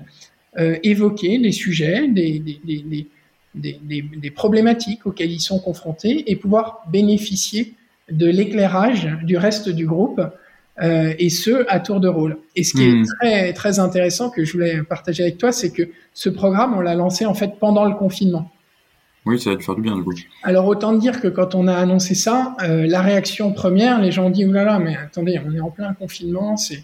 euh, 0.57 0.77
évoquer 0.81 1.37
les 1.37 1.51
sujets, 1.51 2.07
des, 2.07 2.41
des, 3.53 4.31
problématiques 4.31 5.05
auxquelles 5.05 5.31
ils 5.31 5.39
sont 5.39 5.59
confrontés 5.59 6.31
et 6.31 6.35
pouvoir 6.35 6.83
bénéficier 6.91 7.75
de 8.11 8.25
l'éclairage 8.25 9.07
du 9.23 9.37
reste 9.37 9.69
du 9.69 9.85
groupe, 9.85 10.21
euh, 10.81 11.13
et 11.19 11.29
ce, 11.29 11.65
à 11.67 11.79
tour 11.79 11.99
de 11.99 12.07
rôle. 12.07 12.37
Et 12.55 12.63
ce 12.63 12.73
qui 12.73 12.83
est 12.83 12.93
hmm. 12.93 13.05
très, 13.19 13.53
très 13.53 13.79
intéressant 13.79 14.31
que 14.31 14.43
je 14.43 14.53
voulais 14.53 14.81
partager 14.81 15.23
avec 15.23 15.37
toi, 15.37 15.51
c'est 15.51 15.71
que 15.71 15.89
ce 16.13 16.29
programme, 16.29 16.73
on 16.75 16.81
l'a 16.81 16.95
lancé 16.95 17.25
en 17.25 17.35
fait 17.35 17.59
pendant 17.59 17.85
le 17.85 17.93
confinement. 17.95 18.49
Oui, 19.29 19.39
ça 19.39 19.51
va 19.51 19.57
te 19.57 19.63
faire 19.63 19.75
du 19.75 19.81
bien, 19.81 19.95
du 19.95 20.03
coup. 20.03 20.13
Alors, 20.43 20.65
autant 20.65 20.93
dire 20.93 21.21
que 21.21 21.27
quand 21.27 21.53
on 21.53 21.67
a 21.67 21.75
annoncé 21.75 22.15
ça, 22.15 22.55
euh, 22.63 22.87
la 22.87 23.01
réaction 23.01 23.53
première, 23.53 24.01
les 24.01 24.11
gens 24.11 24.25
ont 24.25 24.29
dit, 24.31 24.45
oulala, 24.45 24.79
mais 24.79 24.97
attendez, 24.97 25.39
on 25.45 25.53
est 25.53 25.59
en 25.59 25.69
plein 25.69 25.93
confinement, 25.93 26.57
c'est, 26.57 26.83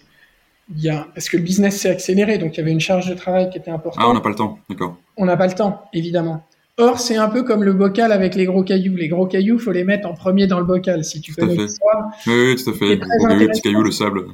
il 0.76 0.82
y 0.82 0.89
a, 0.89 1.08
parce 1.16 1.28
que 1.28 1.38
le 1.38 1.43
business 1.43 1.82
s'est 1.82 1.89
accéléré, 1.89 2.38
donc 2.38 2.56
il 2.56 2.58
y 2.58 2.62
avait 2.62 2.72
une 2.72 2.80
charge 2.80 3.10
de 3.10 3.16
travail 3.16 3.50
qui 3.50 3.58
était 3.58 3.72
importante. 3.72 4.04
Ah, 4.06 4.10
on 4.10 4.14
n'a 4.14 4.22
pas 4.22 4.30
le 4.30 4.36
temps, 4.36 4.60
d'accord. 4.70 4.98
On 5.18 5.26
n'a 5.26 5.38
pas 5.38 5.48
le 5.48 5.54
temps, 5.54 5.86
évidemment. 5.91 6.46
Or, 6.78 7.00
c'est 7.00 7.16
un 7.16 7.30
peu 7.30 7.43
comme 7.43 7.64
le 7.64 7.74
bocal 7.74 8.12
avec 8.12 8.36
les 8.36 8.46
gros 8.46 8.62
cailloux. 8.62 8.96
Les 8.96 9.08
gros 9.08 9.26
cailloux, 9.26 9.58
faut 9.58 9.72
les 9.72 9.86
mettre 9.86 10.08
en 10.08 10.14
premier 10.14 10.46
dans 10.46 10.60
le 10.60 10.66
bocal, 10.66 11.06
si 11.06 11.22
tu 11.22 11.34
tout 11.34 11.39
connais 11.39 11.56
l'histoire. 11.56 12.12
Oui, 12.28 12.34
oui, 12.34 12.56
tout 12.62 12.70
à 12.70 12.74
fait. 12.74 13.00
Les 13.38 13.48
petits 13.48 13.62
cailloux, 13.62 13.82
le 13.82 13.91
sable. 13.91 14.26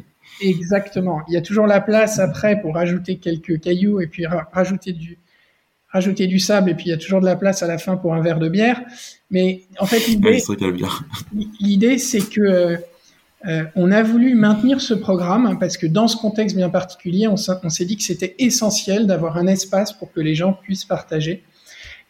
Exactement. 0.42 1.22
Il 1.28 1.36
y 1.36 1.38
a 1.38 1.42
toujours 1.42 1.68
la 1.68 1.82
place 1.82 2.18
après 2.18 2.60
pour 2.60 2.74
rajouter 2.74 3.18
quelques 3.18 3.60
cailloux 3.60 4.02
et 4.02 4.08
puis 4.08 4.26
rajouter 4.26 4.92
du, 4.92 5.20
rajouter 5.92 6.28
du 6.28 6.40
sable 6.40 6.70
et 6.70 6.74
puis 6.74 6.86
il 6.86 6.90
y 6.90 6.94
a 6.94 6.98
toujours 6.98 7.20
de 7.20 7.26
la 7.26 7.36
place 7.36 7.64
à 7.64 7.68
la 7.68 7.78
fin 7.78 7.98
pour 7.98 8.14
un 8.14 8.22
verre 8.22 8.40
de 8.40 8.50
bière. 8.50 8.82
Mais 9.30 9.62
en 9.80 9.86
fait, 9.86 10.08
l'idée, 11.60 11.98
c'est 11.98 12.30
que 12.30 12.78
euh, 13.48 13.64
on 13.76 13.92
a 13.92 14.04
voulu 14.04 14.36
maintenir 14.36 14.82
ce 14.82 14.94
programme 14.94 15.48
hein, 15.48 15.56
parce 15.56 15.78
que 15.78 15.88
dans 15.88 16.08
ce 16.08 16.16
contexte 16.16 16.56
bien 16.56 16.70
particulier, 16.70 17.28
on, 17.28 17.38
s'est 17.38 17.86
dit 17.86 17.98
que 17.98 18.04
c'était 18.04 18.36
essentiel 18.38 19.08
d'avoir 19.08 19.38
un 19.38 19.48
espace 19.48 19.94
pour 19.94 20.12
que 20.12 20.22
les 20.22 20.36
gens 20.36 20.54
puissent 20.54 20.86
partager. 20.86 21.44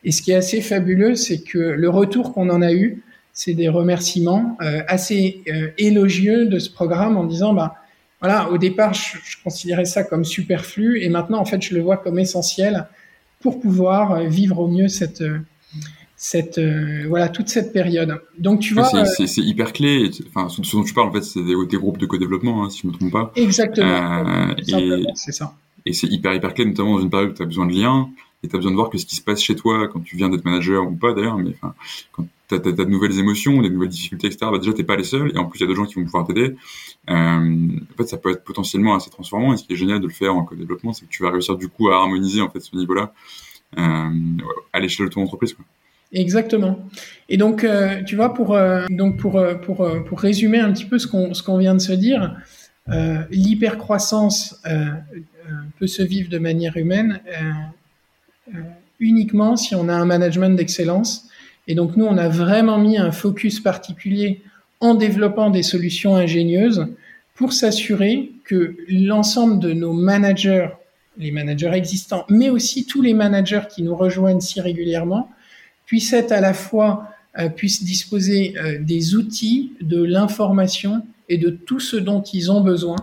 Et 0.04 0.12
ce 0.12 0.22
qui 0.22 0.32
est 0.32 0.36
assez 0.36 0.62
fabuleux, 0.62 1.16
c'est 1.16 1.42
que 1.42 1.58
le 1.58 1.90
retour 1.90 2.34
qu'on 2.34 2.50
en 2.50 2.62
a 2.62 2.74
eu, 2.74 3.04
c'est 3.34 3.54
des 3.54 3.70
remerciements 3.70 4.58
euh, 4.62 4.82
assez 4.88 5.42
euh, 5.48 5.70
élogieux 5.78 6.48
de 6.48 6.60
ce 6.60 6.70
programme 6.70 7.16
en 7.16 7.24
disant, 7.24 7.54
bah 7.54 7.76
voilà, 8.20 8.50
au 8.50 8.58
départ, 8.58 8.94
je, 8.94 9.18
je, 9.24 9.38
considérais 9.42 9.86
ça 9.86 10.04
comme 10.04 10.26
superflu 10.26 11.02
et 11.02 11.10
maintenant, 11.10 11.40
en 11.40 11.46
fait, 11.46 11.62
je 11.62 11.74
le 11.74 11.82
vois 11.82 11.98
comme 11.98 12.20
essentiel 12.20 12.88
pour 13.42 13.60
pouvoir 13.60 14.12
euh, 14.12 14.28
vivre 14.28 14.60
au 14.60 14.68
mieux 14.68 14.88
cette 14.88 15.24
cette 16.16 16.60
voilà 17.08 17.30
toute 17.30 17.50
cette 17.50 17.74
période. 17.74 18.22
Donc 18.38 18.60
tu 18.60 18.76
vois, 18.76 19.06
c'est 19.06 19.42
hyper 19.42 19.74
clé. 19.74 20.12
Enfin, 20.28 20.50
ce 20.50 20.76
dont 20.76 20.84
tu 20.84 20.94
parles 20.94 21.10
en 21.10 21.14
fait, 21.14 21.24
c'est 21.24 21.44
des, 21.44 21.56
des, 21.68 21.78
groupes 21.78 21.98
de 21.98 22.06
co-développement, 22.06 22.64
hein, 22.64 22.70
si 22.70 22.82
je 22.84 22.88
me 22.88 22.94
trompe 22.94 23.12
pas. 23.12 23.32
Exactement. 23.36 24.54
c'est 25.16 25.32
ça. 25.32 25.56
Et 25.86 25.94
c'est 25.94 26.08
hyper 26.08 26.34
hyper 26.36 26.54
clé, 26.54 26.66
notamment 26.66 26.96
dans 26.96 27.02
une 27.02 27.10
période 27.10 27.32
où 27.32 27.34
tu 27.34 27.42
as 27.42 27.48
besoin 27.48 27.66
de 27.66 27.74
liens 27.74 28.08
et 28.44 28.48
tu 28.48 28.56
as 28.56 28.60
besoin 28.60 28.72
de 28.72 28.76
voir 28.76 28.90
que 28.90 28.98
ce 28.98 29.06
qui 29.06 29.16
se 29.16 29.22
passe 29.22 29.42
chez 29.42 29.56
toi 29.56 29.88
quand 29.88 30.00
tu 30.02 30.16
viens 30.16 30.30
d'être 30.30 30.46
manager 30.46 30.88
ou 30.88 30.96
pas 30.96 31.14
d'ailleurs, 31.14 31.38
mais 31.38 31.52
enfin, 31.56 31.74
quand 32.12 32.26
tu 32.60 32.70
as, 32.70 32.72
de 32.72 32.84
nouvelles 32.86 33.20
émotions, 33.20 33.62
des 33.62 33.70
nouvelles 33.70 33.90
difficultés, 33.90 34.28
etc., 34.28 34.48
bah 34.52 34.58
déjà, 34.58 34.74
tu 34.74 34.84
pas 34.84 34.96
les 34.96 35.04
seuls, 35.04 35.32
et 35.34 35.38
en 35.38 35.46
plus, 35.46 35.60
il 35.60 35.62
y 35.62 35.64
a 35.66 35.68
d'autres 35.68 35.82
gens 35.82 35.86
qui 35.86 35.96
vont 35.96 36.06
pouvoir 36.06 36.26
t'aider. 36.26 36.56
Euh, 37.10 37.14
en 37.14 37.98
fait, 37.98 38.08
ça 38.08 38.18
peut 38.18 38.32
être 38.32 38.44
potentiellement 38.44 38.96
assez 38.96 39.10
transformant, 39.10 39.54
et 39.54 39.58
ce 39.58 39.64
qui 39.64 39.74
est 39.74 39.76
génial 39.76 40.00
de 40.00 40.08
le 40.08 40.14
faire 40.14 40.36
en 40.36 40.44
co-développement, 40.44 40.94
c'est 40.94 41.06
que 41.06 41.12
tu 41.12 41.24
vas 41.24 41.32
réussir 41.32 41.56
du 41.58 41.68
coup 41.68 41.90
à 41.90 41.96
harmoniser 41.98 42.42
en 42.42 42.50
fait 42.50 42.60
ce 42.60 42.76
niveau-là 42.76 43.14
euh, 43.78 44.10
à 44.74 44.80
l'échelle 44.82 45.06
de 45.06 45.12
ton 45.12 45.22
entreprise. 45.22 45.56
Exactement. 46.12 46.80
Et 47.30 47.38
donc, 47.38 47.64
euh, 47.64 48.04
tu 48.04 48.18
vois, 48.18 48.34
pour 48.34 48.54
euh, 48.54 48.86
donc 48.90 49.18
pour 49.18 49.42
pour 49.62 49.90
pour 50.04 50.20
résumer 50.20 50.60
un 50.60 50.74
petit 50.74 50.84
peu 50.84 51.00
ce 51.00 51.08
qu'on 51.08 51.32
qu'on 51.32 51.58
vient 51.58 51.74
de 51.74 51.80
se 51.80 51.94
dire, 51.94 52.36
l'hypercroissance 53.30 54.62
peut 55.80 55.88
se 55.88 56.04
vivre 56.04 56.30
de 56.30 56.38
manière 56.38 56.76
humaine 56.76 57.22
uniquement 59.00 59.56
si 59.56 59.74
on 59.74 59.88
a 59.88 59.94
un 59.94 60.06
management 60.06 60.56
d'excellence. 60.58 61.30
Et 61.72 61.74
donc 61.74 61.96
nous, 61.96 62.04
on 62.04 62.18
a 62.18 62.28
vraiment 62.28 62.78
mis 62.78 62.98
un 62.98 63.14
focus 63.14 63.62
particulier 63.62 64.42
en 64.82 64.94
développant 64.94 65.50
des 65.50 65.64
solutions 65.64 66.18
ingénieuses 66.18 66.86
pour 67.34 67.54
s'assurer 67.54 68.34
que 68.44 68.76
l'ensemble 68.90 69.58
de 69.60 69.72
nos 69.72 69.94
managers, 69.94 70.68
les 71.18 71.32
managers 71.32 71.72
existants, 71.74 72.26
mais 72.28 72.50
aussi 72.50 72.86
tous 72.86 73.02
les 73.02 73.14
managers 73.14 73.62
qui 73.74 73.84
nous 73.84 73.96
rejoignent 73.96 74.42
si 74.42 74.60
régulièrement, 74.60 75.30
puissent 75.86 76.12
être 76.12 76.34
à 76.34 76.42
la 76.42 76.54
fois 76.54 77.08
euh, 77.40 77.48
puissent 77.48 77.86
disposer 77.86 78.54
euh, 78.58 78.78
des 78.78 79.16
outils, 79.16 79.72
de 79.80 80.04
l'information 80.04 81.06
et 81.30 81.38
de 81.38 81.52
tout 81.52 81.80
ce 81.80 81.96
dont 81.96 82.22
ils 82.22 82.52
ont 82.52 82.60
besoin, 82.60 82.98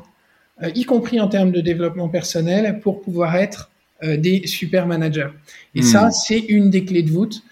y 0.75 0.85
compris 0.85 1.21
en 1.21 1.29
termes 1.29 1.53
de 1.53 1.63
développement 1.63 2.11
personnel, 2.11 2.81
pour 2.81 3.01
pouvoir 3.01 3.35
être 3.37 3.71
euh, 4.03 4.19
des 4.19 4.47
super 4.47 4.87
managers. 4.87 5.31
Et 5.75 5.81
ça, 5.81 6.09
hmm. 6.09 6.13
c'est 6.13 6.39
une 6.39 6.69
des 6.69 6.85
clés 6.85 7.03
de 7.03 7.11
voûte 7.11 7.43
euh, 7.43 7.47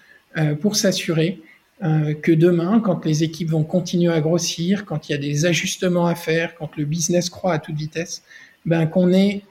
pour 0.61 0.75
s'assurer 0.75 1.41
euh, 1.83 2.13
que 2.15 2.31
demain, 2.31 2.79
quand 2.79 3.05
les 3.05 3.23
équipes 3.23 3.51
vont 3.51 3.63
continuer 3.63 4.11
à 4.11 4.19
grossir, 4.19 4.85
quand 4.85 5.07
il 5.07 5.11
y 5.11 5.15
a 5.15 5.19
des 5.19 5.45
ajustements 5.45 6.07
à 6.07 6.15
faire, 6.15 6.55
quand 6.55 6.75
le 6.75 6.85
business 6.85 7.29
croît 7.29 7.53
à 7.53 7.59
toute 7.59 7.75
vitesse, 7.75 8.23
ben, 8.65 8.85
qu'on 8.87 9.13
ait 9.13 9.43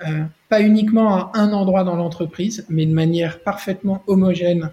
pas 0.51 0.61
uniquement 0.61 1.17
à 1.17 1.31
un 1.35 1.53
endroit 1.55 1.85
dans 1.85 1.97
l'entreprise, 1.97 2.67
mais 2.69 2.85
de 2.85 2.93
manière 2.93 3.41
parfaitement 3.41 4.03
homogène 4.07 4.71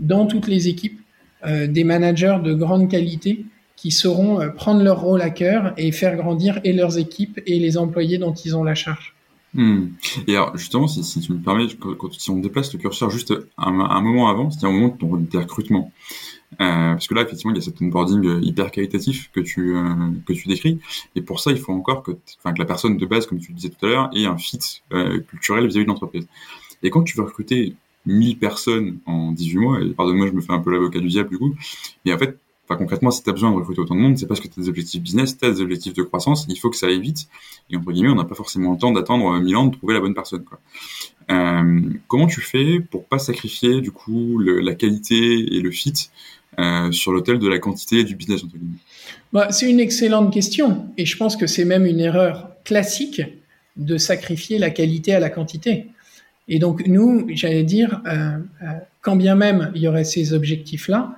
dans 0.00 0.26
toutes 0.26 0.48
les 0.48 0.68
équipes, 0.68 1.00
des 1.46 1.84
managers 1.84 2.36
de 2.44 2.52
grande 2.52 2.90
qualité 2.90 3.46
qui 3.74 3.90
sauront 3.90 4.50
prendre 4.50 4.82
leur 4.82 5.00
rôle 5.00 5.22
à 5.22 5.30
cœur 5.30 5.72
et 5.78 5.92
faire 5.92 6.16
grandir 6.16 6.60
et 6.62 6.74
leurs 6.74 6.98
équipes 6.98 7.40
et 7.46 7.58
les 7.58 7.78
employés 7.78 8.18
dont 8.18 8.34
ils 8.34 8.54
ont 8.54 8.64
la 8.64 8.74
charge. 8.74 9.15
Hmm. 9.56 9.88
Et 10.26 10.36
alors, 10.36 10.54
justement, 10.56 10.86
si, 10.86 11.02
si, 11.02 11.20
tu 11.20 11.32
me 11.32 11.38
permets, 11.38 11.66
quand, 11.78 12.12
si 12.12 12.30
on 12.30 12.38
déplace 12.40 12.72
le 12.74 12.78
curseur 12.78 13.08
juste 13.08 13.32
un, 13.56 13.80
un 13.80 14.00
moment 14.02 14.28
avant, 14.28 14.50
c'est-à-dire 14.50 14.68
au 14.68 14.72
moment 14.72 14.88
de 14.94 14.98
ton 14.98 15.40
recrutement, 15.40 15.92
euh, 16.60 16.92
parce 16.92 17.08
que 17.08 17.14
là, 17.14 17.22
effectivement, 17.22 17.52
il 17.52 17.56
y 17.56 17.60
a 17.60 17.62
cet 17.62 17.80
onboarding 17.80 18.26
euh, 18.26 18.40
hyper 18.42 18.70
qualitatif 18.70 19.30
que 19.32 19.40
tu 19.40 19.74
euh, 19.74 20.10
que 20.26 20.34
tu 20.34 20.48
décris, 20.48 20.78
et 21.14 21.22
pour 21.22 21.40
ça, 21.40 21.52
il 21.52 21.58
faut 21.58 21.72
encore 21.72 22.02
que, 22.02 22.12
que 22.12 22.58
la 22.58 22.66
personne 22.66 22.98
de 22.98 23.06
base, 23.06 23.26
comme 23.26 23.38
tu 23.38 23.52
le 23.52 23.56
disais 23.56 23.70
tout 23.70 23.86
à 23.86 23.88
l'heure, 23.88 24.10
ait 24.14 24.26
un 24.26 24.36
fit 24.36 24.82
euh, 24.92 25.20
culturel 25.20 25.66
vis-à-vis 25.66 25.86
de 25.86 25.90
l'entreprise. 25.90 26.28
Et 26.82 26.90
quand 26.90 27.02
tu 27.02 27.16
veux 27.16 27.24
recruter 27.24 27.74
1000 28.04 28.38
personnes 28.38 28.98
en 29.06 29.32
18 29.32 29.58
mois, 29.58 29.80
et 29.80 29.88
pardonne-moi, 29.90 30.26
je 30.26 30.32
me 30.32 30.42
fais 30.42 30.52
un 30.52 30.60
peu 30.60 30.70
l'avocat 30.70 31.00
du 31.00 31.08
diable 31.08 31.30
du 31.30 31.38
coup, 31.38 31.54
mais 32.04 32.12
en 32.12 32.18
fait, 32.18 32.38
Enfin, 32.68 32.78
concrètement, 32.78 33.12
si 33.12 33.22
tu 33.22 33.30
as 33.30 33.32
besoin 33.32 33.52
de 33.52 33.56
recruter 33.56 33.80
autant 33.80 33.94
de 33.94 34.00
monde, 34.00 34.18
c'est 34.18 34.26
parce 34.26 34.40
que 34.40 34.48
tu 34.48 34.58
as 34.58 34.62
des 34.64 34.68
objectifs 34.68 35.00
business, 35.00 35.38
tu 35.38 35.44
as 35.44 35.50
des 35.52 35.60
objectifs 35.60 35.94
de 35.94 36.02
croissance, 36.02 36.46
il 36.48 36.58
faut 36.58 36.68
que 36.68 36.76
ça 36.76 36.86
aille 36.86 37.00
vite. 37.00 37.28
Et 37.70 37.76
entre 37.76 37.92
guillemets, 37.92 38.10
on 38.10 38.16
n'a 38.16 38.24
pas 38.24 38.34
forcément 38.34 38.72
le 38.72 38.78
temps 38.78 38.90
d'attendre 38.90 39.38
1000 39.38 39.56
ans 39.56 39.66
de 39.66 39.76
trouver 39.76 39.94
la 39.94 40.00
bonne 40.00 40.14
personne. 40.14 40.44
Euh, 41.30 41.80
comment 42.08 42.26
tu 42.26 42.40
fais 42.40 42.80
pour 42.80 43.04
pas 43.04 43.18
sacrifier 43.18 43.80
du 43.80 43.92
coup 43.92 44.38
la 44.38 44.74
qualité 44.74 45.16
et 45.16 45.60
le 45.60 45.70
fit 45.70 46.10
euh, 46.58 46.90
sur 46.92 47.12
l'hôtel 47.12 47.38
de 47.38 47.48
la 47.48 47.58
quantité 47.58 48.00
et 48.00 48.04
du 48.04 48.16
business 48.16 48.42
entre 48.44 48.56
guillemets? 48.56 48.78
Bah, 49.32 49.50
C'est 49.52 49.70
une 49.70 49.80
excellente 49.80 50.32
question 50.32 50.88
et 50.96 51.06
je 51.06 51.16
pense 51.16 51.36
que 51.36 51.46
c'est 51.46 51.64
même 51.64 51.86
une 51.86 52.00
erreur 52.00 52.50
classique 52.64 53.22
de 53.76 53.98
sacrifier 53.98 54.58
la 54.58 54.70
qualité 54.70 55.14
à 55.14 55.20
la 55.20 55.30
quantité. 55.30 55.86
Et 56.48 56.58
donc 56.58 56.86
nous, 56.86 57.26
j'allais 57.30 57.64
dire, 57.64 58.00
euh, 58.06 58.38
euh 58.62 58.66
quand 59.02 59.16
bien 59.16 59.36
même 59.36 59.70
il 59.76 59.82
y 59.82 59.88
aurait 59.88 60.04
ces 60.04 60.32
objectifs-là, 60.32 61.16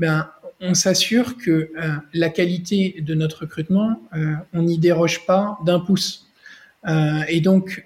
ben 0.00 0.28
on 0.60 0.74
s'assure 0.74 1.36
que 1.36 1.50
euh, 1.50 1.68
la 2.12 2.30
qualité 2.30 2.96
de 3.00 3.14
notre 3.14 3.42
recrutement, 3.42 4.00
euh, 4.14 4.34
on 4.52 4.62
n'y 4.62 4.78
déroge 4.78 5.24
pas 5.26 5.58
d'un 5.64 5.80
pouce. 5.80 6.26
Euh, 6.86 7.22
et 7.28 7.40
donc, 7.40 7.84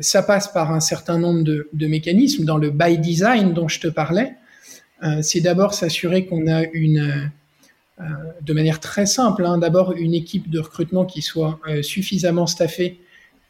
ça 0.00 0.22
passe 0.22 0.48
par 0.52 0.72
un 0.72 0.80
certain 0.80 1.18
nombre 1.18 1.42
de, 1.42 1.86
mécanismes. 1.86 2.44
Dans 2.44 2.58
le 2.58 2.70
by 2.70 2.98
design 2.98 3.52
dont 3.54 3.68
je 3.68 3.80
te 3.80 3.88
parlais, 3.88 4.34
c'est 5.22 5.40
d'abord 5.40 5.74
s'assurer 5.74 6.26
qu'on 6.26 6.46
a 6.46 6.64
une, 6.72 7.30
de 8.42 8.52
manière 8.52 8.78
très 8.80 9.06
simple, 9.06 9.44
hein, 9.44 9.58
d'abord 9.58 9.92
une 9.92 10.14
équipe 10.14 10.50
de 10.50 10.60
recrutement 10.60 11.04
qui 11.06 11.22
soit 11.22 11.58
suffisamment 11.82 12.46
staffée 12.46 13.00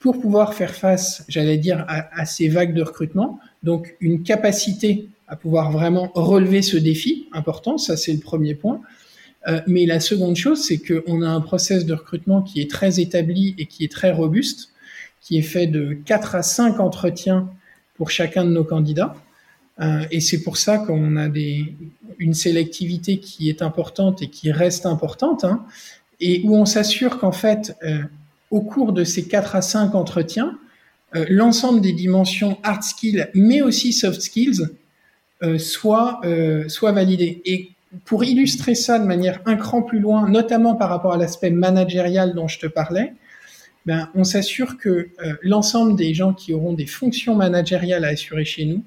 pour 0.07 0.21
pouvoir 0.21 0.55
faire 0.55 0.73
face, 0.73 1.25
j'allais 1.27 1.59
dire, 1.59 1.85
à, 1.89 2.25
ces 2.27 2.47
vagues 2.47 2.75
de 2.75 2.83
recrutement. 2.83 3.41
Donc, 3.65 3.97
une 3.99 4.23
capacité 4.23 5.09
à 5.27 5.35
pouvoir 5.35 5.73
vraiment 5.73 6.13
relever 6.15 6.63
ce 6.63 6.77
défi 6.77 7.27
important. 7.33 7.77
Ça, 7.77 7.97
c'est 7.97 8.13
le 8.13 8.21
premier 8.21 8.55
point. 8.55 8.81
Euh, 9.49 9.61
mais 9.67 9.85
la 9.85 9.99
seconde 9.99 10.37
chose, 10.37 10.63
c'est 10.63 10.79
qu'on 10.79 11.23
a 11.23 11.29
un 11.29 11.41
process 11.41 11.85
de 11.87 11.93
recrutement 11.93 12.41
qui 12.41 12.61
est 12.61 12.71
très 12.71 13.01
établi 13.01 13.57
et 13.59 13.67
qui 13.67 13.83
est 13.83 13.91
très 13.91 14.13
robuste, 14.13 14.69
qui 15.21 15.39
est 15.39 15.43
fait 15.43 15.67
de 15.67 15.99
4 16.05 16.37
à 16.37 16.45
5 16.45 16.79
entretiens 16.79 17.51
pour 17.97 18.13
chacun 18.13 18.45
de 18.45 18.51
nos 18.51 18.63
candidats. 18.63 19.17
Euh, 19.81 20.05
et 20.13 20.21
c'est 20.21 20.45
pour 20.45 20.57
ça 20.57 20.79
qu'on 20.79 21.17
a 21.17 21.29
une 22.21 22.35
sélectivité 22.35 23.19
qui 23.19 23.49
est 23.49 23.61
importante 23.61 24.23
et 24.23 24.29
qui 24.29 24.53
reste 24.53 24.87
importante, 24.87 25.43
hein, 25.43 25.65
et 26.21 26.43
où 26.45 26.55
on 26.55 26.65
s'assure 26.65 27.19
qu'en 27.19 27.33
fait, 27.33 27.77
euh, 27.83 28.05
au 28.51 28.61
cours 28.61 28.93
de 28.93 29.05
ces 29.05 29.27
4 29.27 29.57
à 29.57 29.63
5 29.63 29.95
entretiens, 29.95 30.59
euh, 31.15 31.25
l'ensemble 31.29 31.81
des 31.81 31.93
dimensions 31.93 32.59
hard 32.63 32.83
skills, 32.83 33.29
mais 33.35 33.63
aussi 33.63 33.93
soft 33.93 34.21
skills, 34.21 34.69
euh, 35.43 35.59
soit, 35.59 36.21
euh, 36.25 36.67
soit 36.67 36.93
validé. 36.93 37.43
Et 37.45 37.69
pour 38.07 38.25
illustrer 38.25 38.75
ça 38.75 38.99
de 38.99 39.05
manière 39.05 39.41
un 39.45 39.57
cran 39.57 39.83
plus 39.83 40.01
loin, 40.01 40.27
notamment 40.31 40.75
par 40.75 40.89
rapport 40.89 41.13
à 41.13 41.19
l'aspect 41.19 41.51
managérial 41.51 42.35
dont 42.35 42.49
je 42.49 42.59
te 42.59 42.67
parlais, 42.67 43.13
ben, 43.85 44.09
on 44.15 44.25
s'assure 44.25 44.79
que 44.79 44.89
euh, 44.89 45.35
l'ensemble 45.43 45.95
des 45.95 46.15
gens 46.15 46.33
qui 46.33 46.55
auront 46.55 46.73
des 46.73 46.87
fonctions 46.87 47.35
managériales 47.35 48.07
à 48.07 48.09
assurer 48.09 48.47
chez 48.47 48.65
nous 48.65 48.83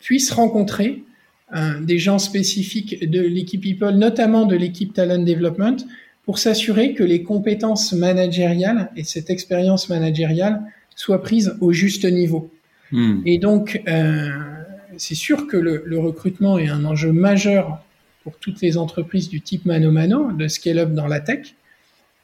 puissent 0.00 0.32
rencontrer 0.32 1.02
des 1.80 1.98
gens 1.98 2.18
spécifiques 2.18 3.10
de 3.10 3.20
l'équipe 3.20 3.60
People, 3.60 3.96
notamment 3.96 4.46
de 4.46 4.56
l'équipe 4.56 4.94
Talent 4.94 5.22
Development, 5.22 5.76
pour 6.24 6.38
s'assurer 6.38 6.94
que 6.94 7.04
les 7.04 7.22
compétences 7.22 7.92
managériales 7.92 8.90
et 8.96 9.04
cette 9.04 9.30
expérience 9.30 9.88
managériale 9.88 10.62
soient 10.96 11.22
prises 11.22 11.56
au 11.60 11.72
juste 11.72 12.04
niveau. 12.04 12.50
Hmm. 12.92 13.20
Et 13.26 13.38
donc, 13.38 13.82
euh, 13.88 14.30
c'est 14.96 15.14
sûr 15.14 15.46
que 15.46 15.56
le, 15.56 15.82
le, 15.84 15.98
recrutement 15.98 16.58
est 16.58 16.68
un 16.68 16.84
enjeu 16.84 17.12
majeur 17.12 17.82
pour 18.22 18.38
toutes 18.38 18.60
les 18.62 18.78
entreprises 18.78 19.28
du 19.28 19.40
type 19.40 19.66
mano 19.66 19.90
mano, 19.90 20.32
de 20.32 20.48
scale-up 20.48 20.92
dans 20.92 21.06
la 21.06 21.20
tech. 21.20 21.54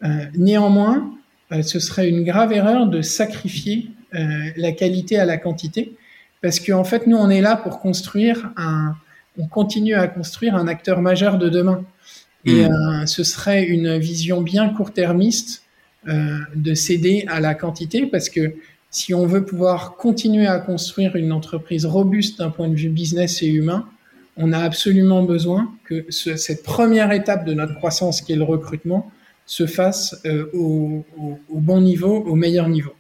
Euh, 0.03 0.25
néanmoins, 0.35 1.13
euh, 1.53 1.63
ce 1.63 1.79
serait 1.79 2.09
une 2.09 2.25
grave 2.25 2.53
erreur 2.53 2.87
de 2.87 3.03
sacrifier 3.03 3.91
euh, 4.15 4.51
la 4.57 4.73
qualité 4.73 5.19
à 5.19 5.27
la 5.27 5.37
quantité, 5.37 5.95
parce 6.43 6.59
qu'en 6.59 6.81
en 6.81 6.85
fait, 6.85 7.07
nous, 7.07 7.17
on 7.17 7.29
est 7.29 7.43
là 7.43 7.57
pour 7.57 7.81
construire 7.81 8.51
un, 8.57 8.95
on 9.39 9.47
continue 9.47 9.95
à 9.95 10.09
construire 10.09 10.55
un 10.55 10.69
acteur 10.69 11.03
majeur 11.03 11.39
de 11.39 11.49
demain. 11.49 11.85
Et 12.45 12.65
hmm. 12.65 12.73
euh, 12.73 13.07
ce 13.07 13.25
serait 13.25 13.65
une 13.65 13.99
vision 13.99 14.43
bien 14.43 14.69
court-termiste 14.71 15.65
de 16.57 16.73
céder 16.73 17.27
à 17.29 17.41
la 17.41 17.55
quantité, 17.55 18.07
parce 18.07 18.31
que 18.31 18.55
si 18.91 19.13
on 19.13 19.27
veut 19.27 19.45
pouvoir 19.45 19.97
continuer 19.97 20.47
à 20.47 20.59
construire 20.59 21.15
une 21.15 21.31
entreprise 21.31 21.85
robuste 21.85 22.39
d'un 22.39 22.51
point 22.51 22.69
de 22.69 22.75
vue 22.75 22.89
business 22.89 23.43
et 23.43 23.49
humain, 23.49 23.87
on 24.37 24.53
a 24.53 24.59
absolument 24.59 25.23
besoin 25.23 25.71
que 25.85 26.07
cette 26.11 26.63
première 26.63 27.13
étape 27.13 27.45
de 27.45 27.53
notre 27.53 27.75
croissance, 27.75 28.23
qui 28.23 28.33
est 28.33 28.37
le 28.37 28.45
recrutement, 28.45 29.11
se 29.47 29.67
fasse 29.67 30.21
euh, 30.27 30.47
au, 30.55 31.05
bon 31.51 31.81
niveau, 31.81 32.17
au 32.19 32.35
meilleur 32.37 32.69
niveau. 32.69 32.93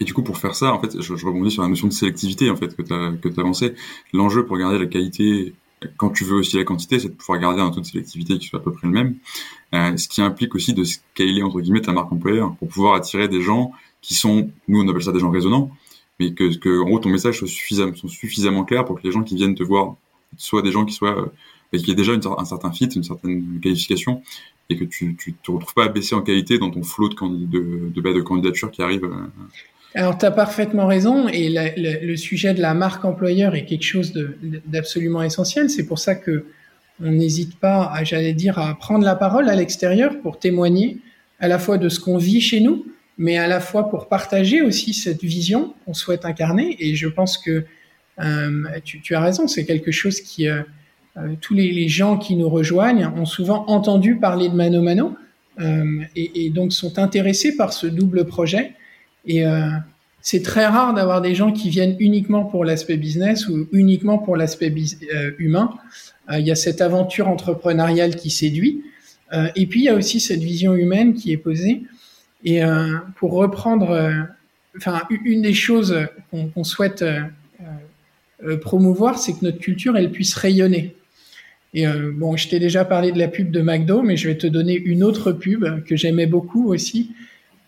Et 0.00 0.04
du 0.04 0.14
coup, 0.14 0.22
pour 0.22 0.38
faire 0.38 0.54
ça, 0.54 0.72
en 0.72 0.80
fait, 0.80 1.00
je, 1.00 1.12
rebondis 1.12 1.50
sur 1.50 1.62
la 1.62 1.68
notion 1.68 1.88
de 1.88 1.92
sélectivité 1.92 2.50
en 2.50 2.56
fait 2.56 2.74
que 2.74 2.82
tu 2.82 2.92
as, 2.92 3.12
que 3.20 3.28
as. 3.28 3.70
L'enjeu 4.12 4.46
pour 4.46 4.56
garder 4.56 4.78
la 4.78 4.86
qualité, 4.86 5.54
quand 5.96 6.10
tu 6.10 6.24
veux 6.24 6.36
aussi 6.36 6.56
la 6.56 6.64
quantité, 6.64 6.98
c'est 6.98 7.08
de 7.08 7.14
pouvoir 7.14 7.40
garder 7.40 7.60
un 7.60 7.70
taux 7.70 7.80
de 7.80 7.86
sélectivité 7.86 8.38
qui 8.38 8.46
soit 8.46 8.60
à 8.60 8.62
peu 8.62 8.72
près 8.72 8.86
le 8.86 8.92
même. 8.92 9.16
Euh, 9.74 9.96
ce 9.96 10.08
qui 10.08 10.22
implique 10.22 10.54
aussi 10.54 10.74
de 10.74 10.84
scaler 10.84 11.42
entre 11.42 11.60
guillemets 11.60 11.80
ta 11.80 11.92
marque 11.92 12.12
employeur 12.12 12.54
pour 12.56 12.68
pouvoir 12.68 12.94
attirer 12.94 13.28
des 13.28 13.42
gens 13.42 13.72
qui 14.02 14.14
sont, 14.14 14.50
nous 14.68 14.82
on 14.82 14.88
appelle 14.88 15.02
ça 15.02 15.12
des 15.12 15.20
gens 15.20 15.30
résonnants, 15.30 15.70
mais 16.20 16.34
que, 16.34 16.80
en 16.80 16.84
gros 16.84 16.98
ton 16.98 17.08
message 17.08 17.38
soit 17.38 17.48
suffisamment, 17.48 17.94
soit 17.94 18.08
suffisamment 18.08 18.64
clair 18.64 18.84
pour 18.84 19.00
que 19.00 19.06
les 19.06 19.12
gens 19.12 19.22
qui 19.22 19.34
viennent 19.34 19.54
te 19.54 19.62
voir 19.62 19.96
soient 20.36 20.62
des 20.62 20.72
gens 20.72 20.84
qui 20.84 20.94
soient 20.94 21.18
euh, 21.18 21.78
qui 21.78 21.90
aient 21.90 21.94
déjà 21.94 22.12
un 22.12 22.44
certain 22.44 22.70
fit, 22.70 22.86
une 22.86 23.02
certaine 23.02 23.60
qualification, 23.60 24.22
et 24.70 24.76
que 24.76 24.84
tu 24.84 25.06
ne 25.06 25.32
te 25.42 25.50
retrouves 25.50 25.74
pas 25.74 25.84
à 25.84 25.88
baisser 25.88 26.14
en 26.14 26.22
qualité 26.22 26.58
dans 26.58 26.70
ton 26.70 26.82
flot 26.82 27.08
de, 27.08 27.90
de 27.94 28.20
candidatures 28.20 28.70
qui 28.70 28.82
arrivent. 28.82 29.04
Euh. 29.04 29.26
Alors, 29.94 30.18
tu 30.18 30.26
as 30.26 30.30
parfaitement 30.30 30.86
raison, 30.86 31.28
et 31.28 31.48
le 31.76 32.16
sujet 32.16 32.52
de 32.54 32.60
la 32.60 32.74
marque 32.74 33.04
employeur 33.04 33.54
est 33.54 33.64
quelque 33.64 33.84
chose 33.84 34.12
d'absolument 34.66 35.22
essentiel. 35.22 35.70
C'est 35.70 35.86
pour 35.86 35.98
ça 35.98 36.14
que 36.14 36.46
on 37.02 37.10
n'hésite 37.10 37.58
pas, 37.58 37.92
j'allais 38.04 38.34
dire, 38.34 38.58
à 38.58 38.74
prendre 38.76 39.04
la 39.04 39.16
parole 39.16 39.48
à 39.48 39.56
l'extérieur 39.56 40.20
pour 40.20 40.38
témoigner 40.38 40.98
à 41.40 41.48
la 41.48 41.58
fois 41.58 41.78
de 41.78 41.88
ce 41.88 41.98
qu'on 42.00 42.18
vit 42.18 42.40
chez 42.40 42.60
nous, 42.60 42.86
mais 43.18 43.36
à 43.36 43.46
la 43.46 43.60
fois 43.60 43.90
pour 43.90 44.08
partager 44.08 44.62
aussi 44.62 44.94
cette 44.94 45.22
vision 45.22 45.74
qu'on 45.84 45.94
souhaite 45.94 46.24
incarner. 46.24 46.76
Et 46.78 46.94
je 46.94 47.08
pense 47.08 47.38
que 47.38 47.64
euh, 48.20 48.62
tu, 48.84 49.14
as 49.14 49.20
raison, 49.20 49.48
c'est 49.48 49.64
quelque 49.64 49.90
chose 49.90 50.20
qui 50.20 50.48
euh, 50.48 50.62
euh, 51.16 51.34
tous 51.40 51.54
les, 51.54 51.88
gens 51.88 52.16
qui 52.16 52.36
nous 52.36 52.48
rejoignent 52.48 53.12
ont 53.16 53.26
souvent 53.26 53.64
entendu 53.66 54.16
parler 54.16 54.48
de 54.48 54.54
Mano 54.54 54.82
Mano 54.82 55.16
et, 56.16 56.50
donc 56.50 56.72
sont 56.72 56.98
intéressés 56.98 57.56
par 57.56 57.72
ce 57.72 57.86
double 57.86 58.24
projet. 58.24 58.72
Et 59.26 59.46
euh, 59.46 59.68
c'est 60.20 60.42
très 60.42 60.66
rare 60.66 60.94
d'avoir 60.94 61.20
des 61.20 61.34
gens 61.34 61.52
qui 61.52 61.70
viennent 61.70 61.96
uniquement 61.98 62.44
pour 62.44 62.64
l'aspect 62.64 62.96
business 62.96 63.48
ou 63.48 63.68
uniquement 63.72 64.18
pour 64.18 64.36
l'aspect 64.36 64.72
humain. 65.38 65.70
il 66.30 66.46
y 66.46 66.50
a 66.50 66.54
cette 66.54 66.80
aventure 66.80 67.28
entrepreneuriale 67.28 68.16
qui 68.16 68.30
séduit. 68.30 68.82
et 69.54 69.66
puis 69.66 69.80
il 69.80 69.84
y 69.84 69.88
a 69.90 69.94
aussi 69.94 70.20
cette 70.20 70.40
vision 70.40 70.74
humaine 70.74 71.12
qui 71.12 71.30
est 71.32 71.36
posée. 71.36 71.82
Et 72.42 72.62
pour 73.16 73.32
reprendre, 73.34 74.26
enfin 74.78 75.02
une 75.10 75.42
des 75.42 75.52
choses 75.52 75.94
qu'on 76.30 76.64
souhaite 76.64 77.04
promouvoir, 78.62 79.18
c'est 79.18 79.34
que 79.34 79.44
notre 79.44 79.58
culture 79.58 79.94
elle 79.94 80.10
puisse 80.10 80.34
rayonner. 80.34 80.94
Et 81.74 81.88
euh, 81.88 82.12
bon, 82.14 82.36
je 82.36 82.48
t'ai 82.48 82.60
déjà 82.60 82.84
parlé 82.84 83.10
de 83.10 83.18
la 83.18 83.28
pub 83.28 83.50
de 83.50 83.60
McDo, 83.60 84.02
mais 84.02 84.16
je 84.16 84.28
vais 84.28 84.38
te 84.38 84.46
donner 84.46 84.76
une 84.76 85.02
autre 85.02 85.32
pub 85.32 85.84
que 85.84 85.96
j'aimais 85.96 86.26
beaucoup 86.26 86.72
aussi, 86.72 87.10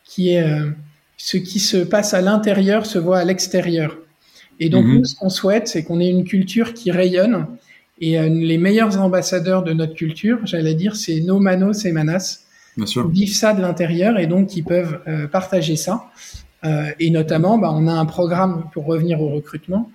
qui 0.05 0.31
est 0.31 0.43
euh, 0.43 0.71
ce 1.17 1.37
qui 1.37 1.59
se 1.59 1.79
passe 1.79 2.15
à 2.15 2.21
l'intérieur 2.21 2.87
se 2.87 2.99
voit 2.99 3.19
à 3.19 3.25
l'extérieur. 3.25 3.97
Et 4.61 4.69
donc, 4.69 4.87
mhm. 4.87 4.99
nous, 4.99 5.05
ce 5.05 5.15
qu'on 5.15 5.31
souhaite, 5.31 5.69
c'est 5.69 5.85
qu'on 5.85 6.01
ait 6.01 6.09
une 6.09 6.25
culture 6.25 6.75
qui 6.75 6.91
rayonne. 6.91 7.47
Et 8.01 8.19
euh, 8.19 8.29
les 8.29 8.59
meilleurs 8.59 9.01
ambassadeurs 9.01 9.63
de 9.63 9.73
notre 9.73 9.95
culture, 9.95 10.39
j'allais 10.45 10.75
dire, 10.75 10.97
c'est 10.97 11.21
nos 11.21 11.39
manos 11.39 11.85
et 11.85 11.93
manas. 11.93 12.41
Bien 12.77 12.87
sûr. 12.87 13.07
Qui 13.07 13.21
vivent 13.21 13.35
ça 13.35 13.55
de 13.55 13.63
l'intérieur 13.63 14.19
et 14.19 14.27
donc 14.27 14.49
qui 14.49 14.63
peuvent 14.63 15.01
partager 15.33 15.77
ça. 15.77 16.11
et 16.99 17.09
notamment, 17.09 17.57
bah, 17.57 17.71
on 17.73 17.87
a 17.87 17.93
un 17.93 18.05
programme, 18.05 18.65
pour 18.75 18.85
revenir 18.85 19.23
au 19.23 19.31
recrutement, 19.31 19.91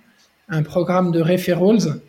un 0.48 0.64
programme 0.64 1.12
de 1.12 1.20
referrals 1.20 2.00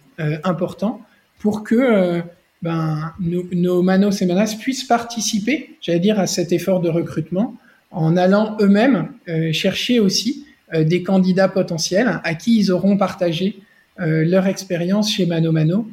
important 0.43 1.01
pour 1.43 1.63
que 1.63 1.75
euh, 1.75 2.21
ben, 2.61 3.13
nos, 3.19 3.83
manos 3.83 4.21
et 4.21 4.25
manas 4.25 4.55
puissent 4.57 4.85
participer, 4.85 5.77
j'allais 5.81 5.99
dire, 5.99 6.19
à 6.19 6.25
cet 6.25 6.53
effort 6.53 6.79
de 6.79 6.89
recrutement 6.89 7.55
en 7.93 8.17
allant 8.17 8.57
eux-mêmes 8.59 9.09
euh, 9.27 9.51
chercher 9.51 9.99
aussi 9.99 10.45
euh, 10.73 10.83
des 10.83 11.03
candidats 11.03 11.47
potentiels 11.47 12.19
à 12.23 12.35
qui 12.35 12.57
ils 12.57 12.71
auront 12.71 12.97
partagé 12.97 13.59
leur 13.99 14.47
expérience 14.47 15.13
chez 15.13 15.27
Mano 15.27 15.51
Mano. 15.51 15.87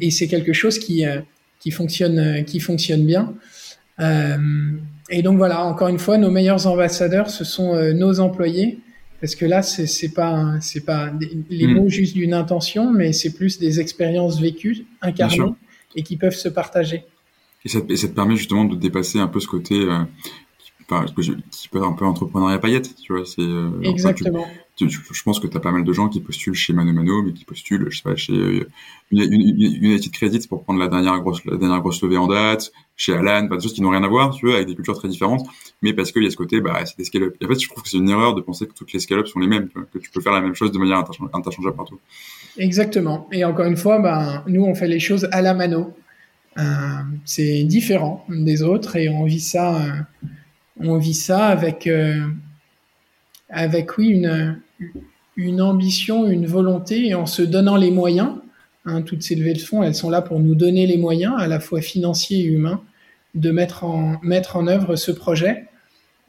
et 0.00 0.12
c'est 0.12 0.28
quelque 0.28 0.52
chose 0.52 0.78
qui, 0.78 1.04
qui, 1.58 1.72
fonctionne, 1.72 2.44
qui 2.44 2.60
fonctionne 2.60 3.04
bien. 3.04 3.34
et 3.98 5.22
donc 5.22 5.36
voilà, 5.36 5.64
encore 5.64 5.88
une 5.88 5.98
fois, 5.98 6.18
nos 6.18 6.30
meilleurs 6.30 6.68
ambassadeurs, 6.68 7.28
ce 7.28 7.42
sont 7.42 7.74
nos 7.94 8.20
employés 8.20 8.78
parce 9.20 9.34
que 9.34 9.44
là, 9.44 9.62
c'est 9.62 9.86
c'est 9.86 10.14
pas 10.14 10.56
c'est 10.60 10.84
pas 10.84 11.12
les 11.50 11.66
hmm. 11.66 11.74
mots 11.74 11.88
juste 11.88 12.14
d'une 12.14 12.32
intention, 12.32 12.90
mais 12.90 13.12
c'est 13.12 13.34
plus 13.34 13.58
des 13.58 13.80
expériences 13.80 14.40
vécues, 14.40 14.86
incarnées 15.02 15.52
et 15.94 16.02
qui 16.02 16.16
peuvent 16.16 16.34
se 16.34 16.48
partager. 16.48 17.04
Et 17.64 17.68
ça, 17.68 17.80
et 17.88 17.96
ça, 17.96 18.08
te 18.08 18.14
permet 18.14 18.36
justement 18.36 18.64
de 18.64 18.76
dépasser 18.76 19.18
un 19.18 19.28
peu 19.28 19.38
ce 19.38 19.46
côté 19.46 19.74
euh, 19.74 19.98
qui, 21.16 21.36
qui, 21.50 21.68
peut 21.68 21.82
un 21.82 21.92
peu 21.92 22.04
entrepreneuriat 22.04 22.58
paillette, 22.58 22.94
tu 22.96 23.12
vois. 23.12 23.24
C'est 23.24 23.42
euh, 23.42 23.70
exactement 23.82 24.46
je 24.88 25.22
pense 25.22 25.40
que 25.40 25.46
tu 25.46 25.56
as 25.56 25.60
pas 25.60 25.72
mal 25.72 25.84
de 25.84 25.92
gens 25.92 26.08
qui 26.08 26.20
postulent 26.20 26.54
chez 26.54 26.72
Mano 26.72 26.92
Mano, 26.92 27.22
mais 27.22 27.32
qui 27.32 27.44
postulent, 27.44 27.86
je 27.90 27.96
sais 27.96 28.02
pas, 28.02 28.16
chez 28.16 28.32
euh, 28.32 28.66
United 29.10 30.12
Credit 30.12 30.46
pour 30.48 30.64
prendre 30.64 30.80
la 30.80 30.88
dernière 30.88 31.18
grosse, 31.20 31.44
la 31.44 31.56
dernière 31.56 31.80
grosse 31.80 32.02
levée 32.02 32.16
en 32.16 32.26
date, 32.26 32.72
chez 32.96 33.14
Alan, 33.14 33.48
pas 33.48 33.56
des 33.56 33.62
choses 33.62 33.74
qui 33.74 33.82
n'ont 33.82 33.90
rien 33.90 34.04
à 34.04 34.08
voir, 34.08 34.34
tu 34.34 34.46
vois, 34.46 34.56
avec 34.56 34.68
des 34.68 34.74
cultures 34.74 34.96
très 34.96 35.08
différentes, 35.08 35.46
mais 35.82 35.92
parce 35.92 36.12
qu'il 36.12 36.22
y 36.22 36.26
a 36.26 36.30
ce 36.30 36.36
côté, 36.36 36.60
bah, 36.60 36.84
c'est 36.84 36.96
des 36.96 37.04
scale-up. 37.04 37.36
en 37.42 37.48
fait, 37.48 37.60
je 37.60 37.68
trouve 37.68 37.82
que 37.82 37.88
c'est 37.88 37.98
une 37.98 38.08
erreur 38.08 38.34
de 38.34 38.40
penser 38.40 38.66
que 38.66 38.74
toutes 38.74 38.92
les 38.92 39.00
scale-up 39.00 39.26
sont 39.26 39.40
les 39.40 39.48
mêmes, 39.48 39.68
que 39.68 39.98
tu 39.98 40.10
peux 40.10 40.20
faire 40.20 40.32
la 40.32 40.40
même 40.40 40.54
chose 40.54 40.72
de 40.72 40.78
manière 40.78 41.04
interchangeable 41.32 41.76
partout. 41.76 41.98
Exactement. 42.58 43.28
Et 43.32 43.44
encore 43.44 43.66
une 43.66 43.76
fois, 43.76 43.98
bah, 43.98 44.44
nous, 44.46 44.64
on 44.64 44.74
fait 44.74 44.88
les 44.88 45.00
choses 45.00 45.28
à 45.32 45.42
la 45.42 45.54
mano. 45.54 45.94
Euh, 46.58 46.62
c'est 47.24 47.62
différent 47.62 48.24
des 48.28 48.62
autres 48.62 48.96
et 48.96 49.08
on 49.08 49.24
vit 49.24 49.38
ça, 49.38 49.76
euh, 49.76 49.90
on 50.82 50.98
vit 50.98 51.14
ça 51.14 51.46
avec, 51.46 51.86
euh, 51.86 52.26
avec 53.48 53.98
oui, 53.98 54.08
une, 54.08 54.60
une 55.36 55.60
ambition, 55.60 56.28
une 56.28 56.46
volonté, 56.46 57.08
et 57.08 57.14
en 57.14 57.26
se 57.26 57.42
donnant 57.42 57.76
les 57.76 57.90
moyens. 57.90 58.36
Hein, 58.86 59.02
toutes 59.02 59.22
ces 59.22 59.34
levées 59.34 59.52
de 59.52 59.60
fonds, 59.60 59.82
elles 59.82 59.94
sont 59.94 60.08
là 60.08 60.22
pour 60.22 60.40
nous 60.40 60.54
donner 60.54 60.86
les 60.86 60.96
moyens, 60.96 61.34
à 61.38 61.46
la 61.46 61.60
fois 61.60 61.82
financiers 61.82 62.40
et 62.40 62.44
humains, 62.44 62.82
de 63.34 63.50
mettre 63.50 63.84
en, 63.84 64.18
mettre 64.22 64.56
en 64.56 64.66
œuvre 64.66 64.96
ce 64.96 65.12
projet. 65.12 65.66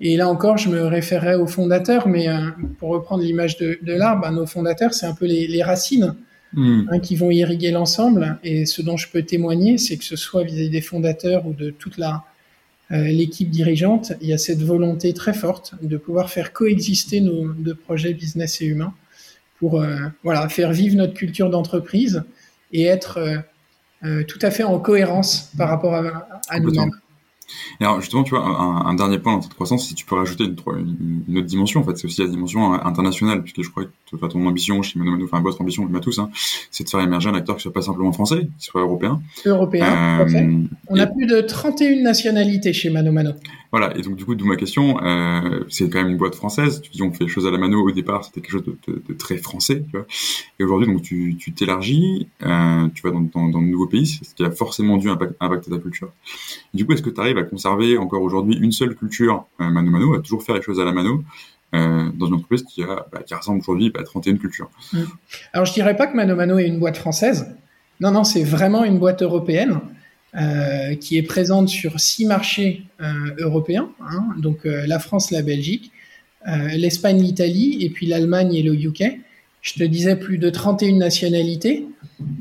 Et 0.01 0.17
là 0.17 0.27
encore, 0.27 0.57
je 0.57 0.69
me 0.69 0.81
référerai 0.81 1.35
aux 1.35 1.47
fondateurs, 1.47 2.07
mais 2.07 2.27
euh, 2.27 2.49
pour 2.77 2.89
reprendre 2.89 3.23
l'image 3.23 3.57
de, 3.57 3.79
de 3.81 3.93
l'arbre, 3.93 4.23
ben, 4.23 4.31
nos 4.31 4.45
fondateurs, 4.45 4.93
c'est 4.93 5.05
un 5.05 5.13
peu 5.13 5.25
les, 5.25 5.47
les 5.47 5.63
racines 5.63 6.15
hmm. 6.53 6.89
hein, 6.91 6.99
qui 6.99 7.15
vont 7.15 7.31
irriguer 7.31 7.71
l'ensemble. 7.71 8.37
Et 8.43 8.65
ce 8.65 8.81
dont 8.81 8.97
je 8.97 9.09
peux 9.09 9.23
témoigner, 9.23 9.77
c'est 9.77 9.97
que 9.97 10.03
ce 10.03 10.17
soit 10.17 10.43
vis-à-vis 10.43 10.69
des 10.69 10.81
fondateurs 10.81 11.45
ou 11.47 11.53
de 11.53 11.69
toute 11.69 11.97
la, 11.97 12.25
l'équipe 12.91 13.49
dirigeante, 13.49 14.13
il 14.21 14.27
y 14.27 14.33
a 14.33 14.37
cette 14.37 14.61
volonté 14.61 15.13
très 15.13 15.33
forte 15.33 15.75
de 15.81 15.97
pouvoir 15.97 16.29
faire 16.29 16.51
coexister 16.51 17.21
nos 17.21 17.53
deux 17.53 17.75
projets 17.75 18.13
business 18.13 18.61
et 18.61 18.65
humains 18.65 18.93
pour 19.59 19.79
euh, 19.79 19.95
voilà, 20.23 20.49
faire 20.49 20.73
vivre 20.73 20.97
notre 20.97 21.13
culture 21.13 21.49
d'entreprise 21.49 22.23
et 22.73 22.83
être 22.85 23.43
euh, 24.03 24.23
tout 24.23 24.39
à 24.41 24.51
fait 24.51 24.63
en 24.63 24.79
cohérence 24.79 25.51
par 25.57 25.69
rapport 25.69 25.93
à, 25.93 26.27
à 26.49 26.59
nous-mêmes. 26.59 26.91
Et 27.79 27.83
alors 27.83 28.01
justement, 28.01 28.23
tu 28.23 28.31
vois, 28.31 28.45
un, 28.45 28.93
dernier 28.93 29.19
point 29.19 29.33
dans 29.33 29.41
cette 29.41 29.53
croissance, 29.53 29.87
si 29.87 29.95
tu 29.95 30.05
peux 30.05 30.15
rajouter 30.15 30.45
une, 30.45 31.23
une, 31.27 31.37
autre 31.37 31.47
dimension, 31.47 31.81
en 31.81 31.83
fait, 31.83 31.97
c'est 31.97 32.05
aussi 32.05 32.21
la 32.21 32.27
dimension 32.27 32.73
internationale, 32.73 33.41
puisque 33.41 33.61
je 33.61 33.69
crois 33.69 33.85
que 33.85 34.27
ton 34.27 34.45
ambition 34.45 34.81
chez 34.81 34.99
Mano 34.99 35.23
enfin 35.25 35.41
votre 35.41 35.61
ambition, 35.61 35.87
on 35.91 35.99
tous, 35.99 36.19
hein, 36.19 36.29
c'est 36.69 36.83
de 36.83 36.89
faire 36.89 36.99
émerger 37.01 37.29
un 37.29 37.35
acteur 37.35 37.55
qui 37.55 37.61
soit 37.63 37.73
pas 37.73 37.81
simplement 37.81 38.11
français, 38.11 38.47
qui 38.59 38.65
soit 38.65 38.81
européen. 38.81 39.21
Européen, 39.45 40.21
euh, 40.21 40.63
On 40.89 40.99
a 40.99 41.07
plus 41.07 41.27
de 41.27 41.41
31 41.41 42.01
nationalités 42.01 42.73
chez 42.73 42.89
Mano 42.89 43.11
Mano. 43.11 43.31
Voilà, 43.71 43.95
et 43.97 44.01
donc 44.01 44.17
du 44.17 44.25
coup, 44.25 44.35
d'où 44.35 44.45
ma 44.45 44.57
question, 44.57 45.01
euh, 45.01 45.63
c'est 45.69 45.89
quand 45.89 45.99
même 45.99 46.09
une 46.09 46.17
boîte 46.17 46.35
française. 46.35 46.81
Tu 46.81 46.91
dis 46.91 47.01
on 47.03 47.13
fait 47.13 47.23
les 47.23 47.29
choses 47.29 47.47
à 47.47 47.51
la 47.51 47.57
mano 47.57 47.81
au 47.81 47.91
départ, 47.91 48.25
c'était 48.25 48.41
quelque 48.41 48.51
chose 48.51 48.65
de, 48.65 49.13
très 49.13 49.37
français, 49.37 49.83
tu 49.89 49.97
vois. 49.97 50.05
Et 50.59 50.63
aujourd'hui, 50.65 50.87
donc 50.87 51.01
tu 51.01 51.53
t'élargis, 51.55 52.27
euh, 52.43 52.87
tu 52.93 53.01
vas 53.01 53.11
dans, 53.11 53.21
dans, 53.21 53.47
de 53.47 53.65
nouveaux 53.65 53.87
pays, 53.87 54.07
ce 54.07 54.35
qui 54.35 54.43
a 54.43 54.51
forcément 54.51 54.97
dû 54.97 55.09
impacter 55.09 55.71
ta 55.71 55.77
culture. 55.77 56.11
du 56.73 56.85
coup, 56.85 56.91
est-ce 56.93 57.01
que 57.01 57.09
tu 57.09 57.21
arrives 57.21 57.37
à 57.37 57.43
conserver 57.43 57.97
encore 57.97 58.21
aujourd'hui 58.21 58.57
une 58.57 58.73
seule 58.73 58.93
culture 58.95 59.45
euh, 59.61 59.69
mano 59.69 59.89
mano, 59.89 60.13
à 60.15 60.19
toujours 60.19 60.43
faire 60.43 60.55
les 60.55 60.61
choses 60.61 60.79
à 60.81 60.85
la 60.85 60.91
mano 60.91 61.23
euh, 61.73 62.09
dans 62.13 62.25
une 62.25 62.33
entreprise 62.33 62.63
qui, 62.63 62.83
a, 62.83 63.05
bah, 63.11 63.23
qui 63.25 63.33
ressemble 63.33 63.59
aujourd'hui 63.59 63.93
à 63.97 64.03
31 64.03 64.35
cultures? 64.35 64.69
Mmh. 64.91 64.99
Alors 65.53 65.65
je 65.65 65.73
dirais 65.73 65.95
pas 65.95 66.07
que 66.07 66.15
Mano 66.17 66.35
Mano 66.35 66.59
est 66.59 66.67
une 66.67 66.79
boîte 66.79 66.97
française. 66.97 67.55
Non, 68.01 68.11
non, 68.11 68.25
c'est 68.25 68.43
vraiment 68.43 68.83
une 68.83 68.99
boîte 68.99 69.21
européenne. 69.21 69.79
Euh, 70.33 70.95
qui 70.95 71.17
est 71.17 71.23
présente 71.23 71.67
sur 71.67 71.99
six 71.99 72.25
marchés 72.25 72.85
euh, 73.01 73.35
européens, 73.37 73.91
hein, 73.99 74.23
donc 74.37 74.65
euh, 74.65 74.87
la 74.87 74.97
France, 74.97 75.29
la 75.29 75.41
Belgique, 75.41 75.91
l'Espagne, 76.73 77.21
l'Italie, 77.21 77.79
et 77.81 77.89
puis 77.89 78.07
l'Allemagne 78.07 78.55
et 78.55 78.63
le 78.63 78.73
UK. 78.73 79.19
Je 79.61 79.73
te 79.73 79.83
disais 79.83 80.15
plus 80.15 80.37
de 80.37 80.49
31 80.49 80.95
nationalités. 80.95 81.85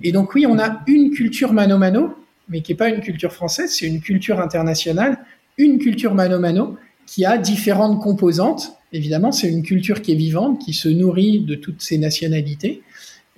Et 0.03 0.13
donc 0.13 0.35
oui, 0.35 0.47
on 0.47 0.59
a 0.59 0.83
une 0.87 1.11
culture 1.11 1.53
mano-mano, 1.53 2.15
mais 2.49 2.63
qui 2.63 2.73
n'est 2.73 2.77
pas 2.77 2.89
une 2.89 3.01
culture 3.01 3.33
française, 3.33 3.75
c'est 3.77 3.87
une 3.87 4.01
culture 4.01 4.41
internationale, 4.41 5.19
une 5.59 5.79
culture 5.79 6.15
mano-mano 6.15 6.79
qui 7.07 7.25
a 7.25 7.37
différentes 7.37 8.01
composantes 8.01 8.81
évidemment, 8.93 9.33
c'est 9.33 9.49
une 9.49 9.63
culture 9.63 10.03
qui 10.03 10.13
est 10.13 10.17
vivante, 10.17 10.61
qui 10.61 10.73
se 10.73 10.89
nourrit 10.89 11.41
de 11.41 11.55
toutes 11.55 11.83
ces 11.83 11.99
nationalités 11.99 12.83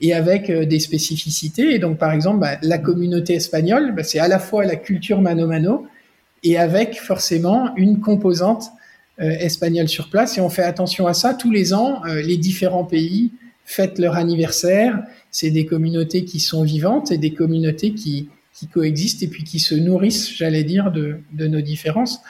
et 0.03 0.13
avec 0.13 0.51
euh, 0.51 0.67
des 0.67 0.81
spécificités. 0.81 1.75
Et 1.75 1.79
donc, 1.79 1.97
par 1.97 2.13
exemple, 2.13 2.41
bah, 2.41 2.59
la 2.61 2.77
communauté 2.77 3.35
espagnole, 3.35 3.95
bah, 3.95 4.03
c'est 4.03 4.19
à 4.19 4.29
la 4.29 4.41
fois 4.41 4.67
la 4.67 4.77
culture 4.77 5.23
mano-mano 5.23 5.87
et 6.43 6.59
avec 6.59 7.01
forcément 7.01 7.75
une 7.77 8.01
composante 8.01 8.65
euh, 9.21 9.31
espagnole 9.31 9.89
sur 9.89 10.11
place. 10.11 10.37
Et 10.37 10.41
on 10.41 10.51
fait 10.51 10.65
attention 10.65 11.07
à 11.07 11.15
ça. 11.15 11.35
Tous 11.35 11.53
les 11.53 11.73
ans, 11.73 12.03
euh, 12.05 12.21
les 12.21 12.37
différents 12.37 12.85
pays 12.85 13.31
fêtent 13.65 14.01
leur 14.01 14.17
anniversaire. 14.17 15.01
C'est 15.31 15.51
des 15.51 15.67
communautés 15.67 16.25
qui 16.25 16.41
sont 16.41 16.65
vivantes 16.65 17.13
et 17.13 17.19
des 17.19 17.33
communautés 17.33 17.95
qui, 17.95 18.29
coexistent 18.73 19.25
et 19.25 19.27
puis 19.27 19.43
qui 19.43 19.59
se 19.59 19.75
nourrissent, 19.75 20.33
j'allais 20.37 20.63
dire, 20.63 20.93
de 20.93 21.47
nos 21.49 21.61
différences. 21.61 22.21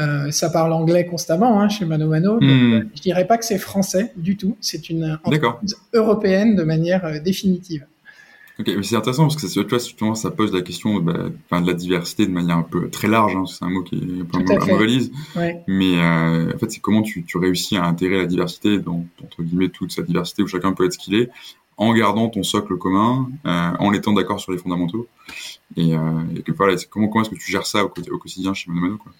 Euh, 0.00 0.30
ça 0.30 0.48
parle 0.48 0.72
anglais 0.72 1.04
constamment 1.06 1.60
hein, 1.60 1.68
chez 1.68 1.84
Mano 1.84 2.08
Mano. 2.08 2.40
Donc, 2.40 2.42
euh, 2.42 2.84
je 2.94 3.02
dirais 3.02 3.26
pas 3.26 3.36
que 3.36 3.44
c'est 3.44 3.58
français 3.58 4.12
du 4.16 4.36
tout. 4.36 4.56
C'est 4.60 4.88
une 4.88 5.18
entreprise 5.22 5.76
européenne 5.92 6.56
de 6.56 6.62
manière 6.62 7.04
euh, 7.04 7.18
définitive. 7.18 7.84
Ok, 8.58 8.70
mais 8.76 8.82
c'est 8.82 8.96
intéressant 8.96 9.24
parce 9.28 9.36
que 9.36 9.46
tu 9.46 9.68
vois, 9.68 9.78
justement, 9.78 10.14
ça 10.14 10.30
pose 10.30 10.52
la 10.52 10.60
question 10.62 11.00
bah, 11.00 11.60
de 11.60 11.66
la 11.66 11.72
diversité 11.74 12.26
de 12.26 12.30
manière 12.30 12.56
un 12.58 12.62
peu 12.62 12.88
très 12.90 13.08
large. 13.08 13.34
Hein, 13.34 13.44
c'est 13.46 13.64
un 13.64 13.70
mot 13.70 13.82
qui 13.82 13.96
est 13.96 14.36
un 14.36 14.44
peu 14.44 14.72
à 14.72 14.76
valise. 14.76 15.10
Ouais. 15.36 15.62
Mais 15.66 15.98
en 15.98 16.58
fait, 16.58 16.70
c'est 16.70 16.80
comment 16.80 17.02
tu, 17.02 17.24
tu 17.24 17.38
réussis 17.38 17.76
à 17.76 17.84
intégrer 17.84 18.18
la 18.18 18.26
diversité 18.26 18.78
dans 18.78 19.04
entre 19.22 19.42
guillemets 19.42 19.70
toute 19.70 19.92
sa 19.92 20.02
diversité 20.02 20.42
où 20.42 20.46
chacun 20.46 20.72
peut 20.74 20.84
être 20.84 20.92
ce 20.92 20.98
qu'il 20.98 21.14
est, 21.14 21.30
en 21.78 21.94
gardant 21.94 22.28
ton 22.28 22.42
socle 22.42 22.76
commun, 22.76 23.28
euh, 23.46 23.70
en 23.78 23.92
étant 23.92 24.12
d'accord 24.12 24.38
sur 24.38 24.52
les 24.52 24.58
fondamentaux. 24.58 25.06
Et, 25.76 25.94
euh, 25.96 26.00
et 26.36 26.42
que 26.42 26.52
voilà, 26.52 26.76
comment 26.90 27.08
comment 27.08 27.24
est-ce 27.24 27.30
que 27.30 27.36
tu 27.40 27.50
gères 27.50 27.66
ça 27.66 27.84
au, 27.84 27.88
quotidi- 27.88 28.10
au 28.10 28.18
quotidien 28.18 28.52
chez 28.54 28.70
Mano 28.70 28.82
Mano 28.82 28.98
quoi? 28.98 29.12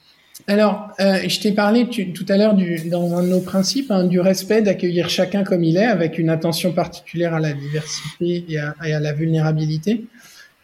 Alors, 0.48 0.88
euh, 1.00 1.28
je 1.28 1.40
t'ai 1.40 1.52
parlé 1.52 1.88
tout 1.88 2.26
à 2.28 2.36
l'heure 2.36 2.54
dans 2.54 3.16
un 3.18 3.22
de 3.22 3.28
nos 3.28 3.40
principes 3.40 3.90
hein, 3.90 4.04
du 4.04 4.20
respect, 4.20 4.62
d'accueillir 4.62 5.08
chacun 5.08 5.44
comme 5.44 5.62
il 5.62 5.76
est, 5.76 5.86
avec 5.86 6.18
une 6.18 6.30
attention 6.30 6.72
particulière 6.72 7.34
à 7.34 7.40
la 7.40 7.52
diversité 7.52 8.44
et 8.48 8.58
à, 8.58 8.74
la 9.00 9.12
vulnérabilité. 9.12 10.04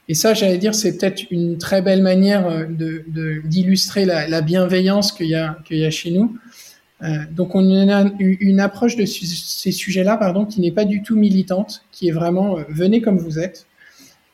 Et 0.09 0.14
ça, 0.14 0.35
j'allais 0.35 0.59
dire, 0.59 0.74
c'est 0.74 0.97
peut-être 0.97 1.22
une 1.31 1.59
très 1.59 1.83
belle 1.83 2.03
manière 2.03 2.47
euh, 2.47 2.64
de 2.64 3.05
de- 3.09 3.43
d'illustrer 3.45 4.05
la, 4.05 4.26
la 4.26 4.41
bienveillance 4.41 5.12
qu'il 5.12 5.26
y 5.26 5.31
y 5.76 5.85
a 5.85 5.91
chez 5.91 6.11
nous. 6.11 6.37
Euh, 7.03 7.18
donc, 7.31 7.55
on 7.55 7.89
a 7.89 8.11
une 8.18 8.61
approche 8.61 8.97
de 8.97 9.05
ces 9.05 9.72
sujets-là, 9.72 10.16
pardon, 10.16 10.45
qui 10.45 10.61
n'est 10.61 10.72
pas 10.72 10.85
du 10.85 11.03
tout 11.03 11.16
militante, 11.16 11.85
qui 11.93 12.09
est 12.09 12.12
vraiment 12.12 12.59
euh, 12.59 12.62
venez 12.68 13.01
comme 13.01 13.18
vous 13.18 13.39
êtes. 13.39 13.66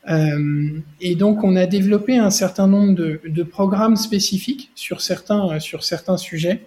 Euh, 0.09 0.79
et 1.01 1.15
donc, 1.15 1.43
on 1.43 1.55
a 1.55 1.65
développé 1.65 2.17
un 2.17 2.29
certain 2.29 2.67
nombre 2.67 2.93
de, 2.93 3.19
de 3.27 3.43
programmes 3.43 3.95
spécifiques 3.95 4.71
sur 4.75 5.01
certains, 5.01 5.49
euh, 5.49 5.59
sur 5.59 5.83
certains 5.83 6.17
sujets, 6.17 6.61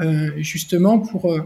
euh, 0.00 0.30
justement 0.38 0.98
pour, 0.98 1.38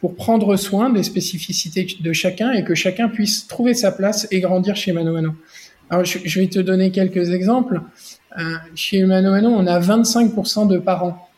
pour 0.00 0.14
prendre 0.14 0.56
soin 0.56 0.90
des 0.90 1.02
spécificités 1.02 1.86
de 2.00 2.12
chacun 2.12 2.52
et 2.52 2.64
que 2.64 2.74
chacun 2.74 3.08
puisse 3.08 3.46
trouver 3.46 3.74
sa 3.74 3.90
place 3.90 4.28
et 4.30 4.40
grandir 4.40 4.76
chez 4.76 4.92
Mano 4.92 5.12
Mano. 5.12 5.34
Alors, 5.90 6.04
je, 6.04 6.18
je 6.24 6.40
vais 6.40 6.48
te 6.48 6.58
donner 6.58 6.90
quelques 6.90 7.30
exemples. 7.30 7.80
Chez 8.76 9.02
Mano 9.04 9.32
Mano, 9.32 9.48
on 9.48 9.66
a 9.66 9.80
25% 9.80 10.68
de 10.68 10.78
parents. 10.78 11.28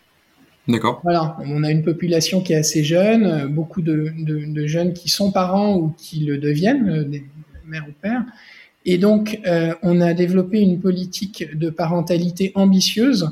D'accord. 0.68 1.00
Voilà, 1.02 1.38
on 1.46 1.64
a 1.64 1.70
une 1.70 1.82
population 1.82 2.42
qui 2.42 2.52
est 2.52 2.56
assez 2.56 2.84
jeune, 2.84 3.46
beaucoup 3.46 3.80
de, 3.80 4.12
de, 4.18 4.44
de 4.44 4.66
jeunes 4.66 4.92
qui 4.92 5.08
sont 5.08 5.32
parents 5.32 5.76
ou 5.76 5.94
qui 5.96 6.24
le 6.24 6.36
deviennent, 6.36 7.04
des 7.04 7.24
mères 7.64 7.86
ou 7.88 7.92
pères. 8.02 8.24
Et 8.86 8.98
donc, 8.98 9.40
euh, 9.46 9.74
on 9.82 10.00
a 10.00 10.14
développé 10.14 10.60
une 10.60 10.80
politique 10.80 11.56
de 11.56 11.70
parentalité 11.70 12.52
ambitieuse 12.54 13.30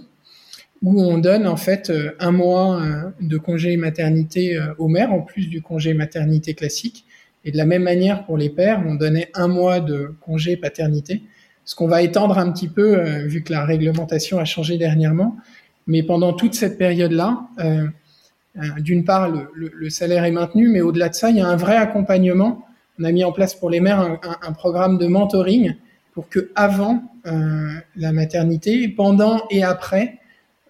où 0.82 1.02
on 1.02 1.18
donne 1.18 1.46
en 1.46 1.56
fait 1.56 1.90
euh, 1.90 2.12
un 2.20 2.30
mois 2.30 2.80
euh, 2.80 3.10
de 3.20 3.36
congé 3.36 3.76
maternité 3.76 4.56
euh, 4.56 4.74
aux 4.78 4.88
mères 4.88 5.12
en 5.12 5.20
plus 5.20 5.48
du 5.48 5.60
congé 5.60 5.94
maternité 5.94 6.54
classique. 6.54 7.04
Et 7.44 7.50
de 7.50 7.56
la 7.56 7.64
même 7.64 7.82
manière 7.82 8.24
pour 8.26 8.36
les 8.36 8.50
pères, 8.50 8.82
on 8.86 8.94
donnait 8.94 9.30
un 9.34 9.48
mois 9.48 9.80
de 9.80 10.14
congé 10.20 10.56
paternité, 10.56 11.22
ce 11.64 11.74
qu'on 11.74 11.88
va 11.88 12.02
étendre 12.02 12.38
un 12.38 12.50
petit 12.52 12.68
peu 12.68 13.00
vu 13.26 13.42
que 13.42 13.52
la 13.52 13.64
réglementation 13.64 14.38
a 14.38 14.44
changé 14.44 14.76
dernièrement. 14.76 15.36
Mais 15.86 16.02
pendant 16.02 16.32
toute 16.32 16.54
cette 16.54 16.76
période-là, 16.76 17.48
euh, 17.60 17.86
d'une 18.80 19.04
part, 19.04 19.30
le, 19.30 19.50
le 19.54 19.90
salaire 19.90 20.24
est 20.24 20.32
maintenu, 20.32 20.68
mais 20.68 20.80
au-delà 20.80 21.08
de 21.08 21.14
ça, 21.14 21.30
il 21.30 21.36
y 21.36 21.40
a 21.40 21.46
un 21.46 21.56
vrai 21.56 21.76
accompagnement. 21.76 22.64
On 22.98 23.04
a 23.04 23.12
mis 23.12 23.24
en 23.24 23.32
place 23.32 23.54
pour 23.54 23.70
les 23.70 23.80
mères 23.80 24.00
un, 24.00 24.20
un, 24.22 24.48
un 24.48 24.52
programme 24.52 24.98
de 24.98 25.06
mentoring 25.06 25.74
pour 26.18 26.28
que 26.28 26.50
avant 26.56 27.00
euh, 27.26 27.68
la 27.94 28.10
maternité, 28.10 28.88
pendant 28.88 29.46
et 29.50 29.62
après, 29.62 30.18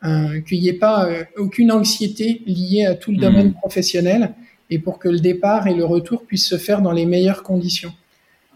euh, 0.05 0.43
qu'il 0.43 0.61
n'y 0.61 0.69
ait 0.69 0.75
pas 0.75 1.07
euh, 1.07 1.25
aucune 1.39 1.73
anxiété 1.73 2.43
liée 2.45 2.85
à 2.85 2.95
tout 2.95 3.13
le 3.13 3.17
domaine 3.17 3.49
Mmh. 3.49 3.55
professionnel 3.55 4.35
et 4.69 4.79
pour 4.79 4.99
que 4.99 5.09
le 5.09 5.21
départ 5.21 5.67
et 5.67 5.73
le 5.73 5.87
retour 5.87 6.27
puissent 6.27 6.47
se 6.47 6.59
faire 6.59 6.83
dans 6.83 6.93
les 6.93 7.07
meilleures 7.07 7.43
conditions. 7.43 7.95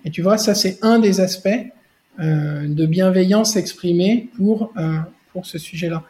Et 0.05 0.11
tu 0.11 0.21
vois, 0.21 0.37
ça 0.37 0.55
c'est 0.55 0.81
un 0.83 0.99
des 0.99 1.23
aspects 1.23 1.49
de 2.19 2.87
bienveillance 2.87 3.57
exprimée 3.57 4.29
pour 4.37 4.75
pour 5.33 5.47
ce 5.47 5.57
sujet-là. 5.57 6.03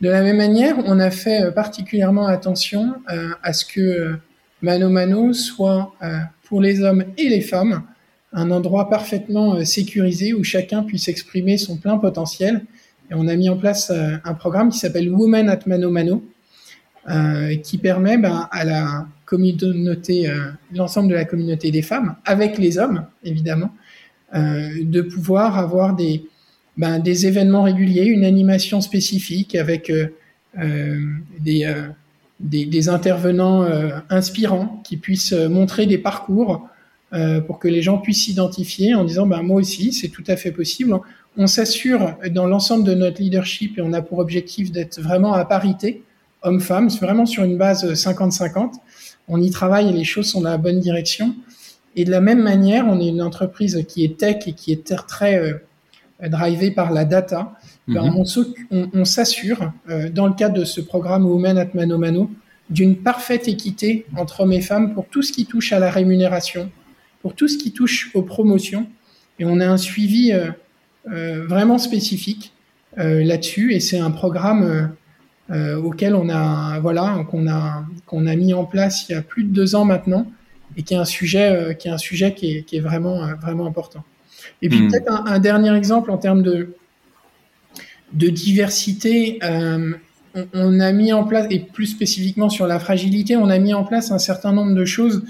De 0.00 0.08
la 0.08 0.22
même 0.22 0.38
manière, 0.38 0.76
on 0.84 0.98
a 0.98 1.12
fait 1.12 1.52
particulièrement 1.54 2.26
attention 2.26 2.94
à 3.06 3.52
ce 3.52 3.64
que 3.64 4.18
Mano 4.64 4.88
Mano 4.88 5.34
soit 5.34 5.94
euh, 6.02 6.20
pour 6.44 6.62
les 6.62 6.80
hommes 6.82 7.04
et 7.18 7.28
les 7.28 7.42
femmes 7.42 7.82
un 8.32 8.50
endroit 8.50 8.88
parfaitement 8.88 9.56
euh, 9.56 9.64
sécurisé 9.64 10.32
où 10.32 10.42
chacun 10.42 10.82
puisse 10.82 11.06
exprimer 11.08 11.58
son 11.58 11.76
plein 11.76 11.98
potentiel. 11.98 12.64
Et 13.10 13.14
on 13.14 13.28
a 13.28 13.36
mis 13.36 13.50
en 13.50 13.58
place 13.58 13.90
euh, 13.90 14.16
un 14.24 14.32
programme 14.32 14.70
qui 14.70 14.78
s'appelle 14.78 15.10
Women 15.10 15.50
at 15.50 15.60
Mano 15.66 15.90
Mano, 15.90 16.24
qui 17.62 17.76
permet 17.76 18.16
ben, 18.16 18.48
à 18.50 18.64
la 18.64 19.06
communauté, 19.26 20.26
l'ensemble 20.72 21.10
de 21.10 21.14
la 21.14 21.26
communauté 21.26 21.70
des 21.70 21.82
femmes, 21.82 22.16
avec 22.24 22.56
les 22.56 22.78
hommes 22.78 23.04
évidemment, 23.22 23.70
de 24.32 25.02
pouvoir 25.02 25.58
avoir 25.58 25.94
des, 25.94 26.24
ben, 26.78 26.98
des 27.00 27.26
événements 27.26 27.64
réguliers, 27.64 28.06
une 28.06 28.24
animation 28.24 28.80
spécifique 28.80 29.54
avec 29.54 29.92
des, 30.56 31.66
des, 32.40 32.66
des, 32.66 32.88
intervenants 32.88 33.62
euh, 33.62 33.90
inspirants 34.10 34.80
qui 34.84 34.96
puissent 34.96 35.32
euh, 35.32 35.48
montrer 35.48 35.86
des 35.86 35.98
parcours 35.98 36.68
euh, 37.12 37.40
pour 37.40 37.58
que 37.58 37.68
les 37.68 37.80
gens 37.80 37.98
puissent 37.98 38.24
s'identifier 38.24 38.94
en 38.94 39.04
disant 39.04 39.26
ben, 39.26 39.42
moi 39.42 39.60
aussi 39.60 39.92
c'est 39.92 40.08
tout 40.08 40.24
à 40.26 40.36
fait 40.36 40.50
possible. 40.50 40.98
On 41.36 41.46
s'assure 41.46 42.16
dans 42.30 42.46
l'ensemble 42.46 42.84
de 42.84 42.94
notre 42.94 43.20
leadership 43.20 43.78
et 43.78 43.82
on 43.82 43.92
a 43.92 44.02
pour 44.02 44.18
objectif 44.18 44.72
d'être 44.72 45.00
vraiment 45.00 45.32
à 45.32 45.44
parité 45.44 46.02
hommes-femmes, 46.42 46.88
vraiment 47.00 47.26
sur 47.26 47.42
une 47.42 47.56
base 47.56 47.90
50-50. 47.92 48.72
On 49.28 49.40
y 49.40 49.50
travaille 49.50 49.88
et 49.88 49.92
les 49.92 50.04
choses 50.04 50.26
sont 50.26 50.42
dans 50.42 50.50
la 50.50 50.58
bonne 50.58 50.78
direction. 50.78 51.34
Et 51.96 52.04
de 52.04 52.10
la 52.10 52.20
même 52.20 52.42
manière, 52.42 52.86
on 52.86 53.00
est 53.00 53.08
une 53.08 53.22
entreprise 53.22 53.84
qui 53.88 54.04
est 54.04 54.18
tech 54.18 54.46
et 54.46 54.52
qui 54.52 54.70
est 54.72 54.84
très, 54.84 54.96
très 55.06 55.62
drivé 56.28 56.70
par 56.70 56.92
la 56.92 57.04
data, 57.04 57.40
mm 57.86 57.94
-hmm. 57.94 57.94
ben 57.94 58.24
on, 58.70 59.00
on, 59.00 59.04
s'assure, 59.04 59.72
euh, 59.88 60.10
dans 60.10 60.26
le 60.26 60.34
cadre 60.34 60.56
de 60.60 60.64
ce 60.64 60.80
programme 60.80 61.24
Women 61.26 61.58
at 61.58 61.70
Mano 61.74 61.98
Mano, 61.98 62.30
d'une 62.70 62.96
parfaite 62.96 63.46
équité 63.48 64.06
entre 64.16 64.40
hommes 64.40 64.52
et 64.52 64.62
femmes 64.62 64.94
pour 64.94 65.06
tout 65.12 65.22
ce 65.22 65.32
qui 65.32 65.44
touche 65.46 65.72
à 65.72 65.78
la 65.78 65.90
rémunération, 65.90 66.70
pour 67.22 67.34
tout 67.34 67.48
ce 67.48 67.58
qui 67.58 67.72
touche 67.72 68.10
aux 68.14 68.22
promotions. 68.22 68.86
Et 69.38 69.44
on 69.44 69.60
a 69.60 69.66
un 69.66 69.76
suivi 69.76 70.32
euh, 70.32 71.46
vraiment 71.46 71.78
spécifique 71.78 72.52
euh, 72.98 73.22
là-dessus. 73.24 73.74
Et 73.74 73.80
c'est 73.80 73.98
un 73.98 74.10
programme 74.10 74.90
euh, 75.50 75.76
auquel 75.76 76.14
on 76.14 76.30
a, 76.30 76.78
voilà, 76.80 77.22
qu'on 77.30 77.46
a, 77.48 77.84
qu'on 78.06 78.26
a 78.26 78.34
mis 78.34 78.54
en 78.54 78.64
place 78.64 79.06
il 79.08 79.12
y 79.12 79.14
a 79.14 79.20
plus 79.20 79.44
de 79.44 79.52
deux 79.52 79.74
ans 79.74 79.84
maintenant, 79.84 80.26
et 80.76 80.82
qui 80.82 80.94
est 80.94 80.96
un 80.96 81.04
sujet, 81.04 81.50
euh, 81.50 81.74
qui 81.74 81.88
est 81.88 81.90
un 81.90 81.98
sujet 81.98 82.32
qui 82.32 82.56
est, 82.56 82.62
qui 82.62 82.76
est 82.76 82.80
vraiment, 82.80 83.22
euh, 83.22 83.34
vraiment 83.34 83.66
important. 83.66 84.02
Et 84.62 84.68
puis 84.68 84.82
mmh. 84.82 84.90
peut-être 84.90 85.12
un, 85.12 85.24
un, 85.26 85.38
dernier 85.38 85.74
exemple 85.76 86.10
en 86.10 86.18
termes 86.18 86.42
de, 86.42 86.74
de 88.12 88.28
diversité. 88.28 89.38
Euh, 89.42 89.92
on, 90.34 90.46
on, 90.54 90.80
a 90.80 90.92
mis 90.92 91.12
en 91.12 91.24
place, 91.24 91.46
et 91.50 91.60
plus 91.60 91.86
spécifiquement 91.86 92.48
sur 92.48 92.66
la 92.66 92.78
fragilité, 92.78 93.36
on 93.36 93.48
a 93.48 93.58
mis 93.58 93.74
en 93.74 93.84
place 93.84 94.10
un 94.10 94.18
certain 94.18 94.52
nombre 94.52 94.74
de 94.74 94.84
choses, 94.84 95.24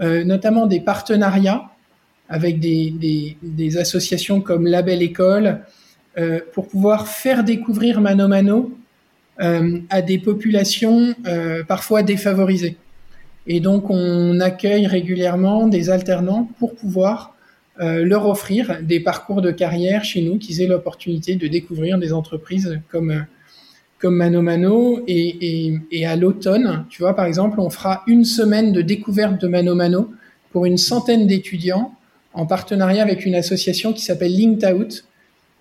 euh, 0.00 0.24
notamment 0.24 0.66
des 0.66 0.80
partenariats 0.80 1.70
avec 2.28 2.58
des, 2.58 2.90
des, 2.90 3.36
des 3.42 3.76
associations 3.76 4.40
comme 4.40 4.66
Label 4.66 5.02
École, 5.02 5.60
euh, 6.16 6.40
pour 6.52 6.68
pouvoir 6.68 7.08
faire 7.08 7.44
découvrir 7.44 8.00
Mano 8.00 8.28
Mano 8.28 8.72
à 9.36 10.00
des 10.00 10.20
populations 10.20 11.12
parfois 11.66 12.04
défavorisées. 12.04 12.76
Et 13.48 13.58
donc, 13.58 13.90
on 13.90 14.38
accueille 14.38 14.86
régulièrement 14.86 15.66
des 15.66 15.90
alternants 15.90 16.48
pour 16.60 16.76
pouvoir 16.76 17.33
euh, 17.80 18.04
leur 18.04 18.28
offrir 18.28 18.78
des 18.82 19.00
parcours 19.00 19.42
de 19.42 19.50
carrière 19.50 20.04
chez 20.04 20.22
nous, 20.22 20.38
qu'ils 20.38 20.62
aient 20.62 20.66
l'opportunité 20.66 21.34
de 21.34 21.48
découvrir 21.48 21.98
des 21.98 22.12
entreprises 22.12 22.80
comme, 22.88 23.26
comme 23.98 24.16
Mano 24.16 24.42
Mano. 24.42 25.02
Et, 25.08 25.66
et, 25.66 25.80
et 25.90 26.06
à 26.06 26.14
l'automne, 26.14 26.86
tu 26.88 27.02
vois, 27.02 27.16
par 27.16 27.24
exemple, 27.24 27.58
on 27.60 27.70
fera 27.70 28.04
une 28.06 28.24
semaine 28.24 28.72
de 28.72 28.80
découverte 28.80 29.40
de 29.40 29.48
Mano 29.48 29.74
Mano 29.74 30.12
pour 30.52 30.66
une 30.66 30.78
centaine 30.78 31.26
d'étudiants 31.26 31.92
en 32.32 32.46
partenariat 32.46 33.02
avec 33.02 33.26
une 33.26 33.34
association 33.34 33.92
qui 33.92 34.02
s'appelle 34.02 34.36
Linked 34.36 34.64
Out 34.72 35.04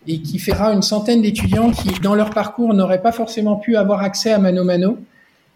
et 0.08 0.22
qui 0.22 0.38
fera 0.38 0.72
une 0.72 0.82
centaine 0.84 1.22
d'étudiants 1.22 1.72
qui, 1.72 2.00
dans 2.02 2.14
leur 2.14 2.30
parcours, 2.30 2.74
n'auraient 2.74 3.02
pas 3.02 3.12
forcément 3.12 3.56
pu 3.56 3.76
avoir 3.76 4.02
accès 4.02 4.32
à 4.32 4.38
Mano 4.38 4.64
Mano 4.64 5.00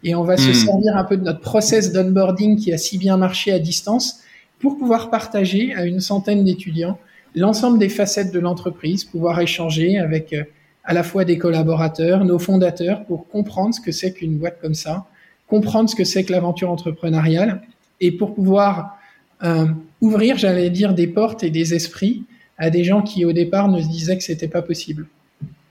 Et 0.03 0.15
on 0.15 0.23
va 0.23 0.37
se 0.37 0.49
hmm. 0.49 0.53
servir 0.53 0.95
un 0.95 1.03
peu 1.03 1.17
de 1.17 1.23
notre 1.23 1.41
process 1.41 1.91
d'onboarding 1.91 2.57
qui 2.57 2.73
a 2.73 2.77
si 2.77 2.97
bien 2.97 3.17
marché 3.17 3.51
à 3.51 3.59
distance 3.59 4.21
pour 4.59 4.77
pouvoir 4.77 5.09
partager 5.09 5.73
à 5.73 5.85
une 5.85 5.99
centaine 5.99 6.43
d'étudiants 6.43 6.97
l'ensemble 7.35 7.77
des 7.77 7.89
facettes 7.89 8.33
de 8.33 8.39
l'entreprise, 8.39 9.05
pouvoir 9.05 9.39
échanger 9.39 9.97
avec 9.97 10.33
euh, 10.33 10.43
à 10.83 10.93
la 10.93 11.03
fois 11.03 11.25
des 11.25 11.37
collaborateurs, 11.37 12.25
nos 12.25 12.39
fondateurs, 12.39 13.05
pour 13.05 13.27
comprendre 13.27 13.75
ce 13.75 13.81
que 13.81 13.91
c'est 13.91 14.13
qu'une 14.13 14.37
boîte 14.37 14.59
comme 14.61 14.73
ça, 14.73 15.05
comprendre 15.47 15.89
ce 15.89 15.95
que 15.95 16.03
c'est 16.03 16.23
que 16.23 16.31
l'aventure 16.31 16.71
entrepreneuriale, 16.71 17.61
et 17.99 18.11
pour 18.11 18.33
pouvoir 18.33 18.97
euh, 19.43 19.65
ouvrir, 20.01 20.37
j'allais 20.37 20.69
dire, 20.69 20.93
des 20.93 21.07
portes 21.07 21.43
et 21.43 21.49
des 21.49 21.73
esprits 21.73 22.23
à 22.57 22.69
des 22.69 22.83
gens 22.83 23.01
qui 23.01 23.25
au 23.25 23.33
départ 23.33 23.67
ne 23.67 23.81
se 23.81 23.87
disaient 23.87 24.17
que 24.17 24.23
c'était 24.23 24.47
pas 24.47 24.61
possible. 24.61 25.07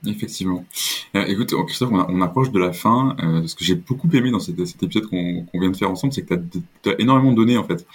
Effectivement. 0.05 0.64
Euh, 1.14 1.24
écoute, 1.26 1.55
Christophe, 1.66 1.90
on, 1.92 2.20
approche 2.20 2.51
de 2.51 2.59
la 2.59 2.72
fin. 2.72 3.16
Euh, 3.22 3.47
ce 3.47 3.55
que 3.55 3.64
j'ai 3.64 3.74
beaucoup 3.74 4.09
aimé 4.12 4.30
dans 4.30 4.38
cet, 4.38 4.59
épisode 4.59 5.07
qu'on 5.07 5.47
vient 5.55 5.70
de 5.70 5.76
faire 5.76 5.90
ensemble, 5.90 6.12
c'est 6.12 6.22
que 6.22 6.34
tu 6.82 6.90
as, 6.90 7.01
énormément 7.01 7.32
de 7.32 7.36
données, 7.36 7.57
en 7.57 7.64
fait. 7.64 7.86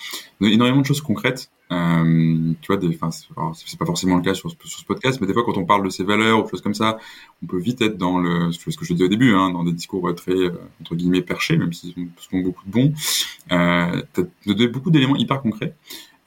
Énormément 0.41 0.82
de 0.82 0.86
choses 0.86 1.02
concrètes. 1.02 1.49
Euh, 1.72 2.54
tu 2.62 2.74
vois, 2.74 3.12
c'est 3.54 3.80
pas 3.80 3.86
forcément 3.86 4.18
le 4.18 4.24
cas 4.24 4.34
sur, 4.34 4.52
ce 4.52 4.86
podcast, 4.86 5.20
mais 5.22 5.28
des 5.28 5.34
fois, 5.34 5.43
quand 5.45 5.58
on 5.58 5.66
parle 5.66 5.86
de 5.86 5.89
ces 5.89 6.04
valeurs 6.04 6.43
ou 6.43 6.49
choses 6.49 6.62
comme 6.62 6.74
ça, 6.74 6.97
on 7.41 7.45
peut 7.45 7.60
vite 7.60 7.82
être 7.82 7.97
dans 7.97 8.20
le, 8.20 8.52
ce 8.52 8.76
que 8.76 8.84
je 8.84 8.93
dis 8.93 9.04
au 9.04 9.08
début, 9.08 9.34
hein, 9.34 9.52
dans 9.52 9.64
des 9.64 9.72
discours 9.72 10.14
très, 10.16 10.36
entre 10.82 10.95
guillemets, 10.95 11.22
perchés, 11.22 11.58
même 11.58 11.72
s'ils 11.72 11.93
sont 12.18 12.39
beaucoup 12.39 12.66
de 12.66 12.72
bons. 12.72 12.93
Euh, 13.52 14.02
tu 14.14 14.22
as 14.22 14.24
donné 14.45 14.68
beaucoup 14.68 14.91
d'éléments 14.91 15.16
hyper 15.16 15.41
concrets. 15.41 15.76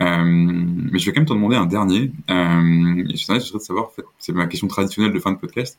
Euh, 0.03 0.25
mais 0.25 0.99
je 0.99 1.07
vais 1.07 1.13
quand 1.13 1.21
même 1.21 1.29
te 1.29 1.33
demander 1.33 1.57
un 1.57 1.67
dernier. 1.67 2.11
Euh, 2.31 3.05
je 3.15 3.27
voudrais 3.27 3.39
de 3.39 3.59
savoir, 3.59 3.91
c'est 4.19 4.33
ma 4.33 4.47
question 4.47 4.67
traditionnelle 4.67 5.13
de 5.13 5.21
fin 5.21 5.33
de 5.33 5.39
podcast. 5.39 5.79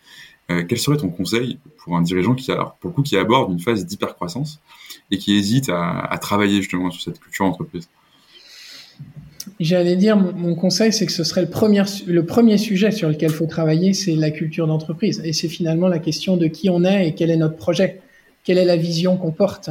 Euh, 0.52 0.64
quel 0.68 0.78
serait 0.78 0.98
ton 0.98 1.10
conseil 1.10 1.60
pour 1.78 1.98
un 1.98 2.02
dirigeant 2.02 2.36
qui, 2.36 2.52
alors, 2.52 2.76
pour 2.76 2.94
qui 3.04 3.18
aborde 3.18 3.52
une 3.52 3.60
phase 3.60 3.86
d'hypercroissance 3.86 4.62
et 5.12 5.18
qui 5.18 5.36
hésite 5.36 5.70
à, 5.70 6.00
à, 6.00 6.18
travailler 6.18 6.58
justement 6.58 6.92
sur 6.92 7.02
cette 7.02 7.20
culture 7.20 7.46
entreprise? 7.46 7.90
J'allais 9.60 9.96
dire, 9.96 10.18
mon, 10.18 10.56
conseil, 10.56 10.92
c'est 10.92 11.06
que 11.06 11.12
ce 11.12 11.24
serait 11.24 11.42
le 11.42 11.50
premier, 11.50 11.84
le 12.08 12.26
premier 12.26 12.58
sujet 12.58 12.92
sur 12.92 13.10
lequel 13.10 13.30
il 13.30 13.36
faut 13.36 13.46
travailler, 13.46 13.94
c'est 13.94 14.16
la 14.16 14.32
culture 14.32 14.66
d'entreprise. 14.66 15.22
Et 15.24 15.34
c'est 15.34 15.48
finalement 15.48 15.88
la 15.88 16.00
question 16.00 16.36
de 16.38 16.48
qui 16.48 16.70
on 16.70 16.84
est 16.84 17.10
et 17.10 17.16
quel 17.16 17.30
est 17.30 17.38
notre 17.38 17.56
projet, 17.56 18.02
quelle 18.44 18.58
est 18.58 18.66
la 18.66 18.78
vision 18.78 19.18
qu'on 19.18 19.32
porte? 19.32 19.70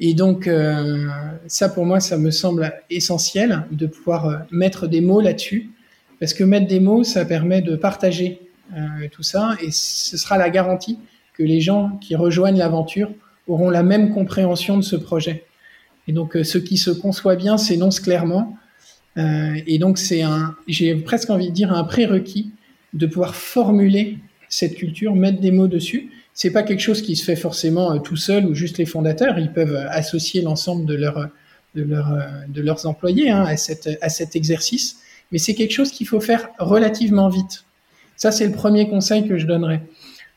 Et 0.00 0.14
donc, 0.14 0.46
euh, 0.46 1.06
ça 1.46 1.68
pour 1.68 1.86
moi, 1.86 2.00
ça 2.00 2.18
me 2.18 2.30
semble 2.30 2.72
essentiel 2.90 3.64
de 3.70 3.86
pouvoir 3.86 4.26
euh, 4.26 4.36
mettre 4.50 4.86
des 4.86 5.00
mots 5.00 5.20
là-dessus, 5.20 5.70
parce 6.18 6.34
que 6.34 6.42
mettre 6.42 6.66
des 6.66 6.80
mots, 6.80 7.04
ça 7.04 7.24
permet 7.24 7.62
de 7.62 7.76
partager 7.76 8.40
euh, 8.76 9.08
tout 9.12 9.22
ça, 9.22 9.56
et 9.62 9.70
ce 9.70 10.16
sera 10.16 10.36
la 10.36 10.50
garantie 10.50 10.98
que 11.34 11.42
les 11.42 11.60
gens 11.60 11.98
qui 12.00 12.16
rejoignent 12.16 12.58
l'aventure 12.58 13.10
auront 13.46 13.70
la 13.70 13.82
même 13.82 14.12
compréhension 14.12 14.76
de 14.76 14.82
ce 14.82 14.96
projet. 14.96 15.44
Et 16.08 16.12
donc, 16.12 16.36
ce 16.42 16.58
qui 16.58 16.76
se 16.76 16.90
conçoit 16.90 17.36
bien 17.36 17.56
s'énonce 17.56 17.98
clairement, 17.98 18.56
et 19.16 19.78
donc 19.78 19.98
c'est 19.98 20.22
un, 20.22 20.54
j'ai 20.68 20.94
presque 20.96 21.30
envie 21.30 21.48
de 21.48 21.54
dire 21.54 21.72
un 21.72 21.84
prérequis 21.84 22.52
de 22.92 23.06
pouvoir 23.06 23.34
formuler 23.34 24.18
cette 24.48 24.76
culture, 24.76 25.14
mettre 25.14 25.40
des 25.40 25.50
mots 25.50 25.68
dessus, 25.68 26.10
c'est 26.34 26.50
pas 26.50 26.64
quelque 26.64 26.80
chose 26.80 27.00
qui 27.00 27.14
se 27.14 27.24
fait 27.24 27.36
forcément 27.36 27.92
euh, 27.92 27.98
tout 27.98 28.16
seul 28.16 28.44
ou 28.44 28.54
juste 28.54 28.78
les 28.78 28.86
fondateurs. 28.86 29.38
Ils 29.38 29.52
peuvent 29.52 29.74
euh, 29.74 29.88
associer 29.88 30.42
l'ensemble 30.42 30.84
de, 30.84 30.94
leur, 30.94 31.28
de, 31.76 31.82
leur, 31.82 32.12
euh, 32.12 32.20
de 32.48 32.60
leurs 32.60 32.86
employés 32.86 33.30
hein, 33.30 33.44
à, 33.44 33.56
cette, 33.56 33.88
à 34.02 34.08
cet 34.08 34.34
exercice, 34.34 34.98
mais 35.30 35.38
c'est 35.38 35.54
quelque 35.54 35.72
chose 35.72 35.92
qu'il 35.92 36.08
faut 36.08 36.20
faire 36.20 36.48
relativement 36.58 37.28
vite. 37.28 37.64
Ça, 38.16 38.32
c'est 38.32 38.46
le 38.46 38.52
premier 38.52 38.88
conseil 38.88 39.26
que 39.26 39.38
je 39.38 39.46
donnerais. 39.46 39.82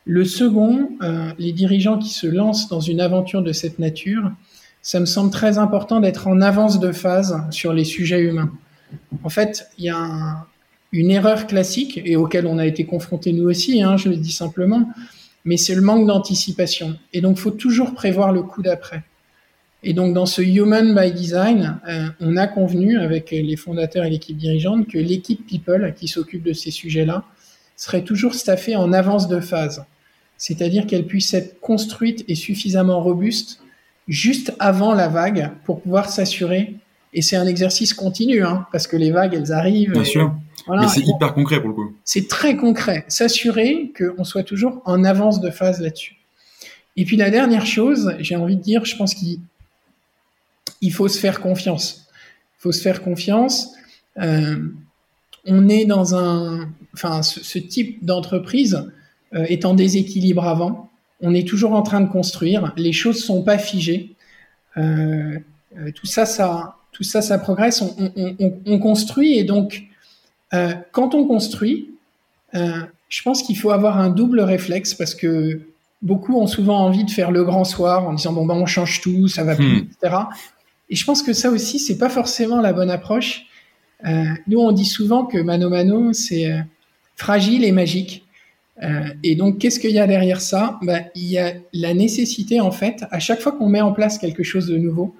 Le 0.04 0.24
second, 0.24 0.88
les 1.38 1.52
dirigeants 1.52 1.98
qui 1.98 2.08
se 2.08 2.26
lancent 2.26 2.68
dans 2.68 2.80
une 2.80 2.98
aventure 2.98 3.42
de 3.42 3.52
cette 3.52 3.78
nature, 3.78 4.32
ça 4.80 5.00
me 5.00 5.04
semble 5.04 5.30
très 5.30 5.58
important 5.58 6.00
d'être 6.00 6.28
en 6.28 6.40
avance 6.40 6.80
de 6.80 6.92
phase 6.92 7.38
sur 7.50 7.74
les 7.74 7.84
sujets 7.84 8.22
humains. 8.22 8.50
En 9.22 9.28
fait, 9.28 9.68
il 9.76 9.84
y 9.84 9.90
a 9.90 10.46
une 10.92 11.10
erreur 11.10 11.46
classique 11.46 12.00
et 12.02 12.16
auquel 12.16 12.46
on 12.46 12.56
a 12.56 12.66
été 12.66 12.84
confronté 12.84 13.34
nous 13.34 13.48
aussi, 13.48 13.82
hein, 13.82 13.98
je 13.98 14.08
le 14.08 14.16
dis 14.16 14.32
simplement, 14.32 14.88
mais 15.48 15.56
c'est 15.56 15.74
le 15.74 15.80
manque 15.80 16.06
d'anticipation. 16.06 16.98
Et 17.14 17.22
donc, 17.22 17.38
faut 17.38 17.50
toujours 17.50 17.94
prévoir 17.94 18.32
le 18.32 18.42
coup 18.42 18.60
d'après. 18.60 19.02
Et 19.82 19.94
donc, 19.94 20.12
dans 20.12 20.26
ce 20.26 20.42
Human 20.42 20.94
by 20.94 21.10
Design, 21.10 21.80
euh, 21.88 22.08
on 22.20 22.36
a 22.36 22.46
convenu 22.46 22.98
avec 22.98 23.30
les 23.30 23.56
fondateurs 23.56 24.04
et 24.04 24.10
l'équipe 24.10 24.36
dirigeante 24.36 24.86
que 24.86 24.98
l'équipe 24.98 25.46
People 25.46 25.94
qui 25.98 26.06
s'occupe 26.06 26.42
de 26.42 26.52
ces 26.52 26.70
sujets-là 26.70 27.24
serait 27.76 28.02
toujours 28.02 28.34
staffée 28.34 28.76
en 28.76 28.92
avance 28.92 29.26
de 29.26 29.40
phase. 29.40 29.86
C'est-à-dire 30.36 30.86
qu'elle 30.86 31.06
puisse 31.06 31.32
être 31.32 31.58
construite 31.60 32.26
et 32.28 32.34
suffisamment 32.34 33.00
robuste 33.00 33.62
juste 34.06 34.52
avant 34.58 34.92
la 34.92 35.08
vague 35.08 35.52
pour 35.64 35.80
pouvoir 35.80 36.10
s'assurer. 36.10 36.74
Et 37.18 37.20
c'est 37.20 37.34
un 37.34 37.48
exercice 37.48 37.94
continu, 37.94 38.44
hein, 38.44 38.64
parce 38.70 38.86
que 38.86 38.96
les 38.96 39.10
vagues, 39.10 39.34
elles 39.34 39.50
arrivent. 39.52 39.90
Bien 39.90 40.04
sûr. 40.04 40.32
Mais 40.68 40.86
c'est 40.86 41.00
hyper 41.00 41.34
concret 41.34 41.58
pour 41.58 41.70
le 41.70 41.74
coup. 41.74 41.92
C'est 42.04 42.28
très 42.28 42.56
concret. 42.56 43.04
S'assurer 43.08 43.92
qu'on 43.98 44.22
soit 44.22 44.44
toujours 44.44 44.82
en 44.84 45.02
avance 45.02 45.40
de 45.40 45.50
phase 45.50 45.80
là-dessus. 45.80 46.14
Et 46.96 47.04
puis 47.04 47.16
la 47.16 47.30
dernière 47.30 47.66
chose, 47.66 48.14
j'ai 48.20 48.36
envie 48.36 48.54
de 48.54 48.62
dire, 48.62 48.84
je 48.84 48.94
pense 48.94 49.14
qu'il 49.14 50.92
faut 50.92 51.08
se 51.08 51.18
faire 51.18 51.40
confiance. 51.40 52.06
Il 52.60 52.62
faut 52.62 52.70
se 52.70 52.82
faire 52.82 53.02
confiance. 53.02 53.72
Euh, 54.18 54.68
on 55.44 55.68
est 55.68 55.86
dans 55.86 56.14
un, 56.14 56.70
enfin, 56.94 57.24
ce, 57.24 57.58
type 57.58 58.04
d'entreprise 58.04 58.88
euh, 59.34 59.42
est 59.46 59.64
en 59.64 59.74
déséquilibre 59.74 60.46
avant. 60.46 60.88
On 61.20 61.34
est 61.34 61.48
toujours 61.48 61.72
en 61.72 61.82
train 61.82 62.00
de 62.00 62.08
construire. 62.08 62.72
Les 62.76 62.92
choses 62.92 63.24
sont 63.24 63.42
pas 63.42 63.58
figées. 63.58 64.14
Euh, 64.76 65.40
tout 65.96 66.06
ça, 66.06 66.24
ça, 66.24 66.77
tout 66.98 67.04
ça, 67.04 67.22
ça 67.22 67.38
progresse. 67.38 67.80
On, 67.80 67.94
on, 68.16 68.58
on 68.66 68.78
construit 68.80 69.38
et 69.38 69.44
donc 69.44 69.84
euh, 70.52 70.72
quand 70.90 71.14
on 71.14 71.24
construit, 71.24 71.90
euh, 72.56 72.80
je 73.08 73.22
pense 73.22 73.44
qu'il 73.44 73.56
faut 73.56 73.70
avoir 73.70 73.98
un 73.98 74.10
double 74.10 74.40
réflexe 74.40 74.94
parce 74.94 75.14
que 75.14 75.60
beaucoup 76.02 76.36
ont 76.36 76.48
souvent 76.48 76.78
envie 76.80 77.04
de 77.04 77.10
faire 77.10 77.30
le 77.30 77.44
grand 77.44 77.62
soir 77.62 78.08
en 78.08 78.14
disant 78.14 78.32
bon 78.32 78.46
ben 78.46 78.56
on 78.56 78.66
change 78.66 79.00
tout, 79.00 79.28
ça 79.28 79.44
va 79.44 79.54
plus, 79.54 79.82
hmm. 79.82 79.86
etc. 80.02 80.16
Et 80.90 80.96
je 80.96 81.04
pense 81.04 81.22
que 81.22 81.32
ça 81.32 81.50
aussi 81.50 81.78
c'est 81.78 81.98
pas 81.98 82.08
forcément 82.08 82.60
la 82.60 82.72
bonne 82.72 82.90
approche. 82.90 83.42
Euh, 84.04 84.24
nous 84.48 84.58
on 84.58 84.72
dit 84.72 84.84
souvent 84.84 85.24
que 85.24 85.38
mano 85.38 85.70
mano 85.70 86.12
c'est 86.12 86.52
fragile 87.14 87.64
et 87.64 87.72
magique. 87.72 88.24
Et 89.22 89.36
donc 89.36 89.58
qu'est-ce 89.58 89.78
qu'il 89.78 89.90
y 89.90 90.00
a 90.00 90.06
derrière 90.08 90.40
ça? 90.40 90.80
Ben, 90.82 91.04
Il 91.14 91.28
y 91.28 91.38
a 91.38 91.54
la 91.72 91.94
nécessité 91.94 92.60
en 92.60 92.72
fait 92.72 93.04
à 93.12 93.20
chaque 93.20 93.40
fois 93.40 93.52
qu'on 93.52 93.68
met 93.68 93.80
en 93.80 93.92
place 93.92 94.18
quelque 94.18 94.42
chose 94.42 94.66
de 94.66 94.76
nouveau 94.76 95.14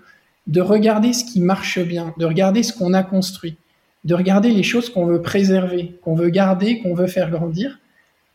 de 0.49 0.61
regarder 0.61 1.12
ce 1.12 1.24
qui 1.24 1.40
marche 1.40 1.78
bien, 1.78 2.12
de 2.18 2.26
regarder 2.26 2.62
ce 2.62 2.72
qu'on 2.72 2.94
a 2.94 3.03
construit 3.05 3.57
de 4.05 4.14
regarder 4.14 4.51
les 4.51 4.62
choses 4.62 4.90
qu'on 4.90 5.07
veut 5.07 5.22
préserver, 5.22 5.99
qu'on 6.03 6.14
veut 6.14 6.30
garder, 6.30 6.80
qu'on 6.80 6.94
veut 6.94 7.07
faire 7.07 7.30
grandir, 7.30 7.78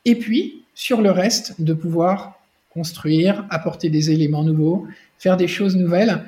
et 0.06 0.16
puis 0.16 0.64
sur 0.76 1.02
le 1.02 1.12
reste, 1.12 1.62
de 1.62 1.74
pouvoir 1.74 2.40
construire, 2.72 3.46
apporter 3.50 3.90
des 3.90 4.12
éléments 4.12 4.44
nouveaux, 4.44 4.88
faire 5.20 5.38
des 5.38 5.48
choses 5.48 5.76
nouvelles. 5.76 6.24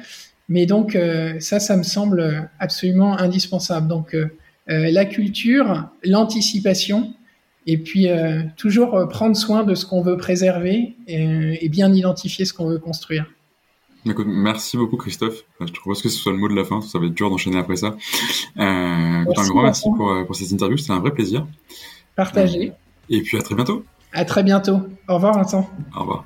Mais 0.48 0.66
donc 0.66 0.96
euh, 0.96 1.40
ça, 1.40 1.60
ça 1.60 1.76
me 1.76 1.84
semble 1.84 2.50
absolument 2.60 3.18
indispensable. 3.18 3.88
Donc 3.88 4.14
euh, 4.14 4.28
euh, 4.70 4.92
la 4.92 5.06
culture, 5.06 5.90
l'anticipation, 6.04 7.14
et 7.68 7.80
puis 7.80 8.08
toujours 8.58 9.08
prendre 9.10 9.36
soin 9.36 9.64
de 9.64 9.74
ce 9.74 9.88
qu'on 9.88 10.04
veut 10.04 10.18
préserver 10.18 10.96
et 11.08 11.68
bien 11.68 11.92
identifier 11.92 12.46
ce 12.46 12.54
qu'on 12.54 12.68
veut 12.68 12.78
construire 12.78 13.26
merci 14.26 14.78
beaucoup 14.78 14.98
Christophe. 14.98 15.44
Je 15.60 15.72
trouve 15.74 15.94
que 15.94 16.10
ce 16.10 16.18
soit 16.18 16.32
le 16.32 16.38
mot 16.38 16.48
de 16.48 16.56
la 16.56 16.64
fin, 16.64 16.82
ça 16.82 17.00
va 17.00 17.06
être 17.06 17.14
dur 17.14 17.30
d'enchaîner 17.30 17.58
après 17.58 17.76
ça. 17.76 17.96
Euh, 18.58 18.62
un 18.62 19.24
grand 19.26 19.64
merci 19.64 19.90
pour, 19.96 20.12
euh, 20.12 20.24
pour 20.24 20.36
cette 20.36 20.52
interview, 20.52 20.78
c'était 20.78 20.94
un 20.94 21.00
vrai 21.00 21.12
plaisir. 21.12 21.46
Partagé. 22.16 22.72
Et 23.10 23.22
puis 23.22 23.38
à 23.38 23.42
très 23.42 23.56
bientôt. 23.56 23.84
À 24.14 24.26
très 24.26 24.44
bientôt. 24.44 24.82
Au 25.08 25.16
revoir 25.16 25.36
Vincent. 25.36 25.70
Au 25.96 26.00
revoir. 26.02 26.26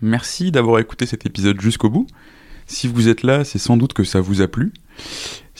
Merci 0.00 0.50
d'avoir 0.50 0.80
écouté 0.80 1.06
cet 1.06 1.26
épisode 1.26 1.60
jusqu'au 1.60 1.88
bout. 1.88 2.08
Si 2.66 2.88
vous 2.88 3.08
êtes 3.08 3.22
là, 3.22 3.44
c'est 3.44 3.58
sans 3.58 3.76
doute 3.76 3.92
que 3.92 4.02
ça 4.02 4.20
vous 4.20 4.40
a 4.40 4.48
plu. 4.48 4.72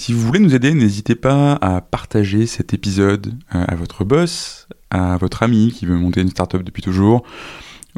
Si 0.02 0.12
vous 0.12 0.20
voulez 0.20 0.40
nous 0.40 0.56
aider, 0.56 0.74
n'hésitez 0.74 1.14
pas 1.14 1.52
à 1.60 1.80
partager 1.80 2.46
cet 2.46 2.74
épisode 2.74 3.34
euh, 3.54 3.64
à 3.68 3.76
votre 3.76 4.04
boss, 4.04 4.66
à 4.90 5.16
votre 5.16 5.44
ami 5.44 5.70
qui 5.70 5.86
veut 5.86 5.94
monter 5.94 6.22
une 6.22 6.28
startup 6.30 6.64
depuis 6.64 6.82
toujours, 6.82 7.22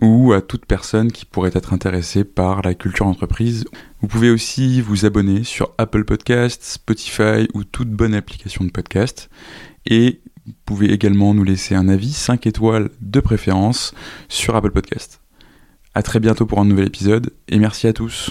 ou 0.03 0.35
à 0.35 0.43
toute 0.43 0.67
personne 0.67 1.11
qui 1.11 1.25
pourrait 1.25 1.53
être 1.55 1.73
intéressée 1.73 2.25
par 2.25 2.61
la 2.61 2.75
culture 2.75 3.07
entreprise. 3.07 3.65
Vous 4.03 4.07
pouvez 4.07 4.29
aussi 4.29 4.83
vous 4.83 5.07
abonner 5.07 5.45
sur 5.45 5.71
Apple 5.79 6.05
Podcasts, 6.05 6.63
Spotify 6.65 7.49
ou 7.55 7.65
toute 7.65 7.89
bonne 7.89 8.13
application 8.13 8.67
de 8.67 8.71
podcast. 8.71 9.31
Et 9.87 10.21
vous 10.45 10.53
pouvez 10.67 10.93
également 10.93 11.33
nous 11.33 11.45
laisser 11.45 11.75
un 11.75 11.89
avis 11.89 12.13
5 12.13 12.47
étoiles 12.47 12.91
de 13.01 13.21
préférence 13.21 13.95
sur 14.29 14.55
Apple 14.57 14.73
Podcasts. 14.73 15.23
A 15.95 16.03
très 16.03 16.21
bientôt 16.21 16.45
pour 16.45 16.61
un 16.61 16.67
nouvel 16.67 16.87
épisode 16.87 17.33
et 17.49 17.59
merci 17.59 17.87
à 17.87 17.95
tous. 17.95 18.31